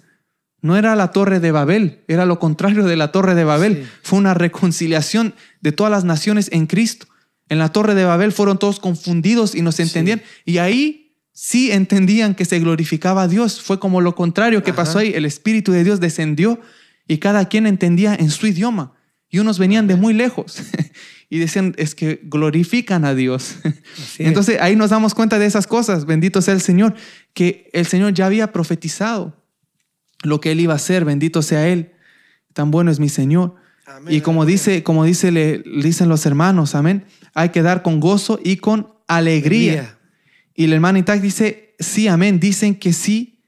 [0.61, 3.83] No era la torre de Babel, era lo contrario de la torre de Babel.
[3.83, 3.89] Sí.
[4.03, 7.07] Fue una reconciliación de todas las naciones en Cristo.
[7.49, 9.89] En la torre de Babel fueron todos confundidos y no se Sí.
[9.89, 10.21] entendían.
[10.45, 11.02] Y ahí
[11.33, 13.61] sí entendían que se glorificaba a Dios.
[13.61, 14.83] Fue como lo contrario que Ajá.
[14.83, 15.11] pasó ahí.
[15.13, 16.61] El Espíritu de Dios descendió
[17.07, 18.93] y cada quien entendía en su idioma.
[19.29, 20.61] Y unos venían de muy lejos
[21.29, 23.55] y decían, es que glorifican a Dios.
[24.19, 26.05] Entonces ahí nos damos cuenta de esas cosas.
[26.05, 26.93] Bendito sea el Señor,
[27.33, 29.43] que el Señor ya había profetizado
[30.21, 31.03] lo que Él iba a hacer.
[31.03, 31.93] Bendito sea Él.
[32.53, 33.55] Tan bueno es mi Señor.
[33.87, 34.53] Amén, Y como amén.
[34.53, 38.93] dice, como dice, le, dicen los hermanos, amén, hay que dar con gozo y con
[39.07, 39.71] alegría.
[39.73, 39.99] Alegría.
[40.55, 43.43] Y la hermana Itac dice, sí, amén, dicen que sí.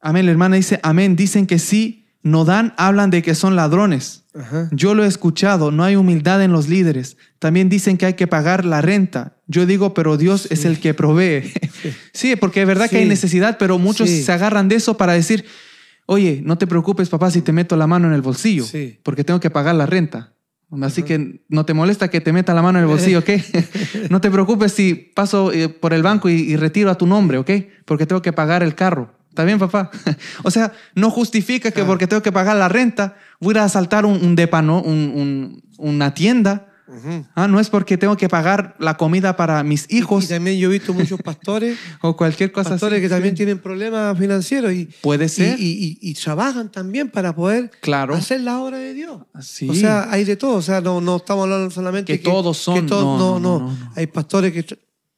[0.00, 4.24] Amén, la hermana dice, amén, dicen que sí, no dan, hablan de que son ladrones.
[4.34, 4.68] Ajá.
[4.72, 7.16] Yo lo he escuchado, no hay humildad en los líderes.
[7.38, 9.36] También dicen que hay que pagar la renta.
[9.46, 11.52] Yo digo, pero Dios es el que provee.
[12.12, 15.44] sí, porque es verdad que hay necesidad, pero muchos se agarran de eso para decir,
[16.06, 18.64] oye, no te preocupes, papá, si te meto la mano en el bolsillo,
[19.02, 20.34] porque tengo que pagar la renta.
[20.82, 23.30] Así que no te molesta que te meta la mano en el bolsillo, ¿ok?
[24.10, 27.38] no te preocupes si paso eh, por el banco y, y retiro a tu nombre,
[27.38, 27.50] ¿ok?
[27.86, 29.14] Porque tengo que pagar el carro.
[29.30, 29.90] ¿Está bien, papá?
[30.42, 33.64] o sea, no justifica que porque tengo que pagar la renta, voy a ir a
[33.64, 36.66] asaltar un, un depano, un- un- una tienda.
[37.34, 40.68] Ah, no es porque tengo que pagar la comida para mis hijos y también yo
[40.70, 43.02] he visto muchos pastores, o cualquier cosa pastores así.
[43.02, 45.60] que también tienen problemas financieros y, Puede ser.
[45.60, 48.14] y- y- y trabajan también para poder Claro.
[48.14, 49.20] hacer la obra de Dios.
[49.40, 49.68] Sí.
[49.68, 50.54] O sea, hay de todo.
[50.56, 52.74] O sea, no, no estamos hablando solamente Que todos son.
[52.76, 53.78] que todos- No, no, no.
[53.94, 54.64] Hay pastores que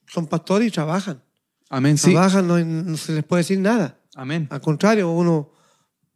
[0.07, 1.23] son pastores y trabajan.
[1.69, 2.11] Amén, sí.
[2.11, 3.97] Trabajan, no, no se les puede decir nada.
[4.17, 4.49] Amén.
[4.51, 5.53] Al contrario, uno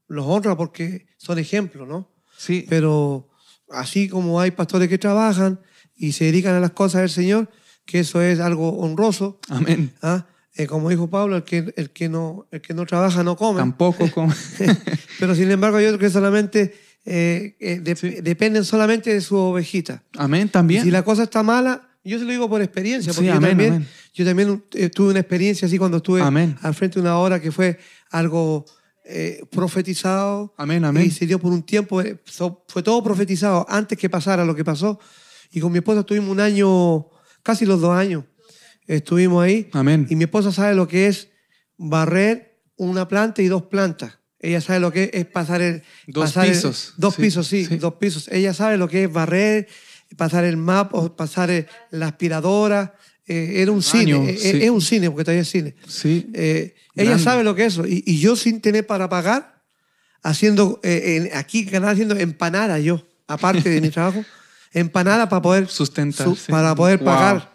[0.08, 2.10] los honra porque son ejemplos, ¿no?
[2.36, 2.66] Sí.
[2.68, 3.28] Pero
[3.74, 5.60] así como hay pastores que trabajan
[5.96, 7.48] y se dedican a las cosas del Señor,
[7.84, 9.92] que eso es algo honroso, Amén.
[10.02, 10.26] ¿ah?
[10.56, 13.58] Eh, como dijo Pablo, el que, el, que no, el que no trabaja no come.
[13.58, 14.32] Tampoco como...
[15.18, 18.16] Pero sin embargo hay otros que solamente eh, eh, de- Sí.
[18.22, 20.02] dependen solamente de su ovejita.
[20.16, 20.84] Amén, Y también.
[20.84, 23.50] si la cosa está mala, yo se lo digo por experiencia, Sí, porque yo, amén,
[23.50, 23.88] también, amén.
[24.14, 24.64] yo también
[24.94, 26.56] tuve una experiencia así cuando estuve Amén.
[26.62, 27.78] al frente de una hora que fue
[28.10, 28.64] algo
[29.04, 31.06] eh, profetizado Amén, amén.
[31.06, 32.18] y se dio por un tiempo, eh,
[32.68, 34.98] fue todo profetizado antes que pasara lo que pasó.
[35.50, 37.06] Y con mi esposa estuvimos un año,
[37.42, 38.24] casi los dos años,
[38.86, 39.68] estuvimos ahí.
[39.72, 40.06] Amén.
[40.10, 41.28] Y mi esposa sabe lo que es
[41.76, 44.18] barrer una planta y dos plantas.
[44.40, 45.82] Ella sabe lo que es pasar el...
[46.06, 46.94] Dos pasar el- pisos.
[46.98, 47.76] dos Sí, pisos, sí, sí.
[47.76, 48.28] dos pisos.
[48.28, 49.68] Ella sabe lo que es barrer,
[50.16, 52.94] pasar el map, o pasar el- la aspiradora.
[53.26, 54.62] Eh, era un Baño, cine, eh, sí.
[54.64, 55.74] es un cine, porque todavía es cine.
[55.88, 56.28] Sí.
[56.34, 57.86] Eh, ella sabe lo que es eso.
[57.86, 59.62] Y, y yo sin tener para pagar,
[60.22, 64.24] haciendo, eh, en- aquí ganar haciendo empanada yo, aparte de mi trabajo,
[64.72, 66.50] empanada para poder Sustentar, su- sí.
[66.52, 67.06] para poder Wow.
[67.06, 67.54] pagar.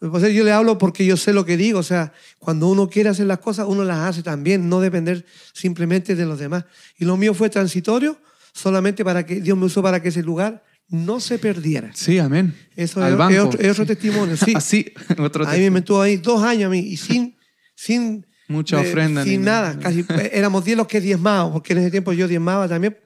[0.00, 1.78] Entonces yo le hablo porque yo sé lo que digo.
[1.78, 5.24] O sea, cuando uno quiere hacer las cosas, uno las hace también, no depender
[5.54, 6.64] simplemente de los demás.
[6.98, 8.18] Y lo mío fue transitorio,
[8.52, 11.90] solamente para que Dios me usó para que ese lugar no se perdiera.
[11.94, 12.54] Sí, amén.
[12.76, 13.34] Eso Al es, banco.
[13.34, 14.36] es otro, es otro testimonio.
[14.36, 14.52] Sí.
[14.56, 14.86] Así,
[15.18, 17.36] otro Ahí me mantuvo ahí dos años a mí y sin,
[17.74, 19.78] sin Mucha ofrenda, sin ni- nada.
[19.78, 22.96] Casi éramos diez los que diezmábamos, porque en ese tiempo yo diezmaba también,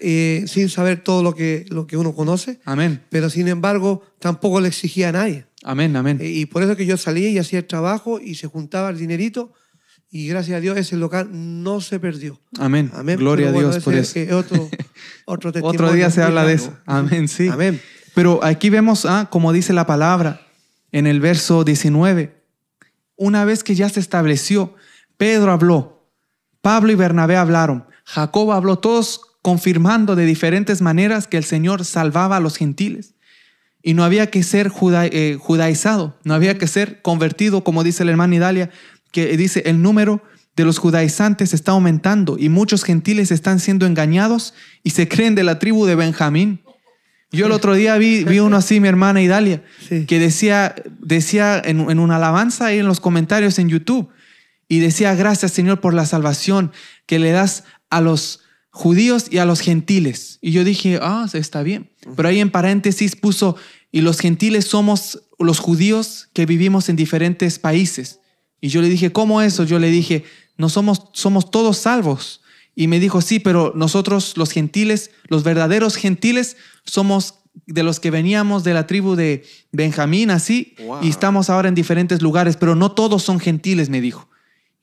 [0.00, 2.60] eh, sin saber todo lo que, lo que uno conoce.
[2.64, 3.00] Amén.
[3.08, 5.46] Pero sin embargo, tampoco le exigía a nadie.
[5.62, 6.18] Amén, amén.
[6.20, 8.98] Eh, Y por eso que yo salía y hacía el trabajo y se juntaba el
[8.98, 9.52] dinerito.
[10.10, 12.38] Y gracias a Dios ese local no se perdió.
[12.58, 12.90] Amén.
[12.92, 13.16] Amén.
[13.16, 14.18] Gloria a Dios por eso.
[14.18, 14.68] Es otro,
[15.26, 16.76] otro día se habla de eso.
[16.86, 17.48] Amén, sí.
[17.48, 17.80] Amén.
[18.14, 20.46] Pero aquí vemos, ah, como dice la palabra
[20.90, 22.42] en el verso 19,
[23.16, 24.74] una vez que ya se estableció,
[25.16, 26.08] Pedro habló,
[26.60, 32.36] Pablo y Bernabé hablaron, Jacob habló, todos confirmando de diferentes maneras que el Señor salvaba
[32.36, 33.14] a los gentiles.
[33.84, 38.10] Y no había que ser eh, judaizado, no había que ser convertido, como dice el
[38.10, 38.70] hermano Idalia,
[39.10, 40.22] que dice el número
[40.56, 45.44] de los judaizantes está aumentando y muchos gentiles están siendo engañados y se creen de
[45.44, 46.60] la tribu de Benjamín.
[47.30, 49.64] Yo el otro día vi, vi uno así, mi hermana Idalia,
[50.06, 54.10] que decía, decía en, en, una alabanza ahí en los comentarios en YouTube,
[54.68, 56.72] y decía, gracias Señor por la salvación
[57.06, 60.38] que le das a los judíos y a los gentiles.
[60.40, 61.90] Y yo dije, ah, está bien.
[62.16, 63.56] Pero ahí en paréntesis puso,
[63.90, 68.20] y los gentiles somos los judíos que vivimos en diferentes países.
[68.62, 69.64] Y yo le dije, ¿cómo eso?
[69.64, 70.24] Yo le dije,
[70.56, 72.40] no somos, somos todos salvos.
[72.76, 78.12] Y me dijo, sí, pero nosotros los gentiles, los verdaderos gentiles, somos de los que
[78.12, 82.92] veníamos de la tribu de Benjamín, así, y estamos ahora en diferentes lugares, pero no
[82.92, 84.30] todos son gentiles, me dijo.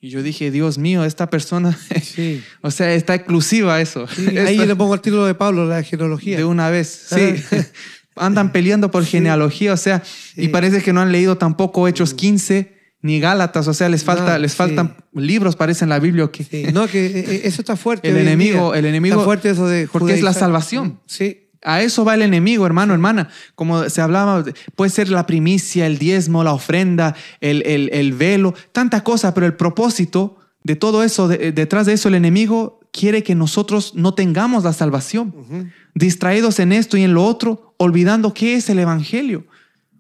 [0.02, 2.44] Y yo dije, Dios mío, esta persona, sí.
[2.62, 4.08] o sea, está exclusiva eso.
[4.46, 6.36] ahí le pongo el título de Pablo, la genealogía.
[6.36, 7.42] De una vez, sí.
[8.18, 10.04] Andan peleando por genealogía, o sea,
[10.36, 14.38] y parece que no han leído tampoco Hechos 15 ni Gálatas, o sea, les falta,
[14.38, 16.72] les faltan libros, parece en la Biblia que.
[16.74, 18.10] No, que eh, eh, eso está fuerte.
[18.10, 19.16] El enemigo, el enemigo.
[19.16, 19.88] Está fuerte eso de.
[19.88, 21.00] Porque es la salvación.
[21.06, 21.46] Sí.
[21.62, 23.30] A eso va el enemigo, hermano, hermana.
[23.56, 24.46] Como se hablaba,
[24.76, 29.56] puede ser la primicia, el diezmo, la ofrenda, el, el, velo, tanta cosa, pero el
[29.56, 34.72] propósito de todo eso, detrás de eso, el enemigo quiere que nosotros no tengamos la
[34.72, 39.46] salvación, distraídos en esto y en lo otro, olvidando qué es el Evangelio.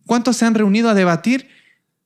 [0.05, 1.49] ¿Cuántos se han reunido a debatir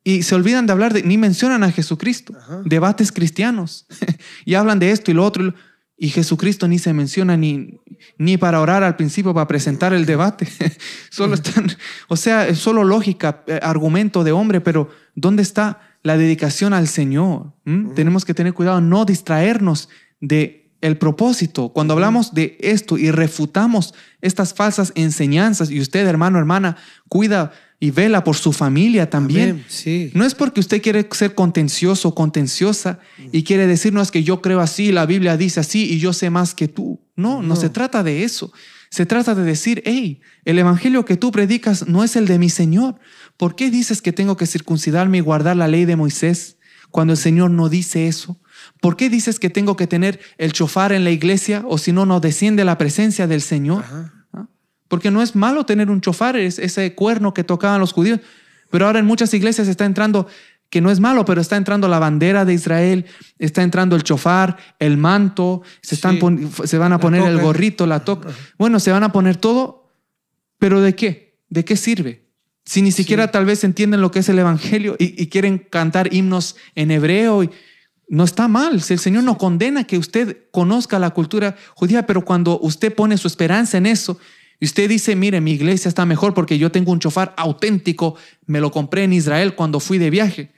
[0.03, 2.33] y se olvidan de hablar, de, ni mencionan a Jesucristo?
[2.65, 3.87] Debates cristianos.
[4.45, 5.53] y hablan de esto y lo otro.
[5.95, 7.79] Y Jesucristo ni se menciona ni,
[8.17, 10.47] ni para orar al principio, para presentar el debate.
[11.09, 11.71] solo están,
[12.09, 16.89] o sea, es solo lógica, eh, argumento de hombre, pero ¿dónde está la dedicación al
[16.89, 17.53] Señor?
[17.63, 17.93] ¿Mm?
[17.93, 19.87] Tenemos que tener cuidado, no distraernos
[20.19, 21.69] de el propósito.
[21.69, 26.75] Cuando hablamos de esto y refutamos estas falsas enseñanzas, y usted, hermano, hermana,
[27.07, 27.53] cuida
[27.83, 29.65] y vela por su familia también.
[29.67, 30.09] Sí.
[30.13, 32.99] No es porque usted quiere ser contencioso o contenciosa
[33.33, 36.55] y quiere decirnos que yo creo así, la Biblia dice así y yo sé más
[36.55, 37.01] que tú.
[37.17, 38.53] No, no, se trata de eso.
[38.89, 42.49] Se trata de decir, hey, el evangelio que tú predicas no es el de mi
[42.49, 43.01] Señor.
[43.35, 46.55] ¿Por qué dices que tengo que circuncidarme y guardar la ley de Moisés
[46.89, 48.39] cuando el Señor no dice eso?
[48.79, 52.05] ¿Por qué dices que tengo que tener el chofar en la iglesia o si no,
[52.05, 53.83] no desciende la presencia del Señor?
[54.93, 58.19] Porque no es malo tener un chofar, es ese cuerno que tocaban los judíos.
[58.69, 60.27] Pero ahora en muchas iglesias está entrando,
[60.69, 63.07] que no es malo, pero está entrando la bandera de Israel,
[63.39, 66.19] está entrando el chofar, el manto, se, están
[66.63, 68.29] se van a poner el gorrito, la toca.
[68.59, 69.89] Bueno, se van a poner todo,
[70.59, 71.39] pero ¿de qué?
[71.49, 72.29] ¿De qué sirve?
[72.63, 76.55] Si ni siquiera tal vez entienden lo que es el Evangelio y, quieren cantar himnos
[76.75, 77.49] en hebreo, y,
[78.09, 78.83] no está mal.
[78.83, 83.17] Si el Señor no condena que usted conozca la cultura judía, pero cuando usted pone
[83.17, 84.19] su esperanza en eso
[84.63, 88.15] y usted dice, mire, mi iglesia está mejor porque yo tengo un chofar auténtico,
[88.45, 90.53] me lo compré en Israel cuando fui de viaje.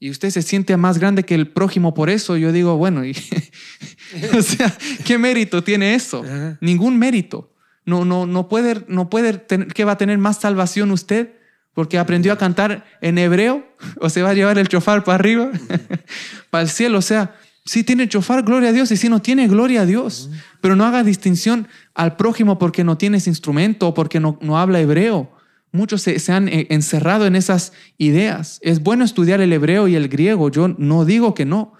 [0.00, 2.38] Y usted se siente más grande que el prójimo por eso.
[2.38, 3.02] Yo digo, bueno,
[4.38, 6.24] o sea, ¿qué mérito tiene eso?
[6.62, 7.52] Ningún mérito.
[7.84, 11.34] No, no, no puede, no puede tener, ¿qué va a tener más salvación usted?
[11.74, 13.66] Porque aprendió a cantar en hebreo
[14.00, 15.50] o se va a llevar el chofar para arriba,
[16.48, 16.96] para el cielo.
[16.96, 17.36] O sea,
[17.66, 20.30] si tiene chofar, gloria a Dios, y si no tiene, gloria a Dios.
[20.62, 25.32] Pero no haga distinción al prójimo porque no tienes instrumento porque no, no habla hebreo.
[25.72, 28.58] Muchos se, han eh, encerrado en esas ideas.
[28.62, 31.72] Es bueno estudiar el hebreo y el griego, yo no digo que no,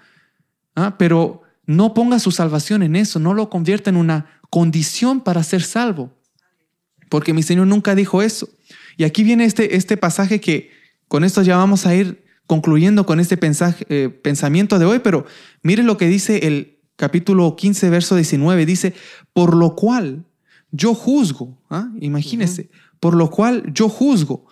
[0.75, 0.95] ¿ah?
[0.97, 5.61] pero no ponga su salvación en eso, no lo convierta en una condición para ser
[5.61, 6.11] salvo,
[7.09, 8.49] porque mi Señor nunca dijo eso.
[8.97, 10.71] Y aquí viene este, este pasaje que
[11.07, 13.37] con esto ya vamos a ir concluyendo con este
[13.89, 15.25] eh, pensamiento de hoy, pero
[15.61, 18.65] mire lo que dice el capítulo 15, verso 19.
[18.65, 18.93] Dice,
[19.31, 20.25] por lo cual
[20.71, 21.89] yo juzgo, ¿ah?
[22.01, 22.69] imagínese,
[22.99, 24.45] por lo cual yo juzgo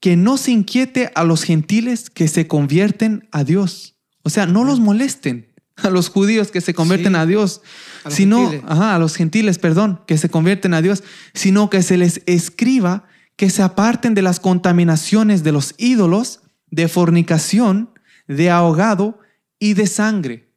[0.00, 3.94] que no se inquiete a los gentiles que se convierten a Dios.
[4.22, 5.46] O sea, no los molesten
[5.76, 7.62] a los judíos que se convierten a Dios,
[8.08, 11.04] sino a los gentiles, perdón, que se convierten a Dios,
[11.34, 13.04] sino que se les escriba
[13.36, 16.40] que se aparten de las contaminaciones de los ídolos
[16.70, 17.90] de fornicación,
[18.28, 19.18] de ahogado
[19.58, 20.49] y de sangre.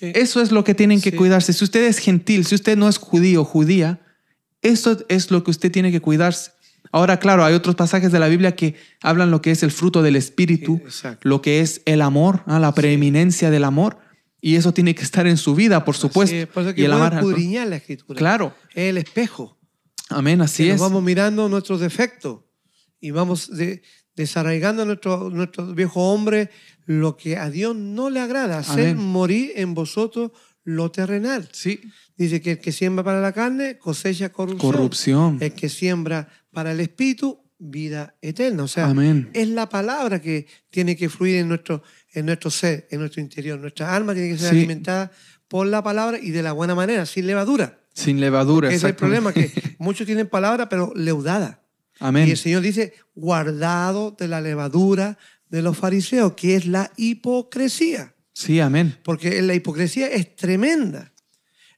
[0.00, 1.52] Eso es lo que tienen que cuidarse.
[1.52, 4.00] Si usted es gentil, si usted no es judío, judía,
[4.60, 6.52] eso es lo que usted tiene que cuidarse.
[6.92, 10.02] Ahora, claro, hay otros pasajes de la Biblia que hablan lo que es el fruto
[10.02, 10.80] del Espíritu,
[11.22, 12.58] lo que es el amor, ¿ah?
[12.58, 13.98] la preeminencia del amor,
[14.40, 16.36] y eso tiene que estar en su vida, por supuesto.
[16.76, 18.18] y el amar la escritura.
[18.18, 18.54] Claro.
[18.70, 19.58] Es el espejo.
[20.10, 20.80] Amén, así es.
[20.80, 22.40] vamos mirando nuestros defectos
[23.00, 23.82] y vamos de,
[24.16, 26.50] desarraigando nuestro, nuestro viejo hombre
[26.88, 30.30] lo que a Dios no le agrada, hacer morir en vosotros
[30.64, 31.46] lo terrenal.
[31.52, 31.80] Sí.
[32.16, 34.72] Dice que el que siembra para la carne cosecha corrupción.
[34.72, 35.38] Corrupción.
[35.42, 38.62] El que siembra para el espíritu, vida eterna.
[38.62, 39.28] O sea, Amén.
[39.34, 41.82] es la palabra que tiene que fluir en nuestro,
[42.14, 43.58] en nuestro ser, en nuestro interior.
[43.60, 44.56] Nuestra alma tiene que ser Sí.
[44.56, 45.12] alimentada
[45.46, 47.78] por la palabra y de la buena manera, sin levadura.
[47.92, 48.68] Sin levadura.
[48.68, 51.62] Ese es el problema, que muchos tienen palabra, pero leudada.
[52.00, 52.28] Amén.
[52.28, 55.18] Y el Señor dice, guardado de la levadura
[55.50, 58.14] de los fariseos, que es la hipocresía.
[58.32, 58.96] Sí, amén.
[59.02, 61.12] Porque la hipocresía es tremenda.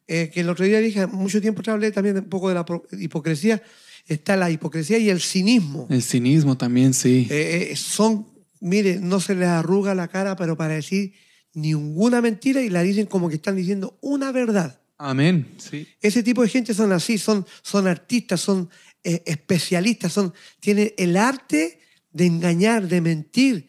[0.07, 2.67] Eh, que el otro día dije, mucho tiempo hablé también un poco de la
[2.99, 3.63] hipocresía.
[4.07, 5.87] Está la hipocresía y el cinismo.
[5.89, 7.29] El cinismo también, sí.
[7.31, 8.27] Eh, eh, son,
[8.61, 11.15] mire, no se les arruga la cara, pero para decir
[11.55, 14.81] ninguna mentira y la dicen como que están diciendo una verdad.
[14.99, 15.49] Amén.
[15.59, 15.87] Sí.
[16.01, 18.69] Ese tipo de gente son así, son, son artistas, son
[19.03, 21.80] eh, especialistas, son, tienen el arte
[22.13, 23.69] de engañar, de mentir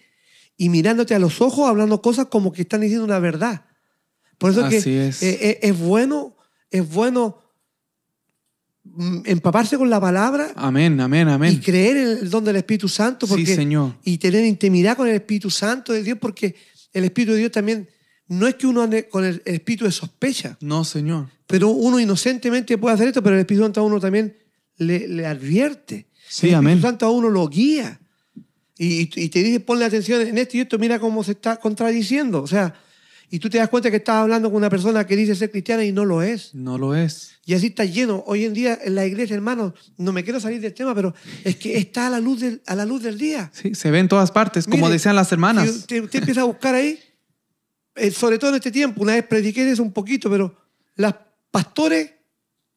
[0.58, 3.66] y mirándote a los ojos hablando cosas como que están diciendo una verdad.
[4.38, 5.22] Por eso Así que es.
[5.24, 6.36] eh, eh, es bueno,
[6.70, 7.38] es bueno
[8.84, 11.60] mm, empaparse con la palabra Amén, amén, y amén.
[11.64, 13.96] creer en el don del Espíritu Santo Sí, porque, Señor.
[14.04, 16.56] y tener intimidad con el Espíritu Santo de Dios porque
[16.94, 17.88] el Espíritu de Dios también
[18.28, 21.28] no es que uno ande con el espíritu de sospecha, No, Señor.
[21.48, 24.38] pero uno inocentemente puede hacer esto, pero el Espíritu Santo a uno también
[24.78, 26.08] le, le advierte.
[26.30, 26.70] Sí, el amén.
[26.78, 28.00] Espíritu Santo a uno lo guía.
[28.84, 32.42] Y, y te dice, ponle atención en esto y esto, mira cómo se está contradiciendo.
[32.42, 32.74] O sea,
[33.30, 35.86] y tú te das cuenta que estás hablando con una persona que dice ser cristiana
[35.86, 36.56] y no lo es.
[36.56, 37.34] No lo es.
[37.46, 38.24] Y así está lleno.
[38.26, 41.14] Hoy en día en la iglesia, hermano, no me quiero salir del tema, pero
[41.44, 43.52] es que está a la luz del, a la luz del día.
[43.54, 45.70] Sí, se ve en todas partes, como Mire, decían las Si hermanas.
[45.70, 47.00] usted, usted empieza a buscar ahí,
[47.94, 50.58] eh, sobre todo en este tiempo, una vez prediqué eso un poquito, pero
[50.96, 51.14] las
[51.52, 52.14] pastores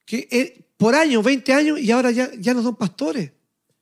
[0.05, 3.31] que eh, por años, 20 años, y ahora ya, ya no son pastores.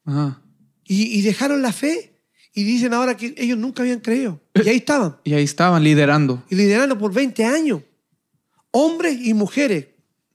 [0.05, 0.41] Ajá.
[0.85, 2.11] Y, y dejaron la fe.
[2.55, 4.39] Y dicen ahora que ellos nunca habían creído.
[4.53, 5.17] Y ahí estaban.
[5.23, 6.43] Y ahí estaban liderando.
[6.49, 7.81] Y liderando por 20 años.
[8.71, 9.87] Hombres y mujeres.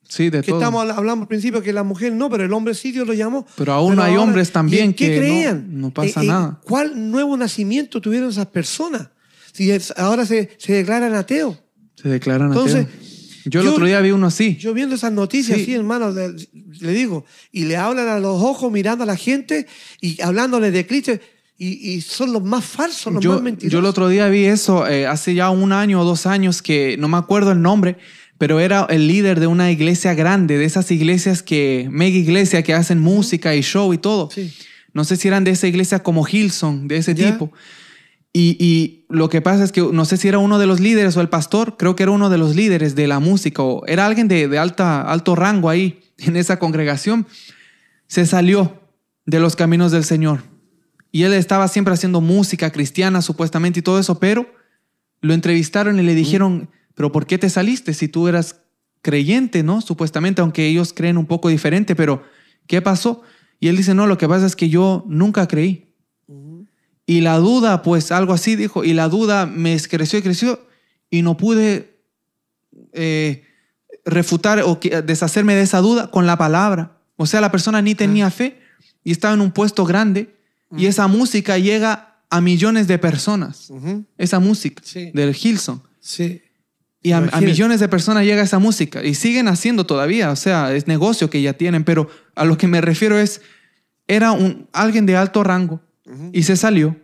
[0.09, 0.59] Sí, de Que todo.
[0.61, 3.47] estamos hablando al principio que la mujer no, pero el hombre sí Dios lo llamó.
[3.57, 5.81] Pero aún hay ahora- hombres ¿y también que no- creían?
[5.81, 6.61] no pasa ¿En- en nada.
[6.65, 9.09] ¿Cuál nuevo nacimiento tuvieron esas personas?
[9.53, 11.59] Si es- ahora se, se declaran ateos.
[12.01, 13.05] Se declaran Entonces, ateos.
[13.45, 14.57] Yo el yo- otro día vi uno así.
[14.57, 15.63] Yo viendo esas noticias Sí.
[15.65, 16.33] así, hermano, le,
[16.81, 19.67] le digo, y le hablan a los ojos mirando a la gente
[20.01, 21.13] y hablándole de Cristo,
[21.59, 23.73] y, y son los más falsos, los Yo, más mentirosos.
[23.73, 26.97] yo el otro día vi eso eh, hace ya un año o dos años que
[26.99, 27.99] no me acuerdo el nombre,
[28.39, 32.75] pero era el líder de una iglesia grande, de esas iglesias que, mega iglesia que
[32.75, 34.31] hacen música y show y todo.
[34.33, 34.53] Sí.
[34.93, 37.33] No sé si eran de esa iglesia como Hillsong, de ese Ya.
[37.33, 37.53] tipo.
[38.33, 41.17] Y, y lo que pasa es que no sé si era uno de los líderes
[41.17, 44.07] o el pastor, creo que era uno de los líderes de la música o era
[44.07, 47.27] alguien de, de alta, alto rango ahí en esa congregación.
[48.07, 48.81] Se salió
[49.27, 50.43] de los caminos del Señor.
[51.11, 54.47] Y él estaba siempre haciendo música cristiana supuestamente y todo eso, pero
[55.21, 58.61] lo entrevistaron y le dijeron, pero ¿por qué te saliste si tú eras
[59.03, 59.81] creyente, no?
[59.81, 62.23] Supuestamente, aunque ellos creen un poco diferente, pero
[62.67, 63.23] ¿qué pasó?
[63.61, 65.87] Y él dice, no, lo que pasa es que yo nunca creí.
[67.07, 70.69] Y la duda, pues algo así dijo, y la duda me creció y creció
[71.09, 72.03] y no pude
[72.93, 73.45] eh,
[74.05, 77.01] refutar o deshacerme de esa duda con la palabra.
[77.17, 78.61] O sea, la persona ni tenía fe
[79.05, 80.38] y estaba en un puesto grande
[80.77, 83.73] y esa música llega a millones de personas.
[84.19, 85.11] Esa música Sí.
[85.15, 85.83] del Hilson.
[86.01, 86.43] Sí.
[87.03, 90.89] Y a, millones de personas llega esa música y siguen haciendo todavía, o sea, es
[90.89, 93.41] negocio que ya tienen, pero a lo que me refiero es,
[94.09, 95.81] era un, alguien de alto rango
[96.33, 96.97] y se salió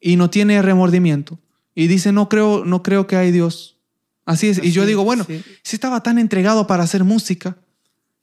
[0.00, 1.38] y no tiene remordimiento
[1.74, 3.76] y dice, no creo, no creo que hay Dios.
[4.24, 4.58] Así es.
[4.62, 5.42] y yo digo, bueno, sí.
[5.62, 7.56] si estaba tan entregado para hacer música,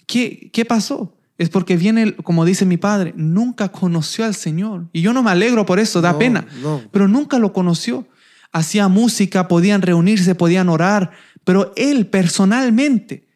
[0.08, 1.16] ¿qué, qué pasó?
[1.42, 4.88] Es porque viene, como dice mi padre, nunca conoció al Señor.
[4.94, 6.82] Y yo no me alegro por eso, da No, pena no.
[6.92, 8.08] pero nunca lo conoció.
[8.52, 11.12] Hacía música, podían reunirse, podían orar,
[11.44, 13.28] pero él personalmente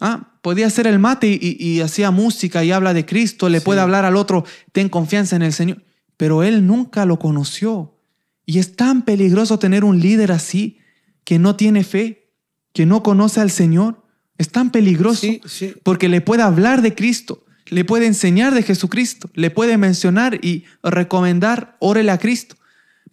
[0.00, 3.58] ah, podía hacer el mate y, y- y hacía música y habla de Cristo, le
[3.60, 3.64] Sí.
[3.64, 5.82] puede hablar al otro, ten confianza en el Señor,
[6.16, 7.96] pero él nunca lo conoció.
[8.46, 10.78] Y es tan peligroso tener un líder así
[11.24, 12.30] que no tiene fe,
[12.72, 14.01] que no conoce al Señor.
[14.42, 15.74] Es tan peligroso Sí, sí.
[15.82, 20.64] porque le puede hablar de Cristo, le puede enseñar de Jesucristo, le puede mencionar y
[20.82, 22.56] recomendar, órele a Cristo.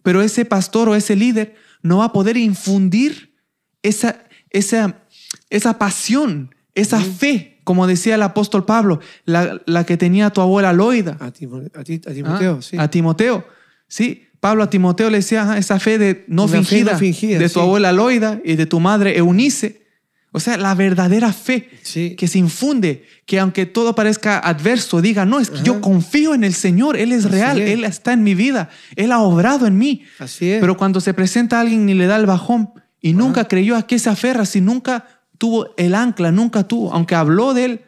[0.02, 3.34] Pero ese pastor o ese líder no va a poder infundir
[3.82, 5.04] esa, esa,
[5.50, 10.72] esa pasión, esa fe, como decía el apóstol Pablo, la, la que tenía tu abuela
[10.72, 11.16] Loida.
[11.20, 12.14] A, Timo- a ti- a ¿ah?
[12.14, 12.76] Timoteo, sí.
[12.78, 13.46] A Timoteo.
[13.88, 17.38] Sí, Pablo a Timoteo le decía "Ajá, esa fe de no, fe fingida, no fingida,
[17.38, 19.86] de tu abuela Loida y de tu madre Eunice.
[20.32, 22.14] O sea, la verdadera fe Sí.
[22.16, 26.44] que se infunde, que aunque todo parezca adverso, diga, no, es que yo confío en
[26.44, 27.70] el Señor, Él es Así real, es.
[27.70, 30.04] Él está en mi vida, Él ha obrado en mí.
[30.20, 30.60] Así es.
[30.60, 32.70] Pero cuando se presenta alguien y le da el bajón
[33.00, 35.04] y nunca creyó a qué se aferra, si nunca
[35.36, 37.80] tuvo el ancla, nunca tuvo, aunque habló de él,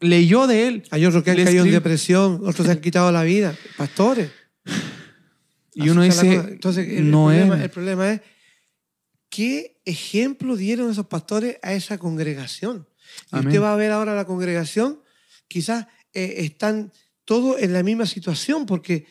[0.00, 0.82] leyó de él.
[0.90, 4.30] Hay otros que han caído en depresión, otros se han quitado la vida, pastores.
[5.74, 6.34] Y uno dice.
[6.34, 7.62] Entonces, el, el no problema, es.
[7.62, 8.20] el problema es,
[9.28, 12.86] ¿qué ejemplo dieron esos pastores a esa congregación?
[13.32, 13.48] Y Amén.
[13.48, 15.00] usted va a ver ahora la congregación,
[15.48, 16.92] quizás eh, están
[17.24, 19.06] todos en la misma situación, porque,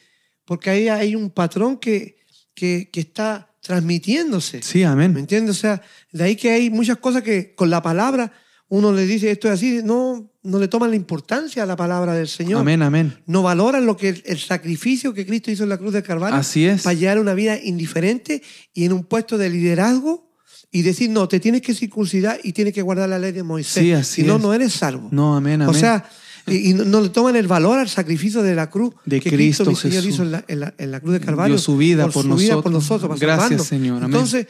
[0.45, 2.17] porque ahí hay un patrón que,
[2.53, 4.61] que, que está transmitiéndose.
[4.63, 5.17] Sí, ¿Me amén.
[5.17, 5.57] entiendes?
[5.57, 5.81] O sea,
[6.11, 8.33] de ahí que hay muchas cosas que con la palabra
[8.67, 12.13] uno le dice esto es así, no, no le toman la importancia a la palabra
[12.13, 12.61] del Señor.
[12.61, 13.21] Amén, amén.
[13.25, 16.65] No valoran lo que el sacrificio que Cristo hizo en la cruz del Calvario Así
[16.65, 16.83] es.
[16.83, 18.41] para llevar una vida indiferente
[18.73, 20.30] y en un puesto de liderazgo
[20.71, 23.83] y decir, no, te tienes que circuncidar y tienes que guardar la ley de Moisés.
[23.83, 24.41] Sí, así si no, es.
[24.41, 25.09] no eres salvo.
[25.11, 25.75] No, amén, amén.
[25.75, 26.09] O sea,
[26.47, 29.65] y, no, no le toman el valor al sacrificio de la cruz De que Cristo
[29.65, 31.55] mi Señor hizo en la, en la- en la cruz del Calvario.
[31.55, 33.09] Dio su vida por su vida por nosotros.
[33.11, 33.19] nosotros.
[33.19, 33.67] Gracias, salvarnos.
[33.67, 33.97] Señor.
[33.97, 34.05] Amén.
[34.11, 34.47] Entonces,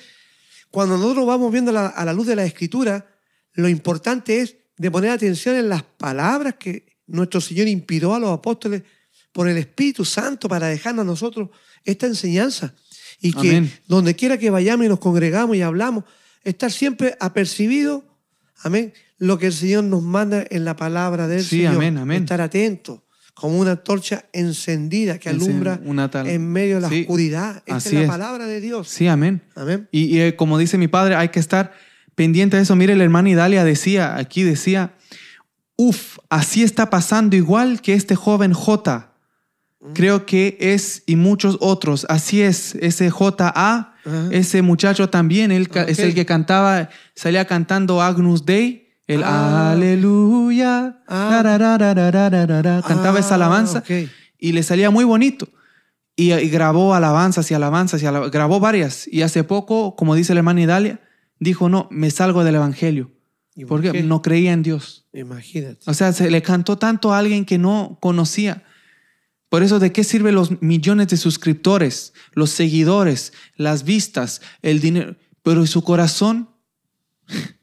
[0.69, 3.06] cuando nosotros vamos viendo la- a la luz de la Escritura,
[3.53, 8.30] lo importante es de poner atención en las palabras que nuestro Señor inspiró a los
[8.31, 8.84] apóstoles
[9.34, 11.49] por el Espíritu Santo para dejarnos a nosotros
[11.84, 12.73] esta enseñanza.
[13.22, 16.03] Y que donde quiera que vayamos y nos congregamos y hablamos,
[16.43, 18.03] estar siempre apercibido,
[18.64, 21.76] amén, lo que el Señor nos manda en la palabra del Sí, Señor.
[21.76, 22.23] amén, amén.
[22.23, 23.03] Estar atento,
[23.35, 27.57] como una torcha encendida que alumbra una tal- en medio de la Sí, oscuridad.
[27.68, 28.88] Esta así es la palabra de Dios.
[28.89, 29.41] Sí, amén.
[29.56, 29.88] Amén.
[29.91, 31.73] Y, y, eh, como dice mi padre, hay que estar
[32.15, 32.76] pendiente de eso.
[32.76, 34.95] Mire, el hermano Idalia decía, aquí decía,
[35.76, 39.11] uf, así está pasando igual que este joven J.
[39.94, 42.06] Creo que es y muchos otros.
[42.08, 43.94] Así es, ese JA, Ajá.
[44.32, 49.72] ese muchacho también, él ca- es el que cantaba, salía cantando Agnus Dei, el Ah.
[49.72, 51.28] Aleluya, Ah.
[51.32, 54.08] tararararararara, cantaba esa Ah, alabanza ok.
[54.40, 55.48] y le salía muy bonito.
[56.16, 59.08] Y, y grabó alabanzas y alabanzas y grabó varias.
[59.08, 60.99] Y hace poco, como dice el hermano Idalia,
[61.40, 63.12] dijo, no, me salgo del Evangelio.
[63.56, 64.03] ¿Y por Porque qué?
[64.03, 65.08] no creía en Dios.
[65.14, 65.80] Imagínate.
[65.88, 68.64] O sea, se le cantó tanto a alguien que no conocía.
[69.52, 75.18] Por eso, ¿de qué sirven los millones de suscriptores, los seguidores, las vistas, el dinero?
[75.44, 76.49] Pero ¿y su corazón?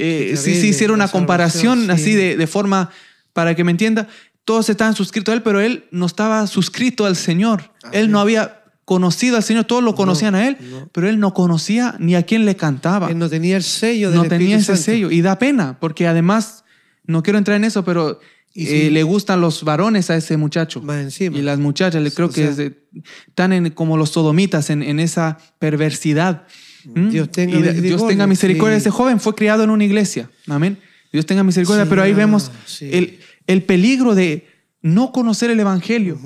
[0.00, 1.90] Eh, sí, sí, hiciera una comparación sí.
[1.90, 2.90] así de, de forma
[3.32, 4.06] para que me entienda.
[4.44, 7.72] Todos estaban suscritos a él, pero él no estaba suscrito al Señor.
[7.90, 10.88] Él no había conocido al Señor, todos lo conocían a él, no.
[10.92, 14.22] pero él no conocía ni a quién le cantaba Él no tenía el sello del
[14.22, 14.82] no tenía ese Santo.
[14.82, 16.64] sello y da pena porque además
[17.04, 18.20] no quiero entrar en eso pero
[18.54, 20.80] Y eh, le gustan los varones a ese muchacho.
[20.82, 21.38] Más encima.
[21.38, 22.88] y las muchachas le creo O que sea- es de-
[23.36, 26.46] en, como los sodomitas en, en esa perversidad.
[26.84, 27.10] ¿Mm?
[27.10, 28.80] Dios tenga Y de- Dios misericordia, tenga misericordia sí.
[28.80, 29.20] ese joven.
[29.20, 30.30] Fue criado en una iglesia.
[30.48, 30.78] Amén.
[31.12, 31.84] Dios tenga misericordia.
[31.84, 32.50] Sí, pero ahí ah, vemos
[32.80, 34.46] el, el peligro de
[34.82, 36.18] no conocer el evangelio.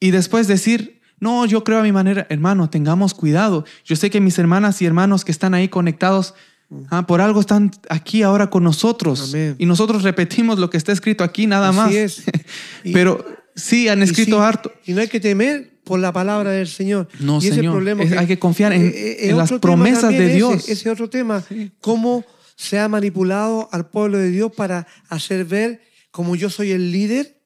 [0.00, 3.64] Y después decir, no, yo creo a mi manera, hermano, tengamos cuidado.
[3.84, 6.34] Yo sé que mis hermanas y hermanos que están ahí conectados,
[6.90, 9.30] ah, por algo están aquí ahora con nosotros.
[9.30, 9.54] Amén.
[9.58, 11.92] Y nosotros repetimos lo que está escrito aquí, nada Así más.
[11.92, 12.22] es.
[12.84, 13.24] Y- Pero
[13.54, 14.72] sí, han Y escrito sí, harto.
[14.86, 17.08] Y no hay que temer por la palabra del Señor.
[17.20, 17.72] No, y ese Señor.
[17.74, 20.68] problema Es- hay que confiar en- es en las promesas de ese, Dios.
[20.68, 21.44] Ese otro tema.
[21.80, 22.24] Cómo
[22.56, 25.80] se ha manipulado al pueblo de Dios para hacer ver
[26.10, 27.41] como yo soy el líder.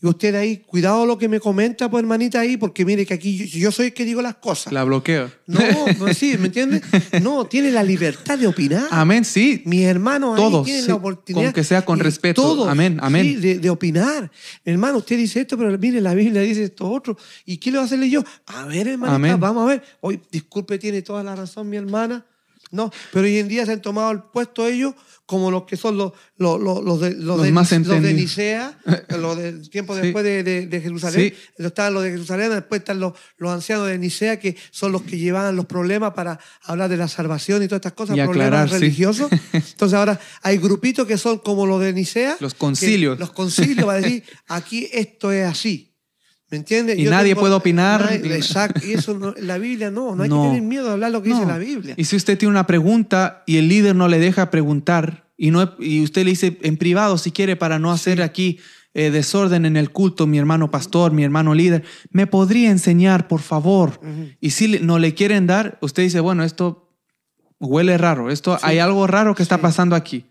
[0.00, 3.36] Y usted ahí, cuidado lo que me comenta, pues hermanita ahí, porque mire que aquí
[3.36, 4.72] yo, yo soy el que digo las cosas.
[4.72, 5.28] La bloqueo.
[5.46, 5.58] No,
[5.98, 6.80] no, sí, ¿me entiende?
[7.20, 8.86] No, tiene la libertad de opinar.
[8.92, 9.60] Amén, sí.
[9.64, 11.46] Mis hermanos ahí Todos, tienen sí, la oportunidad.
[11.46, 12.42] con que sea con respeto.
[12.42, 13.24] todos, Amén, amén.
[13.24, 14.30] sí, de, de opinar.
[14.64, 17.16] Hermano, usted dice esto, pero mire, la Biblia dice esto otro.
[17.44, 18.22] ¿Y qué le va a hacerle yo?
[18.46, 19.40] A ver, hermanita, Amén.
[19.40, 19.82] vamos a ver.
[20.00, 22.24] Hoy, disculpe, tiene toda la razón mi hermana.
[22.70, 24.94] No, pero hoy en día se han tomado el puesto ellos
[25.26, 28.14] como los que son los, los, los, los de, los de, más los de.
[28.14, 28.78] Nicea,
[29.18, 30.00] los del tiempo Sí.
[30.00, 31.34] después de, de- de Jerusalén.
[31.56, 31.62] Sí.
[31.64, 35.18] Estaban los de Jerusalén, después están los, los ancianos de Nicea, que son los que
[35.18, 38.68] llevaban los problemas para hablar de la salvación y todas estas cosas, Y problemas aclarar,
[38.70, 38.74] sí.
[38.76, 39.30] religiosos.
[39.52, 42.38] Entonces ahora hay grupitos que son como los de Nicea.
[42.40, 43.18] Los concilios.
[43.18, 45.87] Los concilios, va a decir, aquí esto es así.
[46.50, 46.98] ¿Me entiendes?
[46.98, 48.00] Y nadie puede opinar.
[48.02, 48.80] nadie- exacto.
[48.86, 50.16] Y eso no, la Biblia no.
[50.16, 50.42] No hay No.
[50.42, 51.36] que tener miedo de hablar lo que No.
[51.36, 51.94] dice la Biblia.
[51.98, 55.74] Y si usted tiene una pregunta y el líder no le deja preguntar y, no,
[55.78, 58.58] y usted le dice en privado si quiere para no hacer aquí
[58.94, 63.40] eh, desorden en el culto, mi hermano pastor, mi hermano líder, ¿me podría enseñar, por
[63.42, 64.00] favor?
[64.40, 66.90] Y si no le quieren dar, usted dice, bueno, esto
[67.60, 70.24] huele raro, esto hay algo raro que está pasando aquí.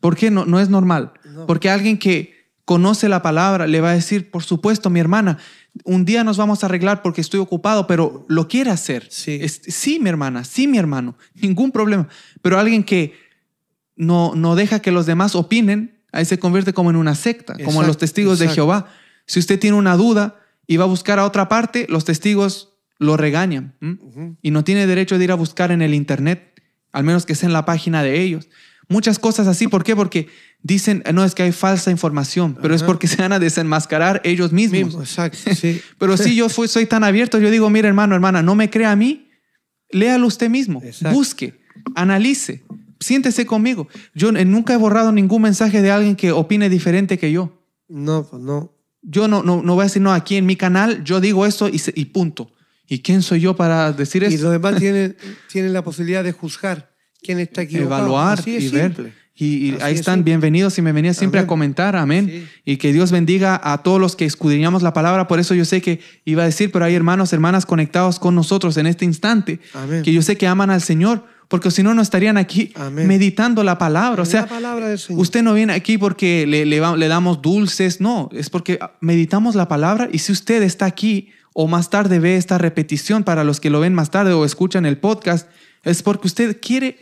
[0.00, 1.14] ¿Por qué no, no es normal?
[1.24, 1.46] No.
[1.46, 2.35] Porque alguien que
[2.66, 5.38] conoce la palabra le va a decir, por supuesto, mi hermana,
[5.84, 9.06] un día nos vamos a arreglar porque estoy ocupado, pero lo quiere hacer.
[9.10, 9.38] Sí.
[9.40, 12.08] Es- sí, mi hermana, sí, mi hermano, ningún problema.
[12.42, 13.14] Pero alguien que
[13.96, 17.80] no, no deja que los demás opinen, ahí se convierte como en una secta, como
[17.80, 18.48] los Exacto, testigos de.
[18.48, 18.88] Jehová.
[19.26, 20.36] Si usted tiene una duda
[20.66, 23.74] y va a buscar a otra parte, los testigos lo regañan
[24.42, 26.52] y no tiene derecho de ir a buscar en el internet
[26.92, 28.48] al menos que sea en la página de ellos.
[28.88, 29.94] Muchas cosas así, ¿por qué?
[29.94, 30.28] Porque
[30.66, 34.52] dicen, no, es que hay falsa información, pero es porque se van a desenmascarar ellos
[34.52, 34.86] mismos.
[34.86, 35.80] Mismo, exacto, sí.
[35.98, 38.90] pero si yo fui, soy tan abierto, yo digo, mire hermano, hermana, no me crea
[38.90, 39.30] a mí,
[39.90, 41.16] léalo usted mismo, Exacto.
[41.16, 41.60] busque,
[41.94, 42.64] analice,
[42.98, 43.88] siéntese conmigo.
[44.14, 47.62] Yo eh, nunca he borrado ningún mensaje de alguien que opine diferente que yo.
[47.88, 48.72] No, pues no.
[49.02, 51.68] Yo no, no, no voy a decir, no, aquí en mi canal yo digo esto
[51.68, 52.52] y, y punto.
[52.88, 54.44] ¿Y quién soy yo para decir Y eso?
[54.44, 55.16] los demás tienen,
[55.48, 58.00] tienen la posibilidad de juzgar quién está equivocado.
[58.06, 59.25] Evaluar Así de y ver.
[59.38, 61.48] Y, y ahí están, bienvenidos y bienvenidas siempre a Amén.
[61.48, 62.26] comentar, amén.
[62.26, 62.48] Sí.
[62.64, 65.28] Y que Dios bendiga a todos los que escudriñamos la palabra.
[65.28, 68.78] Por eso yo sé que iba a decir, pero hay hermanos, hermanas conectados con nosotros
[68.78, 70.02] en este instante, Amén.
[70.02, 73.06] que yo sé que aman al Señor, porque si no, no estarían aquí Amén.
[73.06, 74.22] meditando la palabra.
[74.22, 75.20] O sea, la palabra del Señor.
[75.20, 79.68] usted no viene aquí porque le, le le damos dulces, no, es porque meditamos la
[79.68, 83.68] palabra y si usted está aquí o más tarde ve esta repetición para los que
[83.68, 85.46] lo ven más tarde o escuchan el podcast,
[85.84, 86.98] es porque usted quiere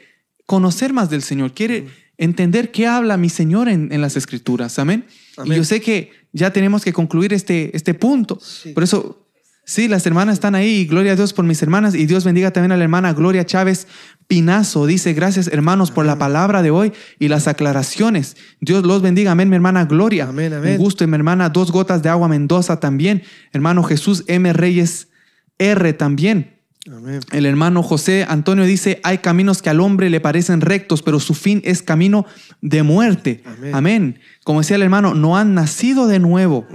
[0.47, 1.87] conocer más del Señor, quiere
[2.19, 5.05] entender qué habla mi Señor en, en las escrituras, amén.
[5.45, 8.71] Y yo sé que ya tenemos que concluir este, este punto, Sí.
[8.73, 9.21] por eso...
[9.67, 12.51] Sí, las hermanas están ahí y gloria a Dios por mis hermanas y Dios bendiga
[12.51, 13.87] también a la hermana Gloria Chávez
[14.27, 14.85] Pinazo.
[14.85, 18.37] Dice, gracias hermanos por la palabra de hoy y las aclaraciones.
[18.61, 19.31] Dios los bendiga.
[19.33, 20.29] Amén, mi hermana Gloria.
[20.29, 20.73] Amén, amén.
[20.73, 23.23] Un gusto y mi hermana Dos Gotas de Agua Mendoza también.
[23.55, 24.53] Hermano Jesús M.
[24.53, 25.09] Reyes
[25.57, 26.54] R también.
[26.93, 27.21] Amén.
[27.33, 31.33] El hermano José Antonio dice, hay caminos que al hombre le parecen rectos, pero su
[31.35, 32.27] fin es camino
[32.61, 33.43] de muerte.
[33.47, 33.75] Amén.
[33.75, 34.19] Amén.
[34.45, 36.67] Como decía el hermano, no han nacido de nuevo.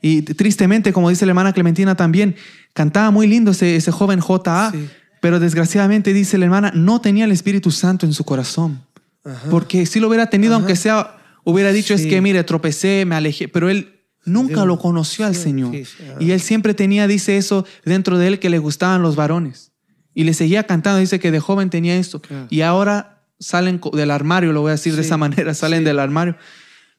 [0.00, 2.36] Y tristemente, como dice la hermana Clementina también,
[2.74, 4.88] cantaba muy lindo ese, ese joven J.A., Sí.
[5.20, 8.82] pero desgraciadamente, dice la hermana, no tenía el Espíritu Santo en su corazón.
[9.24, 9.50] Ajá.
[9.50, 10.60] Porque si lo hubiera tenido, Ajá.
[10.60, 13.95] aunque sea, hubiera dicho, es que mire, tropecé, me alejé, pero él
[14.26, 15.74] nunca lo conoció al Señor.
[16.20, 19.72] Y él siempre tenía, dice eso, dentro de él que le gustaban los varones.
[20.12, 22.20] Y le seguía cantando, dice que de joven tenía esto.
[22.50, 25.84] Y ahora salen del armario, lo voy a decir de esa manera, salen sí.
[25.84, 26.36] del armario.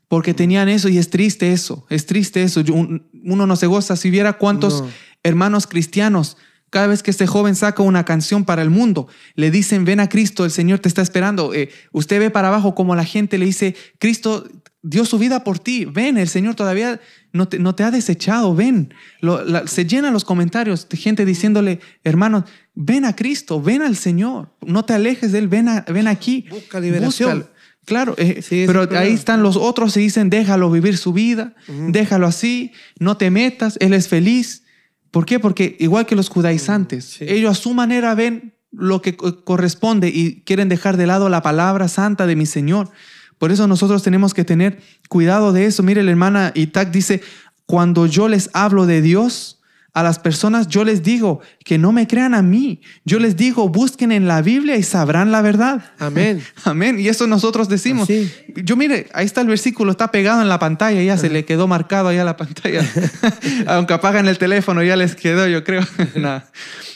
[0.08, 2.64] Porque tenían eso y es triste eso, es triste eso.
[2.72, 3.96] Uno no se goza.
[3.96, 4.90] Si viera cuántos No.
[5.24, 6.38] hermanos cristianos,
[6.70, 10.10] cada vez que este joven saca una canción para el mundo, le dicen, ven a
[10.10, 11.54] Cristo, el Señor te está esperando.
[11.54, 14.48] Eh, usted ve para abajo como la gente le dice, Cristo
[14.82, 17.02] dio su vida por ti, ven, el Señor todavía
[17.34, 18.94] no te, no te ha desechado, ven.
[19.22, 22.44] Lo- la- se llenan los comentarios de gente diciéndole, hermanos,
[22.74, 26.46] ven a Cristo, ven al Señor, no te alejes de Él, ven, a- ven aquí.
[26.50, 27.48] Busca liberación.
[27.86, 29.00] Claro, eh, Sí, pero problema.
[29.06, 33.78] ahí están los otros y dicen, déjalo vivir su vida, déjalo así, no te metas,
[33.80, 34.64] él es feliz.
[35.10, 35.40] ¿Por qué?
[35.40, 37.26] Porque igual que los judaizantes, Sí.
[37.30, 41.42] ellos a su manera ven lo que co- corresponde y quieren dejar de lado la
[41.42, 42.90] palabra santa de mi Señor.
[43.38, 45.84] Por eso nosotros tenemos que tener cuidado de eso.
[45.84, 47.22] Mire, la hermana Itak dice,
[47.66, 49.58] cuando yo les hablo de Dios,
[49.98, 52.82] a las personas yo les digo que no me crean a mí.
[53.04, 55.86] Yo les digo, busquen en la Biblia y sabrán la verdad.
[55.98, 56.44] Amén.
[56.66, 57.00] Amén.
[57.00, 58.04] Y eso nosotros decimos.
[58.04, 58.32] Así.
[58.64, 61.68] Yo mire, ahí está el versículo, está pegado en la pantalla, ya se le quedó
[61.68, 62.88] marcado allá la pantalla.
[63.66, 65.82] Aunque apagan el teléfono, ya les quedó, yo creo.
[66.16, 66.52] Nada.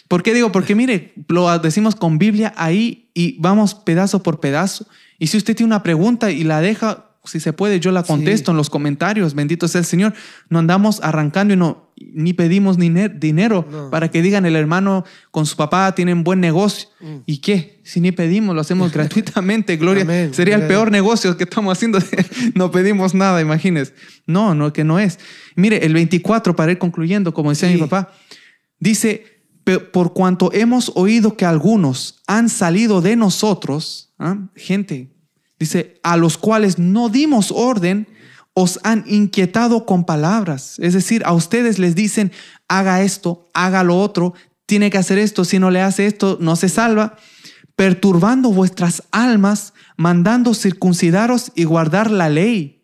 [0.08, 0.52] ¿Por qué digo?
[0.52, 4.86] Porque mire, lo decimos con Biblia ahí y vamos pedazo por pedazo.
[5.22, 8.50] Y si usted tiene una pregunta y la deja, si se puede, yo la contesto
[8.50, 9.36] en los comentarios.
[9.36, 10.16] Bendito sea el Señor.
[10.50, 13.92] No andamos arrancando y no ni pedimos ni ne- dinero No.
[13.92, 16.90] para que digan el hermano con su papá tienen buen negocio.
[17.28, 17.80] ¿Y qué?
[17.84, 19.78] Si ni pedimos, lo hacemos gratuitamente.
[19.78, 20.02] Gloria.
[20.02, 20.34] Amén.
[20.34, 22.00] Sería el Gloria a peor negocio que estamos haciendo.
[22.56, 23.94] no pedimos nada, imagínense.
[24.26, 25.20] No, no, que no es.
[25.56, 27.76] Mire, el 24, para ir concluyendo, como decía Sí.
[27.76, 28.12] mi papá,
[28.80, 34.38] dice, "Pe- por cuanto hemos oído que algunos han salido de nosotros, ¿ah?
[34.56, 35.12] gente,
[35.60, 38.08] dice, a los cuales no dimos orden,
[38.54, 40.78] os han inquietado con palabras.
[40.80, 42.32] Es decir, a ustedes les dicen,
[42.68, 44.34] haga esto, haga lo otro,
[44.66, 47.18] tiene que hacer esto, si no le hace esto, no se salva,
[47.76, 52.84] perturbando vuestras almas, mandando circuncidaros y guardar la ley.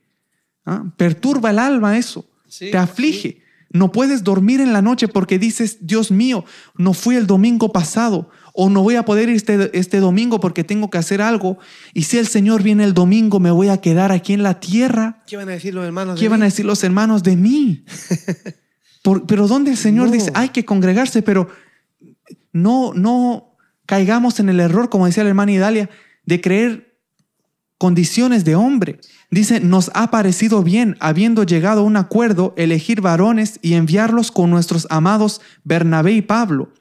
[0.65, 0.84] ¿Ah?
[0.97, 3.47] Perturba el alma eso, Sí, te aflige.
[3.72, 6.45] No puedes dormir en la noche porque dices, Dios mío,
[6.77, 10.64] no fui el domingo pasado o no voy a poder ir este, este domingo porque
[10.64, 11.57] tengo que hacer algo.
[11.94, 15.22] Y si el Señor viene el domingo, me voy a quedar aquí en la tierra.
[15.27, 16.15] ¿Qué van a decir los hermanos?
[16.15, 16.49] de ¿Qué van a mí?
[16.52, 17.84] decir los hermanos de mí?
[19.03, 20.14] Por- pero donde el Señor No.
[20.14, 21.49] dice, hay que congregarse, pero
[22.53, 25.89] no, no caigamos en el error, como decía la hermana Idalia,
[26.26, 26.98] de creer
[27.77, 28.99] condiciones de hombre.
[29.29, 34.49] Dice, nos ha parecido bien, habiendo llegado a un acuerdo, elegir varones y enviarlos con
[34.49, 36.71] nuestros amados Bernabé y Pablo,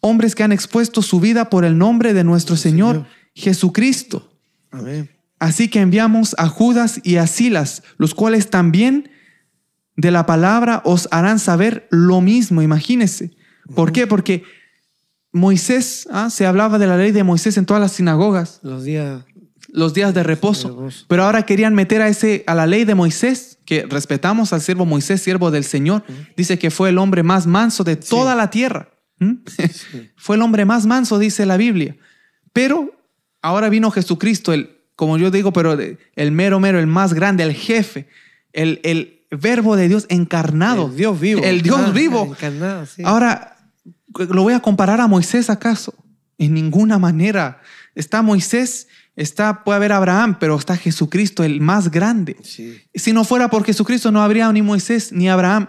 [0.00, 3.08] hombres que han expuesto su vida por el nombre de nuestro Señor, Señor.
[3.34, 4.32] Jesucristo.
[4.72, 5.10] Amén.
[5.38, 9.10] Así que enviamos a Judas y a Silas, los cuales también
[9.96, 13.30] de la palabra os harán saber lo mismo, imagínense.
[13.74, 14.06] ¿Por qué?
[14.08, 14.42] Porque
[15.32, 16.30] Moisés, ¿ah?
[16.30, 19.24] se hablaba de la ley de Moisés en todas las sinagogas, Los días
[19.72, 20.68] los días de reposo.
[20.68, 21.06] reposo.
[21.08, 24.84] Pero ahora querían meter a, ese, a la ley de Moisés, que respetamos al siervo
[24.84, 26.04] Moisés, siervo del Señor.
[26.36, 28.90] Dice que fue el hombre más manso de toda la tierra.
[29.18, 29.32] ¿Mm?
[29.48, 30.10] Sí.
[30.16, 31.96] fue el hombre más manso, dice la Biblia.
[32.52, 32.92] Pero
[33.40, 37.54] ahora vino Jesucristo, el, como yo digo, pero el mero mero, el más grande, el
[37.54, 38.08] jefe,
[38.52, 40.88] el, el verbo de Dios encarnado.
[40.88, 41.42] El Dios vivo.
[41.42, 42.26] El Dios Ah, vivo.
[42.26, 43.02] Encarnado, sí.
[43.04, 43.56] Ahora,
[44.28, 45.94] ¿lo voy a comparar a Moisés acaso?
[46.36, 47.62] En ninguna manera.
[47.94, 52.36] Está Moisés, está, puede haber Abraham, pero está Jesucristo, el más grande.
[52.42, 52.78] Sí.
[52.94, 55.68] Si no fuera por Jesucristo, no habría ni Moisés ni Abraham.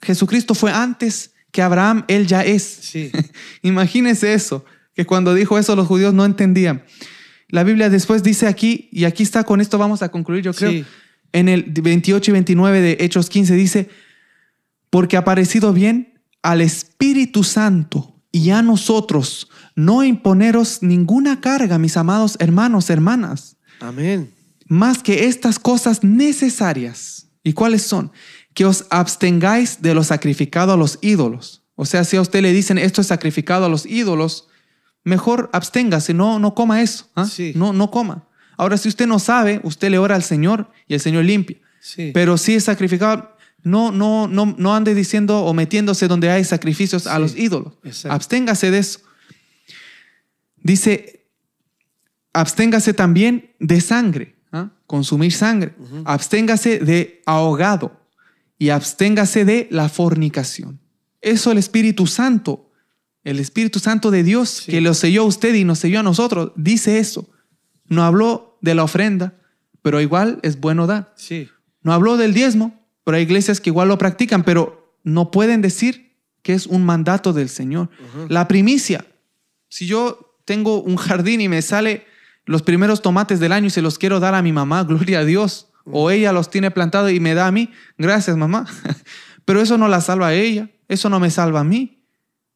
[0.00, 2.62] Jesucristo fue antes que Abraham, él ya es.
[2.62, 3.10] Sí.
[3.62, 4.64] Imagínense eso,
[4.94, 6.84] que cuando dijo eso los judíos no entendían.
[7.48, 10.70] La Biblia después dice aquí, y aquí está, con esto vamos a concluir, yo creo,
[10.70, 10.84] Sí.
[11.32, 13.90] en el 28 y 29 de Hechos 15 dice,
[14.90, 19.48] porque ha parecido bien al Espíritu Santo y a nosotros
[19.84, 24.32] no imponeros ninguna carga, mis amados hermanos, hermanas, Amén.
[24.66, 27.28] más que estas cosas necesarias.
[27.42, 28.12] ¿Y cuáles son?
[28.52, 31.62] Que os abstengáis de lo sacrificado a los ídolos.
[31.74, 34.48] O sea, si a usted le dicen esto es sacrificado a los ídolos,
[35.02, 37.08] mejor absténgase, no, no coma eso.
[37.14, 37.24] ¿ah?
[37.24, 37.52] Sí.
[37.56, 38.28] No, no coma.
[38.58, 41.56] Ahora, si usted no sabe, usted le ora al Señor y el Señor limpia.
[41.80, 42.10] Sí.
[42.12, 47.06] Pero si es sacrificado, no, no, no, no ande diciendo o metiéndose donde hay sacrificios
[47.06, 47.78] a los ídolos.
[47.82, 48.14] exacto.
[48.14, 49.00] Absténgase de eso.
[50.62, 51.26] Dice,
[52.32, 54.70] absténgase también de sangre, ¿ah?
[54.86, 55.74] consumir sangre.
[56.04, 58.00] Absténgase de ahogado
[58.58, 60.80] y absténgase de la fornicación.
[61.20, 62.70] Eso el Espíritu Santo,
[63.24, 64.70] el Espíritu Santo de Dios Sí.
[64.72, 67.28] que lo selló a usted y nos selló a nosotros, dice eso.
[67.86, 69.34] No habló de la ofrenda,
[69.82, 71.12] pero igual es bueno dar.
[71.16, 71.48] Sí.
[71.82, 76.16] No habló del diezmo, pero hay iglesias que igual lo practican, pero no pueden decir
[76.42, 77.90] que es un mandato del Señor.
[78.28, 79.04] La primicia.
[79.68, 82.06] Si yo tengo un jardín y me sale
[82.44, 85.24] los primeros tomates del año y se los quiero dar a mi mamá, gloria a
[85.24, 88.66] Dios, o ella los tiene plantados y me da a mí, gracias mamá.
[89.44, 92.02] Pero eso no la salva a ella, eso no me salva a mí.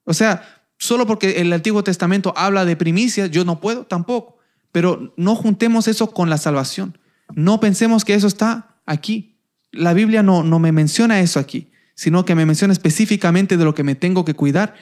[0.02, 4.38] O sea, solo porque el Antiguo Testamento habla de primicias, yo no puedo tampoco.
[4.72, 6.98] Pero no juntemos eso con la salvación.
[7.36, 9.38] No pensemos que eso está aquí.
[9.70, 13.72] La Biblia no, no me menciona eso aquí, sino que me menciona específicamente de lo
[13.72, 14.74] que me tengo que cuidar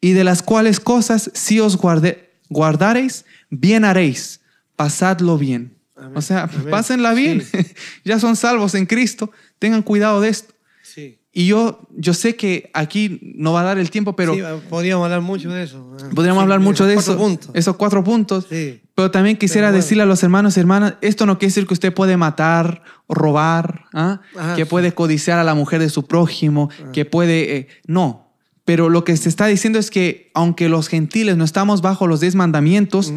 [0.00, 4.40] y de las cuales cosas si os guarde- guardareis, bien haréis.
[4.76, 5.76] Pasadlo bien.
[5.96, 6.12] Amén.
[6.16, 6.70] O sea, Amén.
[6.70, 7.42] pásenla bien.
[7.42, 7.58] Sí.
[8.04, 9.30] ya son salvos en Cristo.
[9.58, 10.54] Tengan cuidado de esto.
[10.82, 11.18] Sí.
[11.32, 15.04] Y yo, yo sé que aquí no va a dar el tiempo, pero Sí, podríamos
[15.04, 15.94] hablar mucho de eso.
[16.02, 17.16] Ah, podríamos sí, hablar mucho de eso.
[17.16, 17.50] puntos.
[17.54, 18.46] Esos cuatro puntos.
[18.50, 18.82] Sí.
[18.96, 19.84] Pero también quisiera Pero bueno.
[19.84, 23.84] decirle a los hermanos y hermanas, esto no quiere decir que usted puede matar, robar,
[23.94, 24.20] ¿ah?
[24.36, 27.56] Ajá, que puede codiciar a la mujer de su prójimo, que puede...
[27.56, 28.29] eh, no,
[28.70, 32.20] pero lo que se está diciendo es que aunque los gentiles no estamos bajo los
[32.20, 33.12] diez mandamientos,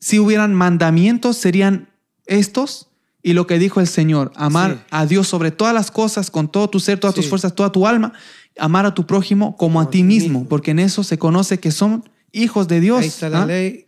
[0.00, 1.90] si hubieran mandamientos serían
[2.26, 2.88] estos
[3.22, 4.78] y lo que dijo el Señor, amar Sí.
[4.90, 7.86] a Dios sobre todas las cosas, con todo tu ser, todas tus fuerzas, toda tu
[7.86, 8.14] alma,
[8.58, 12.10] amar a tu prójimo como, a ti mismo, porque en eso se conoce que son
[12.32, 13.02] hijos de Dios.
[13.02, 13.46] Ahí está la ¿ah?
[13.46, 13.86] ley.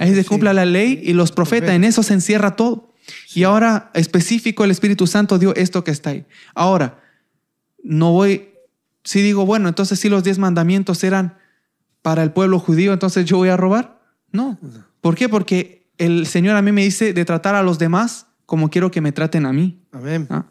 [0.00, 0.28] Ahí se sí.
[0.28, 2.94] cumpla la ley y los profetas, en eso se encierra todo.
[3.32, 6.26] Y ahora específico el Espíritu Santo dio esto que está ahí.
[6.52, 7.00] Ahora,
[7.84, 8.48] no voy,
[9.08, 11.38] si digo, bueno, entonces si los diez mandamientos eran
[12.02, 14.02] para el pueblo judío, entonces yo voy a robar.
[14.32, 14.58] No.
[15.00, 15.30] ¿Por qué?
[15.30, 19.00] Porque el Señor a mí me dice de tratar a los demás como quiero que
[19.00, 19.80] me traten a mí.
[19.92, 20.26] Amén.
[20.28, 20.44] ¿ah?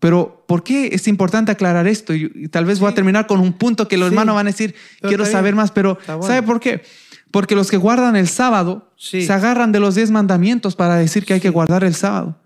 [0.00, 2.14] Pero, ¿por qué es importante aclarar esto?
[2.14, 4.14] Y, tal vez voy a terminar con un punto que los Sí.
[4.14, 6.22] hermanos van a decir, Pero quiero saber más, pero bueno.
[6.22, 6.80] ¿sabe por qué?
[7.30, 9.26] Porque los que guardan el sábado Sí.
[9.26, 12.40] se agarran de los diez mandamientos para decir que hay que guardar el sábado.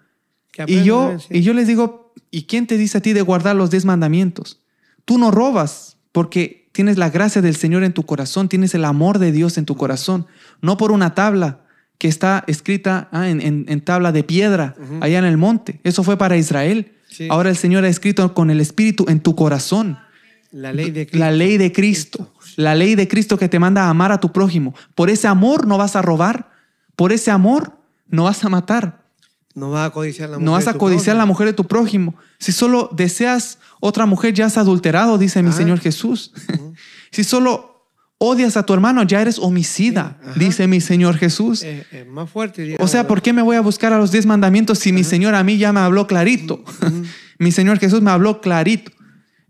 [0.66, 3.70] Y yo, y yo les digo, ¿y quién te dice a ti de guardar los
[3.70, 4.59] diez mandamientos?
[5.04, 9.18] Tú no robas porque tienes la gracia del Señor en tu corazón, tienes el amor
[9.18, 10.26] de Dios en tu corazón,
[10.60, 11.60] no por una tabla
[11.98, 15.80] que está escrita ah, en, en- en tabla de piedra allá en el monte.
[15.84, 16.92] Eso fue para Israel.
[17.08, 17.28] Sí.
[17.30, 19.98] Ahora el Señor ha escrito con el Espíritu en tu corazón.
[20.50, 21.18] La ley de Cristo.
[21.18, 22.32] La ley de Cristo.
[22.56, 24.74] La ley de Cristo que te manda a amar a tu prójimo.
[24.94, 26.50] Por ese amor no vas a robar.
[26.96, 29.01] Por ese amor no vas a matar.
[29.54, 30.44] No vas a codiciar la mujer.
[30.46, 31.32] No vas de a tu codiciar a la prójimo.
[31.34, 32.14] mujer de tu prójimo.
[32.38, 35.52] Si solo deseas otra mujer, ya has adulterado, dice mi Ah.
[35.52, 36.32] Señor Jesús.
[37.10, 41.62] Si solo odias a tu hermano, ya eres homicida, dice mi Señor Jesús.
[41.62, 42.62] Es, es más fuerte.
[42.62, 43.06] diría o sea.
[43.06, 45.58] ¿por qué me voy a buscar a los diez mandamientos si mi Señor a mí
[45.58, 46.64] ya me habló clarito?
[47.38, 48.92] Mi Señor Jesús me habló clarito.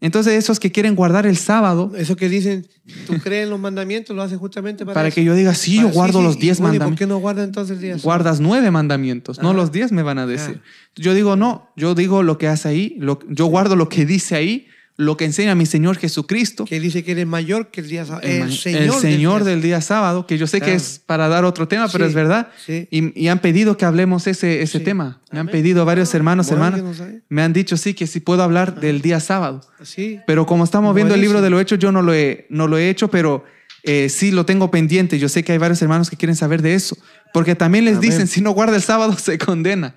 [0.02, 2.66] Entonces, esos que quieren guardar el sábado, Eso que dicen,
[3.06, 5.14] tú crees en los mandamientos, lo haces justamente para para eso.
[5.14, 6.98] que yo diga, sí, yo Para- guardo sí, los y diez bueno, ¿y ¿Por mandamientos.
[6.98, 7.96] qué no guarda entonces el día?
[8.02, 9.56] Guardas nueve mandamientos, no Ajá.
[9.56, 10.60] los diez me van a decir.
[10.96, 14.34] Yo digo, no, yo digo lo que hace ahí, lo- yo guardo lo que dice
[14.34, 14.66] ahí,
[14.98, 16.64] lo que enseña mi Señor Jesucristo.
[16.66, 18.22] que dice que Él es mayor que el día sábado.
[18.26, 21.44] El, Señor, el del día del día sábado, que yo sé que es para dar
[21.44, 22.48] otro tema, pero Sí, es verdad.
[22.64, 22.88] sí.
[22.90, 24.84] Y, y han pedido que hablemos ese, ese Sí.
[24.84, 25.20] tema.
[25.30, 26.98] Me han pedido varios hermanos, Bueno, hermanas.
[27.00, 27.06] no.
[27.30, 29.62] Me han dicho, sí, que si puedo hablar del día sábado.
[29.82, 30.20] Sí.
[30.26, 32.76] Pero como estamos viendo el libro de lo hecho, yo no lo he, no lo
[32.76, 33.44] he hecho, pero
[33.84, 35.18] eh, sí lo tengo pendiente.
[35.18, 36.96] Yo sé que hay varios hermanos que quieren saber de eso.
[37.32, 38.10] Porque también les Amén.
[38.10, 39.94] dicen, si no guarda el sábado, se condena.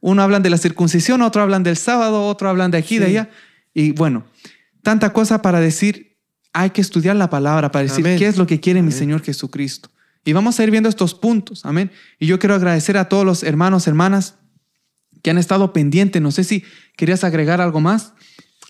[0.00, 3.30] Uno hablan de la circuncisión, otro hablan del sábado, otro hablan de aquí, de allá.
[3.74, 4.26] Y bueno,
[4.82, 6.18] tanta cosa para decir,
[6.52, 8.18] hay que estudiar la palabra, para decir Amén.
[8.18, 8.92] qué es lo que quiere mi.
[8.92, 9.90] Señor Jesucristo.
[10.24, 11.64] Y vamos a ir viendo estos puntos.
[11.64, 11.90] Amén.
[12.18, 14.36] Y yo quiero agradecer a todos los hermanos, hermanas
[15.22, 16.20] que han estado pendientes.
[16.22, 16.64] No sé si
[16.96, 18.12] querías agregar algo más.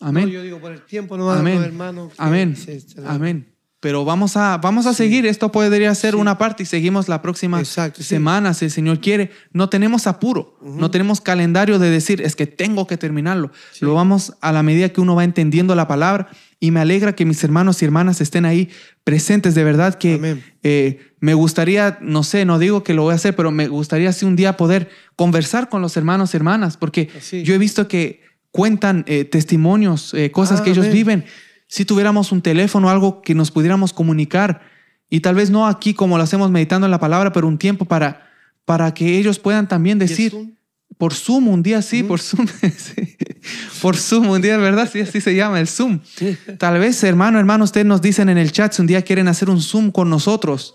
[0.01, 0.25] Amén.
[0.27, 1.63] No, yo digo, por el tiempo no va Amén.
[1.63, 2.13] hermanos.
[2.19, 2.57] Amén.
[2.57, 3.52] se- se- Amén.
[3.83, 4.99] Pero vamos a, vamos a Sí.
[4.99, 5.27] seguir.
[5.27, 6.21] Esto podría ser Sí.
[6.21, 8.09] una parte y seguimos la próxima Exacto, sí.
[8.11, 9.33] semana, si el Señor quiere.
[9.53, 13.51] No tenemos apuro, no tenemos calendario de decir, es que tengo que terminarlo.
[13.81, 16.29] Lo vamos a la medida que uno va entendiendo la palabra.
[16.61, 18.71] Y me alegra que mis hermanos y hermanas estén ahí
[19.03, 19.57] presentes.
[19.57, 23.35] De verdad que eh, me gustaría, no sé, no digo que lo voy a hacer,
[23.35, 27.09] pero me gustaría así un día poder conversar con los hermanos y hermanas, porque
[27.45, 28.21] yo he visto que
[28.53, 30.95] cuentan eh, testimonios, eh, cosas Ah, que ellos amén.
[30.97, 31.25] viven.
[31.75, 34.61] Si tuviéramos un teléfono, algo que nos pudiéramos comunicar,
[35.09, 37.87] y tal vez no aquí como lo hacemos meditando en la palabra, pero un tiempo
[37.87, 38.29] para,
[38.67, 40.51] para que ellos puedan también ¿Y el decir, Zoom?
[40.99, 42.09] por Zoom un día sí, Ujú.
[42.09, 42.47] por Zoom,
[42.77, 43.17] sí.
[43.81, 44.87] por Zoom un día, ¿verdad?
[44.93, 46.01] Sí, así se llama el Zoom.
[46.15, 46.37] Sí.
[46.59, 49.49] Tal vez, hermano, hermano, ustedes nos dicen en el chat si un día quieren hacer
[49.49, 50.75] un Zoom con nosotros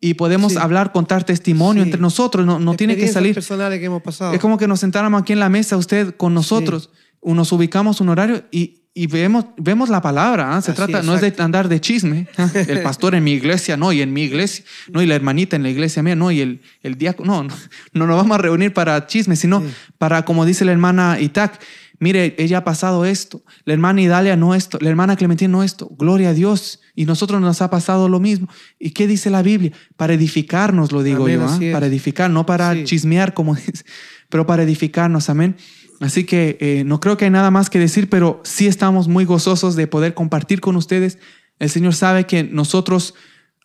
[0.00, 0.58] y podemos Sí.
[0.58, 1.88] hablar, contar testimonio Sí.
[1.90, 3.34] entre nosotros, no, no tiene que salir.
[3.34, 4.32] personales que hemos pasado.
[4.32, 6.88] Es como que nos sentáramos aquí en la mesa usted con nosotros,
[7.22, 10.56] nos ubicamos un horario y, y vemos, vemos la palabra.
[10.56, 10.62] ¿ah?
[10.62, 12.28] Se Así, trata, no es de andar de chisme.
[12.38, 12.48] ¿ah?
[12.68, 15.64] El pastor en mi iglesia, no, y en mi iglesia, no, y la hermanita en
[15.64, 17.54] la iglesia mía, no, y el, el diácono, no, no,
[17.92, 19.66] no nos vamos a reunir para chisme, sino Sí.
[19.98, 21.60] para, como dice la hermana Itac,
[21.98, 25.88] mire, ella ha pasado esto, la hermana Idalia no esto, la hermana Clementina no esto,
[25.98, 28.48] gloria a Dios, y nosotros nos ha pasado lo mismo.
[28.78, 29.72] ¿Y qué dice la Biblia?
[29.96, 31.72] Para edificarnos, lo digo Amén, yo, ¿ah?
[31.72, 32.84] para edificar, no para Sí.
[32.84, 33.84] chismear, como dice,
[34.28, 35.56] pero para edificarnos, amén.
[36.00, 39.24] Así que eh, no creo que hay nada más que decir, pero sí estamos muy
[39.24, 41.18] gozosos de poder compartir con ustedes.
[41.58, 43.14] El Señor sabe que nosotros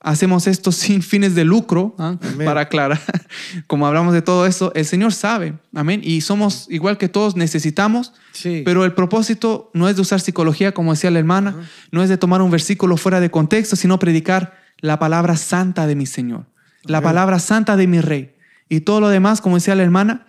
[0.01, 2.17] hacemos esto sin fines de lucro, ¿ah?
[2.45, 3.01] Para aclarar,
[3.67, 6.01] como hablamos de todo eso, el Señor sabe, amén.
[6.03, 8.61] Y somos igual que todos, necesitamos, Sí.
[8.63, 12.17] pero el propósito no es de usar psicología, como decía la hermana, no es de
[12.17, 16.45] tomar un versículo fuera de contexto, sino predicar la palabra santa de mi Señor,
[16.83, 17.09] la Amén.
[17.09, 18.35] palabra santa de mi Rey.
[18.69, 20.27] Y todo lo demás, como decía la hermana,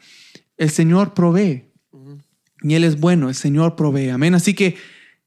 [0.56, 1.70] el Señor provee.
[2.62, 4.11] Y Él es bueno, el Señor provee.
[4.11, 4.35] Amén.
[4.35, 4.77] Así que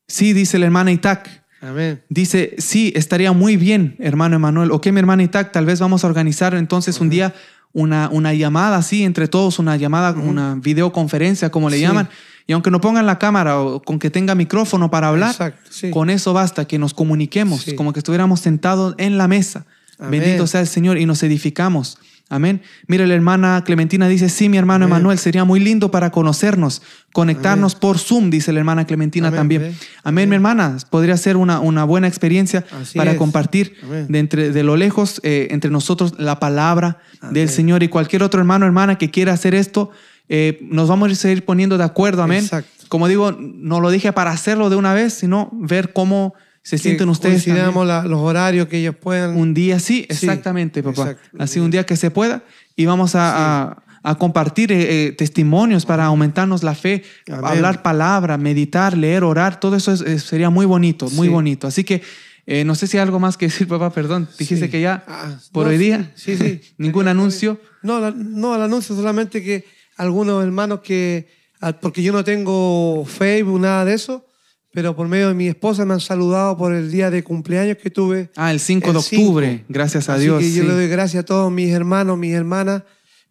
[0.07, 2.03] sí, dice la hermana Itac, Amén.
[2.09, 4.69] Dice, sí, estaría muy bien, hermano Emanuel.
[4.71, 7.33] Ok, mi hermana Itac, tal vez vamos a organizar entonces un día
[7.71, 11.83] una, una llamada así entre todos, una llamada, una videoconferencia, como le Sí.
[11.83, 12.09] llaman.
[12.47, 15.89] Y aunque no pongan la cámara o con que tenga micrófono para hablar, Exacto, sí.
[15.89, 17.75] con eso basta, que nos comuniquemos, Sí.
[17.75, 19.65] como que estuviéramos sentados en la mesa.
[19.97, 20.19] Amén.
[20.19, 21.97] Bendito sea el Señor y nos edificamos.
[22.33, 22.61] Amén.
[22.87, 24.97] Mire, la hermana Clementina dice, sí, mi hermano Amén.
[24.97, 26.81] Emanuel, sería muy lindo para conocernos,
[27.13, 29.75] conectarnos por Zoom, dice la hermana Clementina Amén, también.
[30.03, 30.29] amén.
[30.29, 30.77] Mi hermana.
[30.89, 33.17] Podría ser una, una buena experiencia Así para es.
[33.17, 33.75] compartir
[34.09, 36.97] de, entre, de lo lejos eh, entre nosotros la palabra
[37.31, 37.49] del.
[37.49, 39.91] Señor y cualquier otro hermano hermana que quiera hacer esto,
[40.27, 42.23] eh, nos vamos a seguir poniendo de acuerdo.
[42.23, 42.43] Amén.
[42.43, 42.69] Exacto.
[42.89, 46.33] Como digo, no lo dije para hacerlo de una vez, sino ver cómo
[46.63, 49.35] se sienten ustedes coincidamos la- los horarios que ellos puedan.
[49.35, 51.11] Un día, sí, exactamente, papá.
[51.11, 51.37] exacto.
[51.39, 52.43] Así un día que se pueda
[52.75, 57.45] y vamos a, a- a compartir eh, eh, testimonios para aumentarnos la fe, Amén.
[57.45, 61.33] hablar palabra, meditar, leer, orar, todo eso es- es- sería muy bonito, muy Sí.
[61.33, 61.67] bonito.
[61.67, 62.01] Así que
[62.45, 64.27] eh, no sé si hay algo más que decir, papá, perdón.
[64.37, 64.71] Dijiste Sí.
[64.71, 66.59] que ya Ah, por no, hoy sí, día, Sí, sí.
[66.77, 67.57] ningún anuncio.
[67.81, 69.63] No, la- no, el anuncio solamente que
[69.95, 71.29] algunos hermanos que,
[71.61, 74.25] ah, porque yo no tengo Facebook, nada de eso,
[74.73, 77.89] pero por medio de mi esposa me han saludado por el día de cumpleaños que
[77.91, 78.31] tuve.
[78.35, 79.21] Ah, el 5 de El 5.
[79.23, 80.39] octubre, gracias a Así Dios.
[80.41, 82.83] que yo le doy gracias a todos mis hermanos, mis hermanas,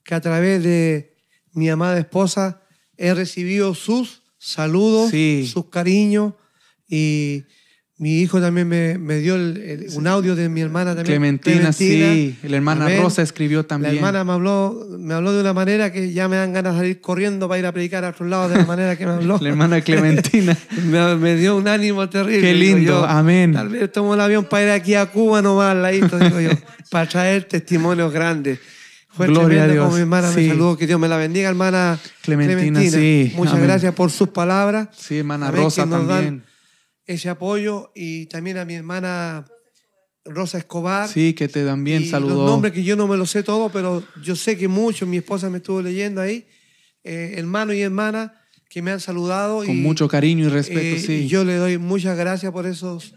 [0.05, 1.14] que a través de
[1.52, 2.62] mi amada esposa
[2.97, 5.48] he recibido sus saludos, Sí.
[5.52, 6.35] sus cariños
[6.89, 7.44] y
[7.98, 11.05] mi hijo también me, me dio el- el- un audio de mi hermana también.
[11.39, 12.36] Clementina, sí.
[12.43, 12.89] La hermana.
[13.01, 13.94] Rosa escribió La también.
[13.97, 17.01] hermana me habló, me habló de una manera que ya me dan ganas de salir
[17.01, 19.39] corriendo para ir a predicar a otro lado de la manera que me habló.
[19.40, 20.56] La hermana Clementina.
[20.86, 22.40] me, me dio un ánimo terrible.
[22.40, 23.05] Qué lindo, yo.
[23.05, 23.52] amén.
[23.52, 26.51] Tal vez tomo el avión para ir aquí a Cuba nomás ladito, digo yo,
[26.90, 28.59] para traer testimonios grandes.
[29.10, 29.85] Fue Gloria a Dios.
[29.85, 30.40] como mi hermana Sí.
[30.40, 30.77] me saludó.
[30.77, 33.32] Que Dios me la bendiga, hermana Clementina, sí.
[33.36, 33.66] Muchas Amén.
[33.66, 36.43] gracias por sus palabras, Sí, hermana Amén, Rosa también.
[37.07, 39.47] Ese apoyo y también a mi hermana
[40.24, 41.09] Rosa Escobar.
[41.09, 42.37] Sí, que te dan bien, y saludó.
[42.37, 45.19] Los nombres que yo no me los sé todos, pero yo sé que muchos, mi
[45.19, 46.47] esposa me estuvo leyendo ahí,
[47.05, 48.31] eh, hermanos y hermanas
[48.69, 49.59] que me han saludado.
[49.59, 51.12] Con y, mucho cariño y respeto, eh, sí.
[51.12, 53.15] y yo le doy muchas gracias por esos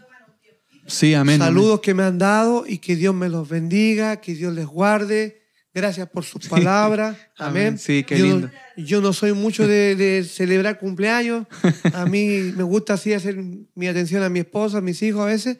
[0.86, 1.40] sí, amén.
[1.40, 1.48] amén.
[1.48, 5.45] saludos que me han dado y que Dios me los bendiga, que Dios les guarde.
[5.76, 7.18] Gracias por sus palabras.
[7.36, 7.78] Amén.
[7.78, 8.50] Sí, qué yo, lindo.
[8.78, 11.46] Yo no soy mucho de, de celebrar cumpleaños.
[11.92, 13.36] A mí me gusta así hacer
[13.74, 15.58] mi atención a mi esposa, a mis hijos a veces,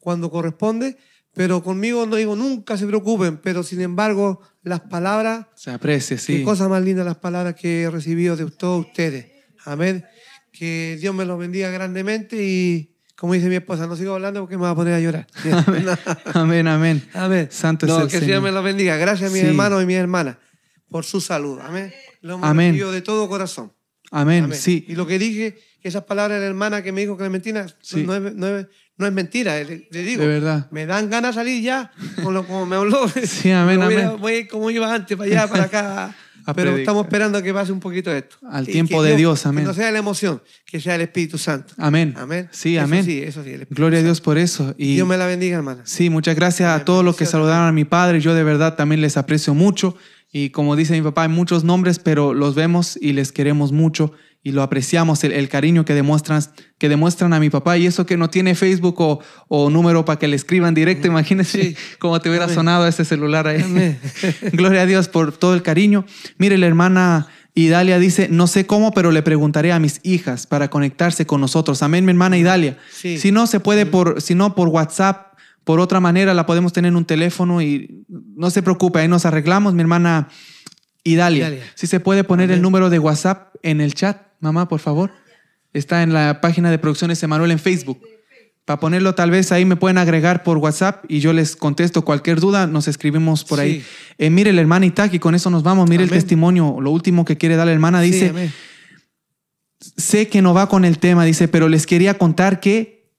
[0.00, 0.96] cuando corresponde.
[1.32, 3.36] Pero conmigo no digo nunca se preocupen.
[3.36, 6.42] Pero sin embargo, las palabras, Se aprecia, qué sí.
[6.42, 9.26] cosa más linda las palabras que he recibido de todos ustedes.
[9.64, 10.04] Amén.
[10.50, 12.91] Que Dios me los bendiga grandemente y,
[13.22, 15.28] como dice mi esposa, no sigo hablando porque me va a poner a llorar.
[16.34, 17.08] Amén, amén.
[17.14, 17.46] Amén.
[17.52, 18.26] Santo No, es el que Señor.
[18.26, 18.96] Señor me los bendiga.
[18.96, 19.46] Gracias a mis Sí.
[19.46, 20.38] hermanos y mis hermanas
[20.90, 21.60] por su salud.
[21.62, 21.92] Amén.
[22.20, 23.72] Lo hemos de todo corazón.
[24.10, 24.58] Amén, Amén.
[24.58, 24.84] sí.
[24.88, 28.02] Y lo que dije, que esas palabras de la hermana que me dijo Clementina, Sí.
[28.04, 28.66] no, es, no, es,
[28.96, 29.54] no es mentira.
[29.62, 30.66] Le, le digo, De verdad.
[30.72, 31.92] me dan ganas de salir ya,
[32.24, 33.08] con lo como me habló.
[33.08, 34.16] Sí, amén, a- amén.
[34.18, 36.16] Voy como iba antes, para allá, para acá.
[36.46, 36.80] Pero predicar.
[36.80, 38.36] estamos esperando que pase un poquito de esto.
[38.50, 39.64] Al tiempo que de Dios, amén.
[39.64, 41.74] Que no sea la emoción, que sea el Espíritu Santo.
[41.78, 42.14] Amén.
[42.16, 42.48] Amén.
[42.52, 43.04] Sí, Eso amén.
[43.04, 44.02] sí, eso sí, el Gloria a.
[44.02, 44.74] Dios por eso.
[44.78, 45.82] Y Dios me la bendiga, hermana.
[45.84, 48.20] sí, muchas gracias a todos los que saludaron a mi padre.
[48.20, 49.96] Yo de verdad también les aprecio mucho.
[50.32, 54.12] Y como dice mi papá, hay muchos nombres, pero los vemos y les queremos mucho
[54.44, 56.42] y lo apreciamos, el, el cariño que demuestran,
[56.78, 57.78] que demuestran a mi papá.
[57.78, 61.62] Y eso que no tiene Facebook o, o número para que le escriban directo, imagínense
[61.62, 61.76] Sí.
[61.98, 62.56] cómo te hubiera Amén.
[62.56, 63.62] sonado ese celular ahí.
[63.62, 64.00] Amén.
[64.52, 66.04] Gloria a Dios por todo el cariño.
[66.38, 70.70] Mire, la hermana Idalia dice, no sé cómo, pero le preguntaré a mis hijas para
[70.70, 71.82] conectarse con nosotros.
[71.82, 72.78] Amén, mi hermana Idalia.
[72.90, 73.18] Sí.
[73.18, 76.88] Si no se puede por, si no por WhatsApp, por otra manera la podemos tener
[76.88, 80.28] en un teléfono y no se preocupe, ahí nos arreglamos, mi hermana
[81.04, 81.48] Idalia.
[81.48, 81.62] Idalia.
[81.76, 85.10] Si se puede poner el número de WhatsApp en el chat, mamá, por favor.
[85.72, 88.00] Está en la página de Producciones Emanuel en Facebook.
[88.64, 92.38] Para ponerlo, tal vez ahí me pueden agregar por WhatsApp y yo les contesto cualquier
[92.38, 93.84] duda, nos escribimos por ahí.
[94.18, 95.88] Eh, mire, la hermana Itaki, con eso nos vamos.
[95.88, 98.02] Mire el testimonio, lo último que quiere dar la hermana.
[98.02, 98.52] Sí, Dice, amén.
[99.96, 103.10] sé que no va con el tema, dice, pero les quería contar que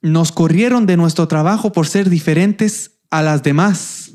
[0.00, 4.12] nos corrieron de nuestro trabajo por ser diferentes a las demás.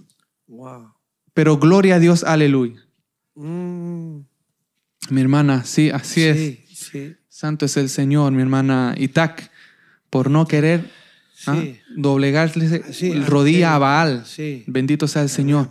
[0.47, 0.93] Wow.
[1.33, 2.81] Pero gloria a Dios, aleluya.
[3.35, 4.02] Mm,
[5.09, 6.59] Mi hermana, sí, así es.
[6.73, 7.15] sí.
[7.29, 9.49] Santo es el Señor, mi hermana Itac,
[10.09, 10.89] por no querer
[11.47, 11.61] ¿ah?
[11.97, 12.83] Doblegarle
[13.27, 14.23] rodilla a Baal.
[14.67, 15.69] Bendito sea el Señor.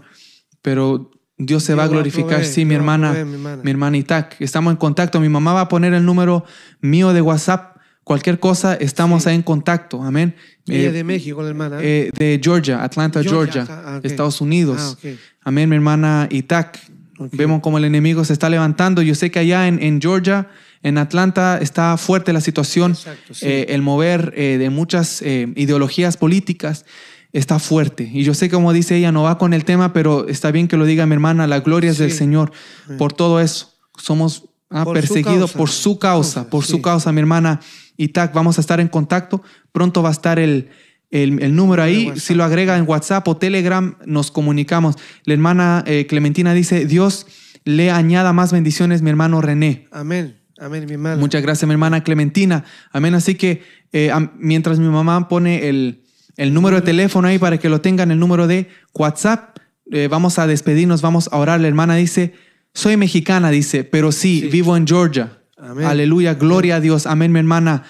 [0.60, 2.44] Pero Dios se Dios va a glorificar.
[2.44, 3.62] sí, mi hermana, mi hermana.
[3.64, 4.36] mi hermana Itac.
[4.40, 5.18] Estamos en contacto.
[5.20, 6.44] Mi mamá va a poner el número
[6.80, 7.76] mío de WhatsApp.
[8.04, 9.28] Cualquier cosa, estamos Sí.
[9.30, 10.02] ahí en contacto.
[10.02, 10.34] Amén.
[10.66, 11.78] Ella Eh, es de México, la hermana.
[11.80, 14.00] eh, de Georgia, Atlanta, Georgia, ah.
[14.02, 14.98] Estados Unidos.
[15.04, 15.08] Ah.
[15.42, 16.78] Amén, mi hermana Itac.
[17.26, 17.32] Ok.
[17.32, 19.02] Vemos como el enemigo se está levantando.
[19.02, 20.48] Yo sé que allá en, en Georgia,
[20.82, 22.92] en Atlanta, está fuerte la situación.
[22.92, 23.46] Exacto, sí.
[23.46, 26.84] Eh, el mover eh, de muchas eh, ideologías políticas
[27.32, 28.10] está fuerte.
[28.12, 30.76] Y yo sé, como dice ella, no va con el tema, pero está bien que
[30.76, 31.46] lo diga mi hermana.
[31.46, 32.18] La gloria es del Sí.
[32.18, 32.52] Señor.
[32.98, 36.82] Por todo eso, somos ah, Por perseguidos por su causa, por su sí.
[36.82, 37.60] causa, mi hermana
[37.96, 38.34] Itac.
[38.34, 39.42] Vamos a estar en contacto.
[39.72, 40.68] Pronto va a estar el,
[41.12, 42.12] el, el número ahí.
[42.16, 44.96] Si lo agrega en WhatsApp o Telegram, nos comunicamos.
[45.24, 47.26] La hermana eh, Clementina dice, Dios
[47.64, 49.86] le añada más bendiciones, mi hermano René.
[49.92, 50.38] Amén.
[50.58, 51.16] Amén, mi hermana.
[51.16, 52.64] Muchas gracias, mi hermana Clementina.
[52.90, 53.14] Amén.
[53.14, 53.62] Así que
[53.92, 56.02] eh, mientras mi mamá pone el,
[56.36, 59.58] el número de teléfono ahí para que lo tengan, el número de WhatsApp,
[59.90, 61.60] eh, vamos a despedirnos, vamos a orar.
[61.60, 62.34] La hermana dice,
[62.74, 64.48] soy mexicana, dice, pero sí, Sí.
[64.48, 65.38] vivo en Georgia.
[65.58, 65.84] Amén.
[65.86, 67.06] Aleluya, gloria a Dios.
[67.06, 67.82] Amén, mi hermana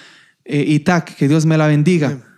[0.44, 2.08] eh, Itac, que Dios me la bendiga.
[2.08, 2.31] Amén.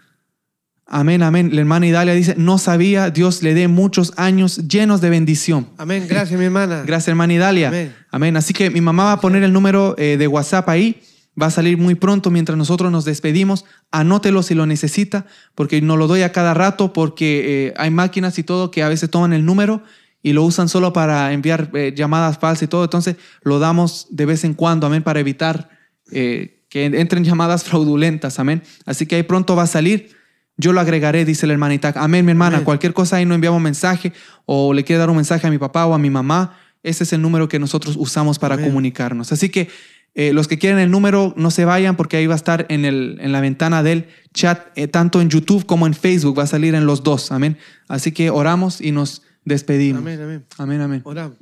[0.86, 1.50] Amén, amén.
[1.52, 5.68] La hermana Idalia dice, no sabía, Dios le dé muchos años llenos de bendición.
[5.78, 6.06] Amén.
[6.08, 6.82] Gracias, mi hermana.
[6.86, 7.68] Gracias, hermana Idalia.
[7.68, 7.94] Amén.
[8.10, 8.36] Amén.
[8.36, 11.00] Así que mi mamá va a poner el número eh, de WhatsApp ahí.
[11.40, 13.64] Va a salir muy pronto mientras nosotros nos despedimos.
[13.90, 18.38] Anótelo si lo necesita, porque no lo doy a cada rato, porque eh, hay máquinas
[18.38, 19.82] y todo que a veces toman el número
[20.22, 22.84] y lo usan solo para enviar eh, llamadas falsas y todo.
[22.84, 25.70] Entonces lo damos de vez en cuando, amén, para evitar
[26.10, 28.62] que entren llamadas fraudulentas, amén.
[28.84, 30.10] Así que ahí pronto va a salir.
[30.56, 31.92] Yo lo agregaré, dice la hermanita.
[31.96, 32.56] Amén, mi hermana.
[32.56, 32.64] Amén.
[32.64, 34.12] Cualquier cosa ahí no enviamos mensaje
[34.46, 36.56] o le quiere dar un mensaje a mi papá o a mi mamá.
[36.82, 38.66] Ese es el número que nosotros usamos para Amén.
[38.66, 39.32] comunicarnos.
[39.32, 39.68] Así que
[40.14, 42.84] eh, los que quieren el número, no se vayan porque ahí va a estar en,
[42.84, 46.38] el, en la ventana del chat, eh, tanto en YouTube como en Facebook.
[46.38, 47.32] Va a salir en los dos.
[47.32, 47.58] Amén.
[47.88, 50.02] Así que oramos y nos despedimos.
[50.02, 50.46] Amén, amén.
[50.56, 51.02] Amén, amén.
[51.04, 51.38] Oramos.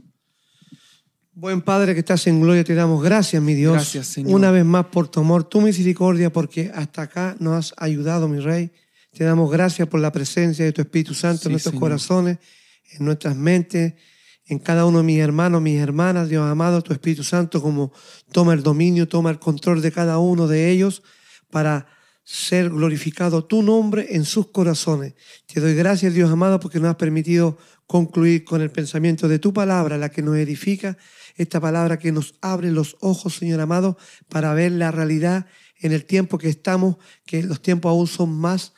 [1.34, 3.72] Buen Padre que estás en gloria, te damos gracias, mi Dios.
[3.72, 4.34] Gracias, Señor.
[4.34, 8.38] Una vez más por tu amor, tu misericordia, porque hasta acá nos has ayudado, mi
[8.38, 8.70] Rey.
[9.12, 11.80] Te damos gracias por la presencia de tu Espíritu Santo Sí, en nuestros Señor.
[11.82, 12.38] corazones,
[12.92, 13.92] en nuestras mentes,
[14.46, 17.92] en cada uno de mis hermanos, mis hermanas, Dios amado, tu Espíritu Santo, como
[18.32, 21.02] toma el dominio, toma el control de cada uno de ellos
[21.50, 21.86] para
[22.24, 25.14] ser glorificado tu nombre en sus corazones.
[25.46, 29.52] Te doy gracias, Dios amado, porque nos has permitido concluir con el pensamiento de tu
[29.52, 30.96] palabra, la que nos edifica,
[31.36, 33.98] esta palabra que nos abre los ojos, Señor amado,
[34.30, 35.46] para ver la realidad
[35.80, 38.72] en el tiempo que estamos, que los tiempos aún son más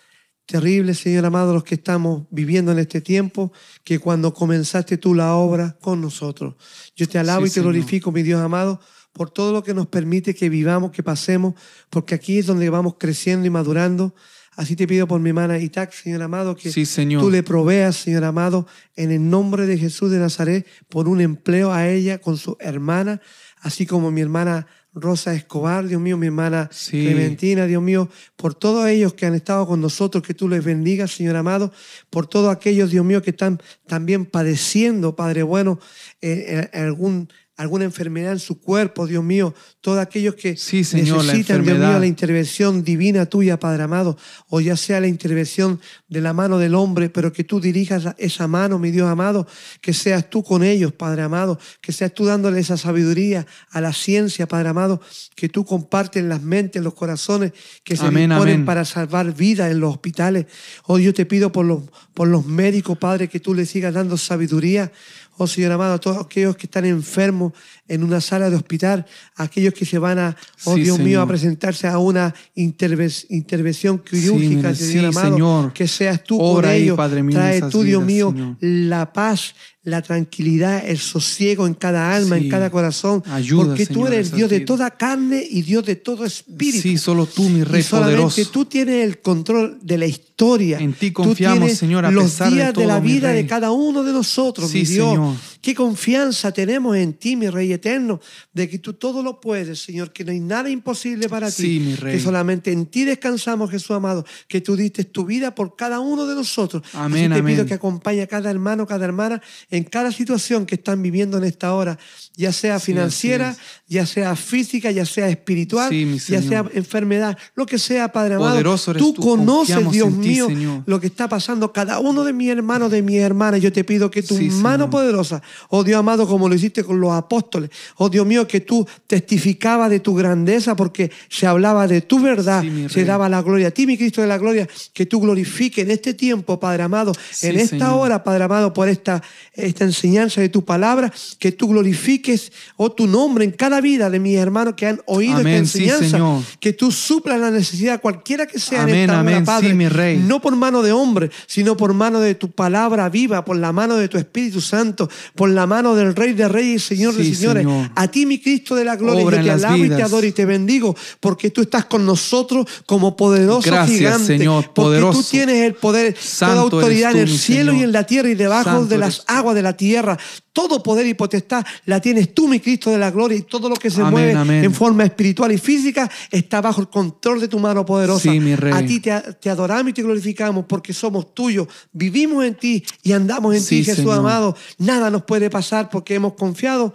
[0.47, 3.53] terribles, Señor amado, los que estamos viviendo en este tiempo,
[3.83, 6.55] que cuando comenzaste tú la obra con nosotros.
[6.97, 8.81] Yo te alabo y te glorifico, mi Dios amado,
[9.13, 11.55] por todo lo que nos permite que vivamos, que pasemos,
[11.89, 14.15] porque aquí es donde vamos creciendo y madurando.
[14.57, 16.71] Así te pido por mi hermana Itac, Señor amado, que
[17.19, 21.73] tú le proveas, Señor amado, en el nombre de Jesús de Nazaret, por un empleo
[21.73, 23.21] a ella con su hermana,
[23.61, 28.87] así como mi hermana Rosa Escobar, Dios mío, mi hermana Clementina, Dios mío, por todos
[28.87, 31.73] ellos que han estado con nosotros, que tú les bendigas, Señor amado,
[32.11, 35.81] por todos aquellos, Dios mío, que están también padeciendo, Padre bueno,
[36.21, 41.79] eh, eh, algún alguna enfermedad en su cuerpo, Dios mío, todos aquellos que necesitan, Dios
[41.79, 44.19] mío, la intervención divina tuya, Padre amado,
[44.49, 48.49] o ya sea la intervención de la mano del hombre, pero que tú dirijas esa
[48.49, 49.47] mano, mi Dios amado,
[49.81, 53.93] que seas tú con ellos, Padre amado, que seas tú dándole esa sabiduría a la
[53.93, 55.01] ciencia, Padre amado,
[55.37, 57.53] que tú compartes las mentes, los corazones
[57.85, 60.47] que se disponen para salvar vidas en los hospitales.
[60.87, 61.83] Oh, yo te pido por los,
[62.15, 64.91] por los médicos, Padre, que tú les sigas dando sabiduría
[65.37, 67.53] Oh Señor amado, a todos aquellos que están enfermos
[67.89, 69.07] en una sala de hospital,
[69.37, 75.07] aquellos que se van a, oh Dios mío, a presentarse a una intervención quirúrgica, Señor
[75.07, 76.99] amado, que seas tú por ellos.
[77.31, 79.55] Trae tú, Dios mío, la paz
[79.85, 83.23] la tranquilidad, el sosiego en cada alma, en cada corazón.
[83.55, 86.81] porque tú eres Dios de toda carne y Dios de todo espíritu.
[86.81, 88.51] Sí, solo tú, mi Rey y solamente poderoso.
[88.51, 90.79] tú tienes el control de la historia.
[90.79, 94.03] En ti confiamos, Señor, a los pesar días de, todo, la vida de cada uno
[94.03, 95.11] de nosotros, mi Dios.
[95.11, 95.35] Señor.
[95.61, 98.21] Qué confianza tenemos en ti, mi Rey eterno,
[98.53, 101.81] de que tú todo lo puedes, Señor, que no hay nada imposible para ti.
[101.81, 102.17] Mi Rey.
[102.17, 106.27] Que solamente en ti descansamos, Jesús amado, que tú diste tu vida por cada uno
[106.27, 106.83] de nosotros.
[106.93, 110.77] Amén, Así te pido que acompañe a cada hermano, cada hermana en cada situación que
[110.77, 111.99] están viviendo en esta hora,
[112.37, 113.57] ya sea financiera,
[113.87, 118.77] ya sea física, ya sea espiritual, ya sea enfermedad, lo que sea, Padre amado.
[118.97, 123.19] tú, conoces, Dios mío, lo que está pasando cada uno de mis hermanos, de mis
[123.19, 123.61] hermanas.
[123.61, 127.13] Yo te pido que tu mano poderosa, oh Dios amado, como lo hiciste con los
[127.13, 127.64] apóstoles,
[127.97, 132.65] oh Dios mío, que tú testificabas de tu grandeza porque se hablaba de tu verdad,
[132.89, 135.91] se daba la gloria a ti, mi Cristo de la gloria, que tú glorifiques en
[135.91, 137.13] este tiempo, Padre amado,
[137.43, 139.23] en esta hora, Padre amado, por esta,
[139.53, 144.21] esta enseñanza de tu palabra, que tú glorifiques, oh tu nombre en cada vida de
[144.21, 146.19] mis hermanos que han oído esta enseñanza.
[146.61, 149.75] que tú suplas la necesidad cualquiera que sea en esta hora, Padre.
[149.75, 150.19] mi rey.
[150.19, 153.97] No por mano de hombre, sino por mano de tu palabra viva, por la mano
[153.97, 157.54] de tu Espíritu Santo, por la mano del Rey de Reyes y Señor de Señores.
[157.95, 160.45] A ti, mi Cristo de la gloria, yo te alabo y te adoro y te
[160.45, 164.27] bendigo, porque tú estás con nosotros como poderoso gigante.
[164.27, 165.13] Señor, poderoso.
[165.13, 168.35] Porque tú tienes el poder, toda autoridad en el cielo y en la tierra y
[168.35, 170.19] debajo de las aguas de la tierra.
[170.53, 173.75] Todo poder y potestad la tienes tú, mi Cristo de la gloria, y todo lo
[173.75, 174.33] que se mueve
[174.65, 178.31] en forma espiritual y física está bajo el control de tu mano poderosa.
[178.31, 183.57] A ti te, adoramos y te glorificamos porque somos tuyos, vivimos en ti y andamos
[183.57, 184.57] en ti, Jesús amado.
[184.79, 186.95] Nada nos puede pasar porque hemos confiado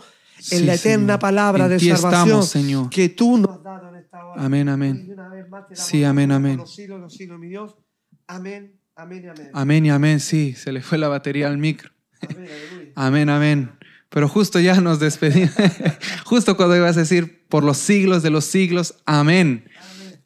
[0.51, 2.89] en la eterna palabra de salvación Señor.
[2.89, 4.43] que tú nos has dado en esta hora.
[4.43, 5.15] Amén, amén.
[5.73, 6.61] Sí, amén, amén.
[8.27, 9.49] Amén, amén y amén.
[9.53, 11.91] Amén y amén, sí, se le fue la batería al micro.
[12.95, 13.71] Amén, amén.
[14.09, 15.53] Pero justo ya nos despedimos.
[16.25, 19.69] justo cuando ibas a decir, por los siglos de los siglos, amén.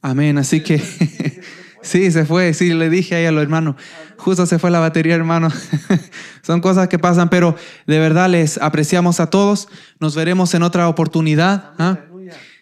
[0.02, 0.38] Amén.
[0.38, 0.80] Así que
[1.82, 2.54] sí, se fue.
[2.54, 3.76] Sí, le dije ahí a los hermanos.
[4.24, 5.50] Justo se fue la batería, hermano.
[6.44, 9.68] Son cosas que pasan, pero de verdad les apreciamos a todos.
[10.00, 11.74] Nos veremos en otra oportunidad.
[11.78, 12.00] ¿ah?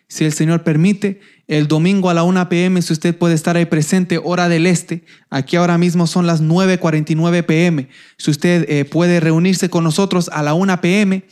[0.08, 3.66] Si el Señor permite el domingo a la 1 pm, si usted puede estar ahí
[3.66, 5.04] presente, hora del este.
[5.30, 7.90] Aquí ahora mismo son las 9.49 pm.
[8.18, 11.26] Si usted eh, puede reunirse con nosotros a la 1 pm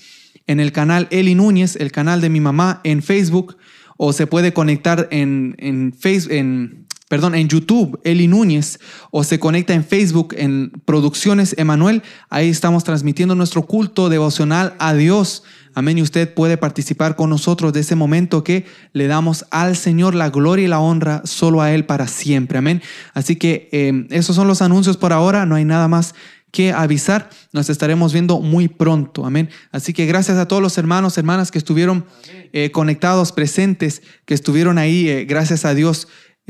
[0.45, 3.57] en el canal Eli Núñez, el canal de mi mamá en Facebook,
[3.97, 8.80] o se puede conectar en, en, Facebook, en, perdón, en YouTube, Eli Núñez,
[9.11, 12.02] o se conecta en Facebook en Producciones Emanuel.
[12.30, 15.44] Ahí estamos transmitiendo nuestro culto devocional a Dios
[15.76, 15.98] Amén.
[15.98, 20.30] Y usted puede participar con nosotros de ese momento que le damos al Señor la
[20.30, 22.57] gloria y la honra solo a Él para siempre.
[22.57, 22.81] Amén.
[23.14, 25.45] Así que eh, esos son los anuncios por ahora.
[25.45, 26.15] No hay nada más
[26.52, 27.30] que avisar.
[27.53, 29.26] Nos estaremos viendo muy pronto.
[29.26, 29.49] Amén.
[29.72, 32.06] Así que gracias a todos los hermanos, hermanas que estuvieron
[32.52, 35.07] eh, conectados, presentes, que estuvieron ahí.
[35.07, 36.07] Eh, gracias a Dios.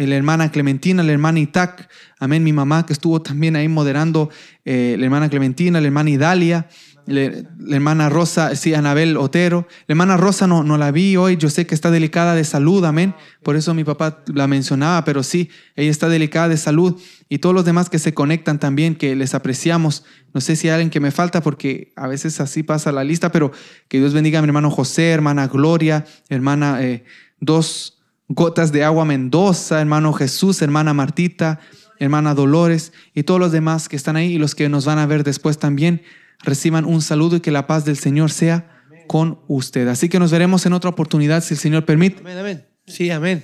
[0.07, 1.89] La hermana Clementina, la hermana Itac,
[2.19, 4.30] amén, mi mamá que estuvo también ahí moderando,
[4.63, 6.69] la hermana Clementina, la hermana Idalia,
[7.05, 9.67] la hermana Rosa, sí, Anabel Otero.
[9.88, 12.85] La hermana Rosa no, no la vi hoy, yo sé que está delicada de salud,
[12.85, 13.15] amén.
[13.43, 16.99] Por eso mi papá la mencionaba, pero sí, ella está delicada de salud.
[17.27, 20.05] Y todos los demás que se conectan también, que les apreciamos.
[20.34, 23.31] No sé si hay alguien que me falta, porque a veces así pasa la lista,
[23.31, 23.51] pero
[23.88, 27.03] que Dios bendiga a mi hermano José, hermana Gloria, hermana eh,
[27.41, 27.98] Dos
[28.30, 31.60] Gotas de Agua Mendoza, hermano Jesús, hermana Martita,
[31.97, 35.07] hermana Dolores y todos los demás que están ahí y los que nos van a
[35.07, 36.03] ver después también
[36.43, 39.88] reciban un saludo y que la paz del Señor sea con usted.
[39.88, 42.19] Así que nos veremos en otra oportunidad si el Señor permite.
[42.19, 42.68] Amén, amén.
[42.85, 43.43] Sí, amén.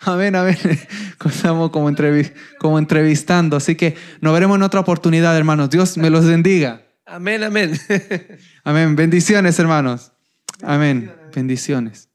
[0.00, 0.58] Amén, amén.
[1.24, 1.90] Estamos como,
[2.58, 3.56] como entrevistando.
[3.56, 5.70] Así que nos veremos en otra oportunidad, hermanos.
[5.70, 6.82] Dios me los bendiga.
[7.06, 7.72] Amén, amén.
[8.64, 8.94] Amén.
[8.94, 10.12] Bendiciones, hermanos.
[10.62, 11.10] Amén.
[11.34, 12.07] Bendiciones.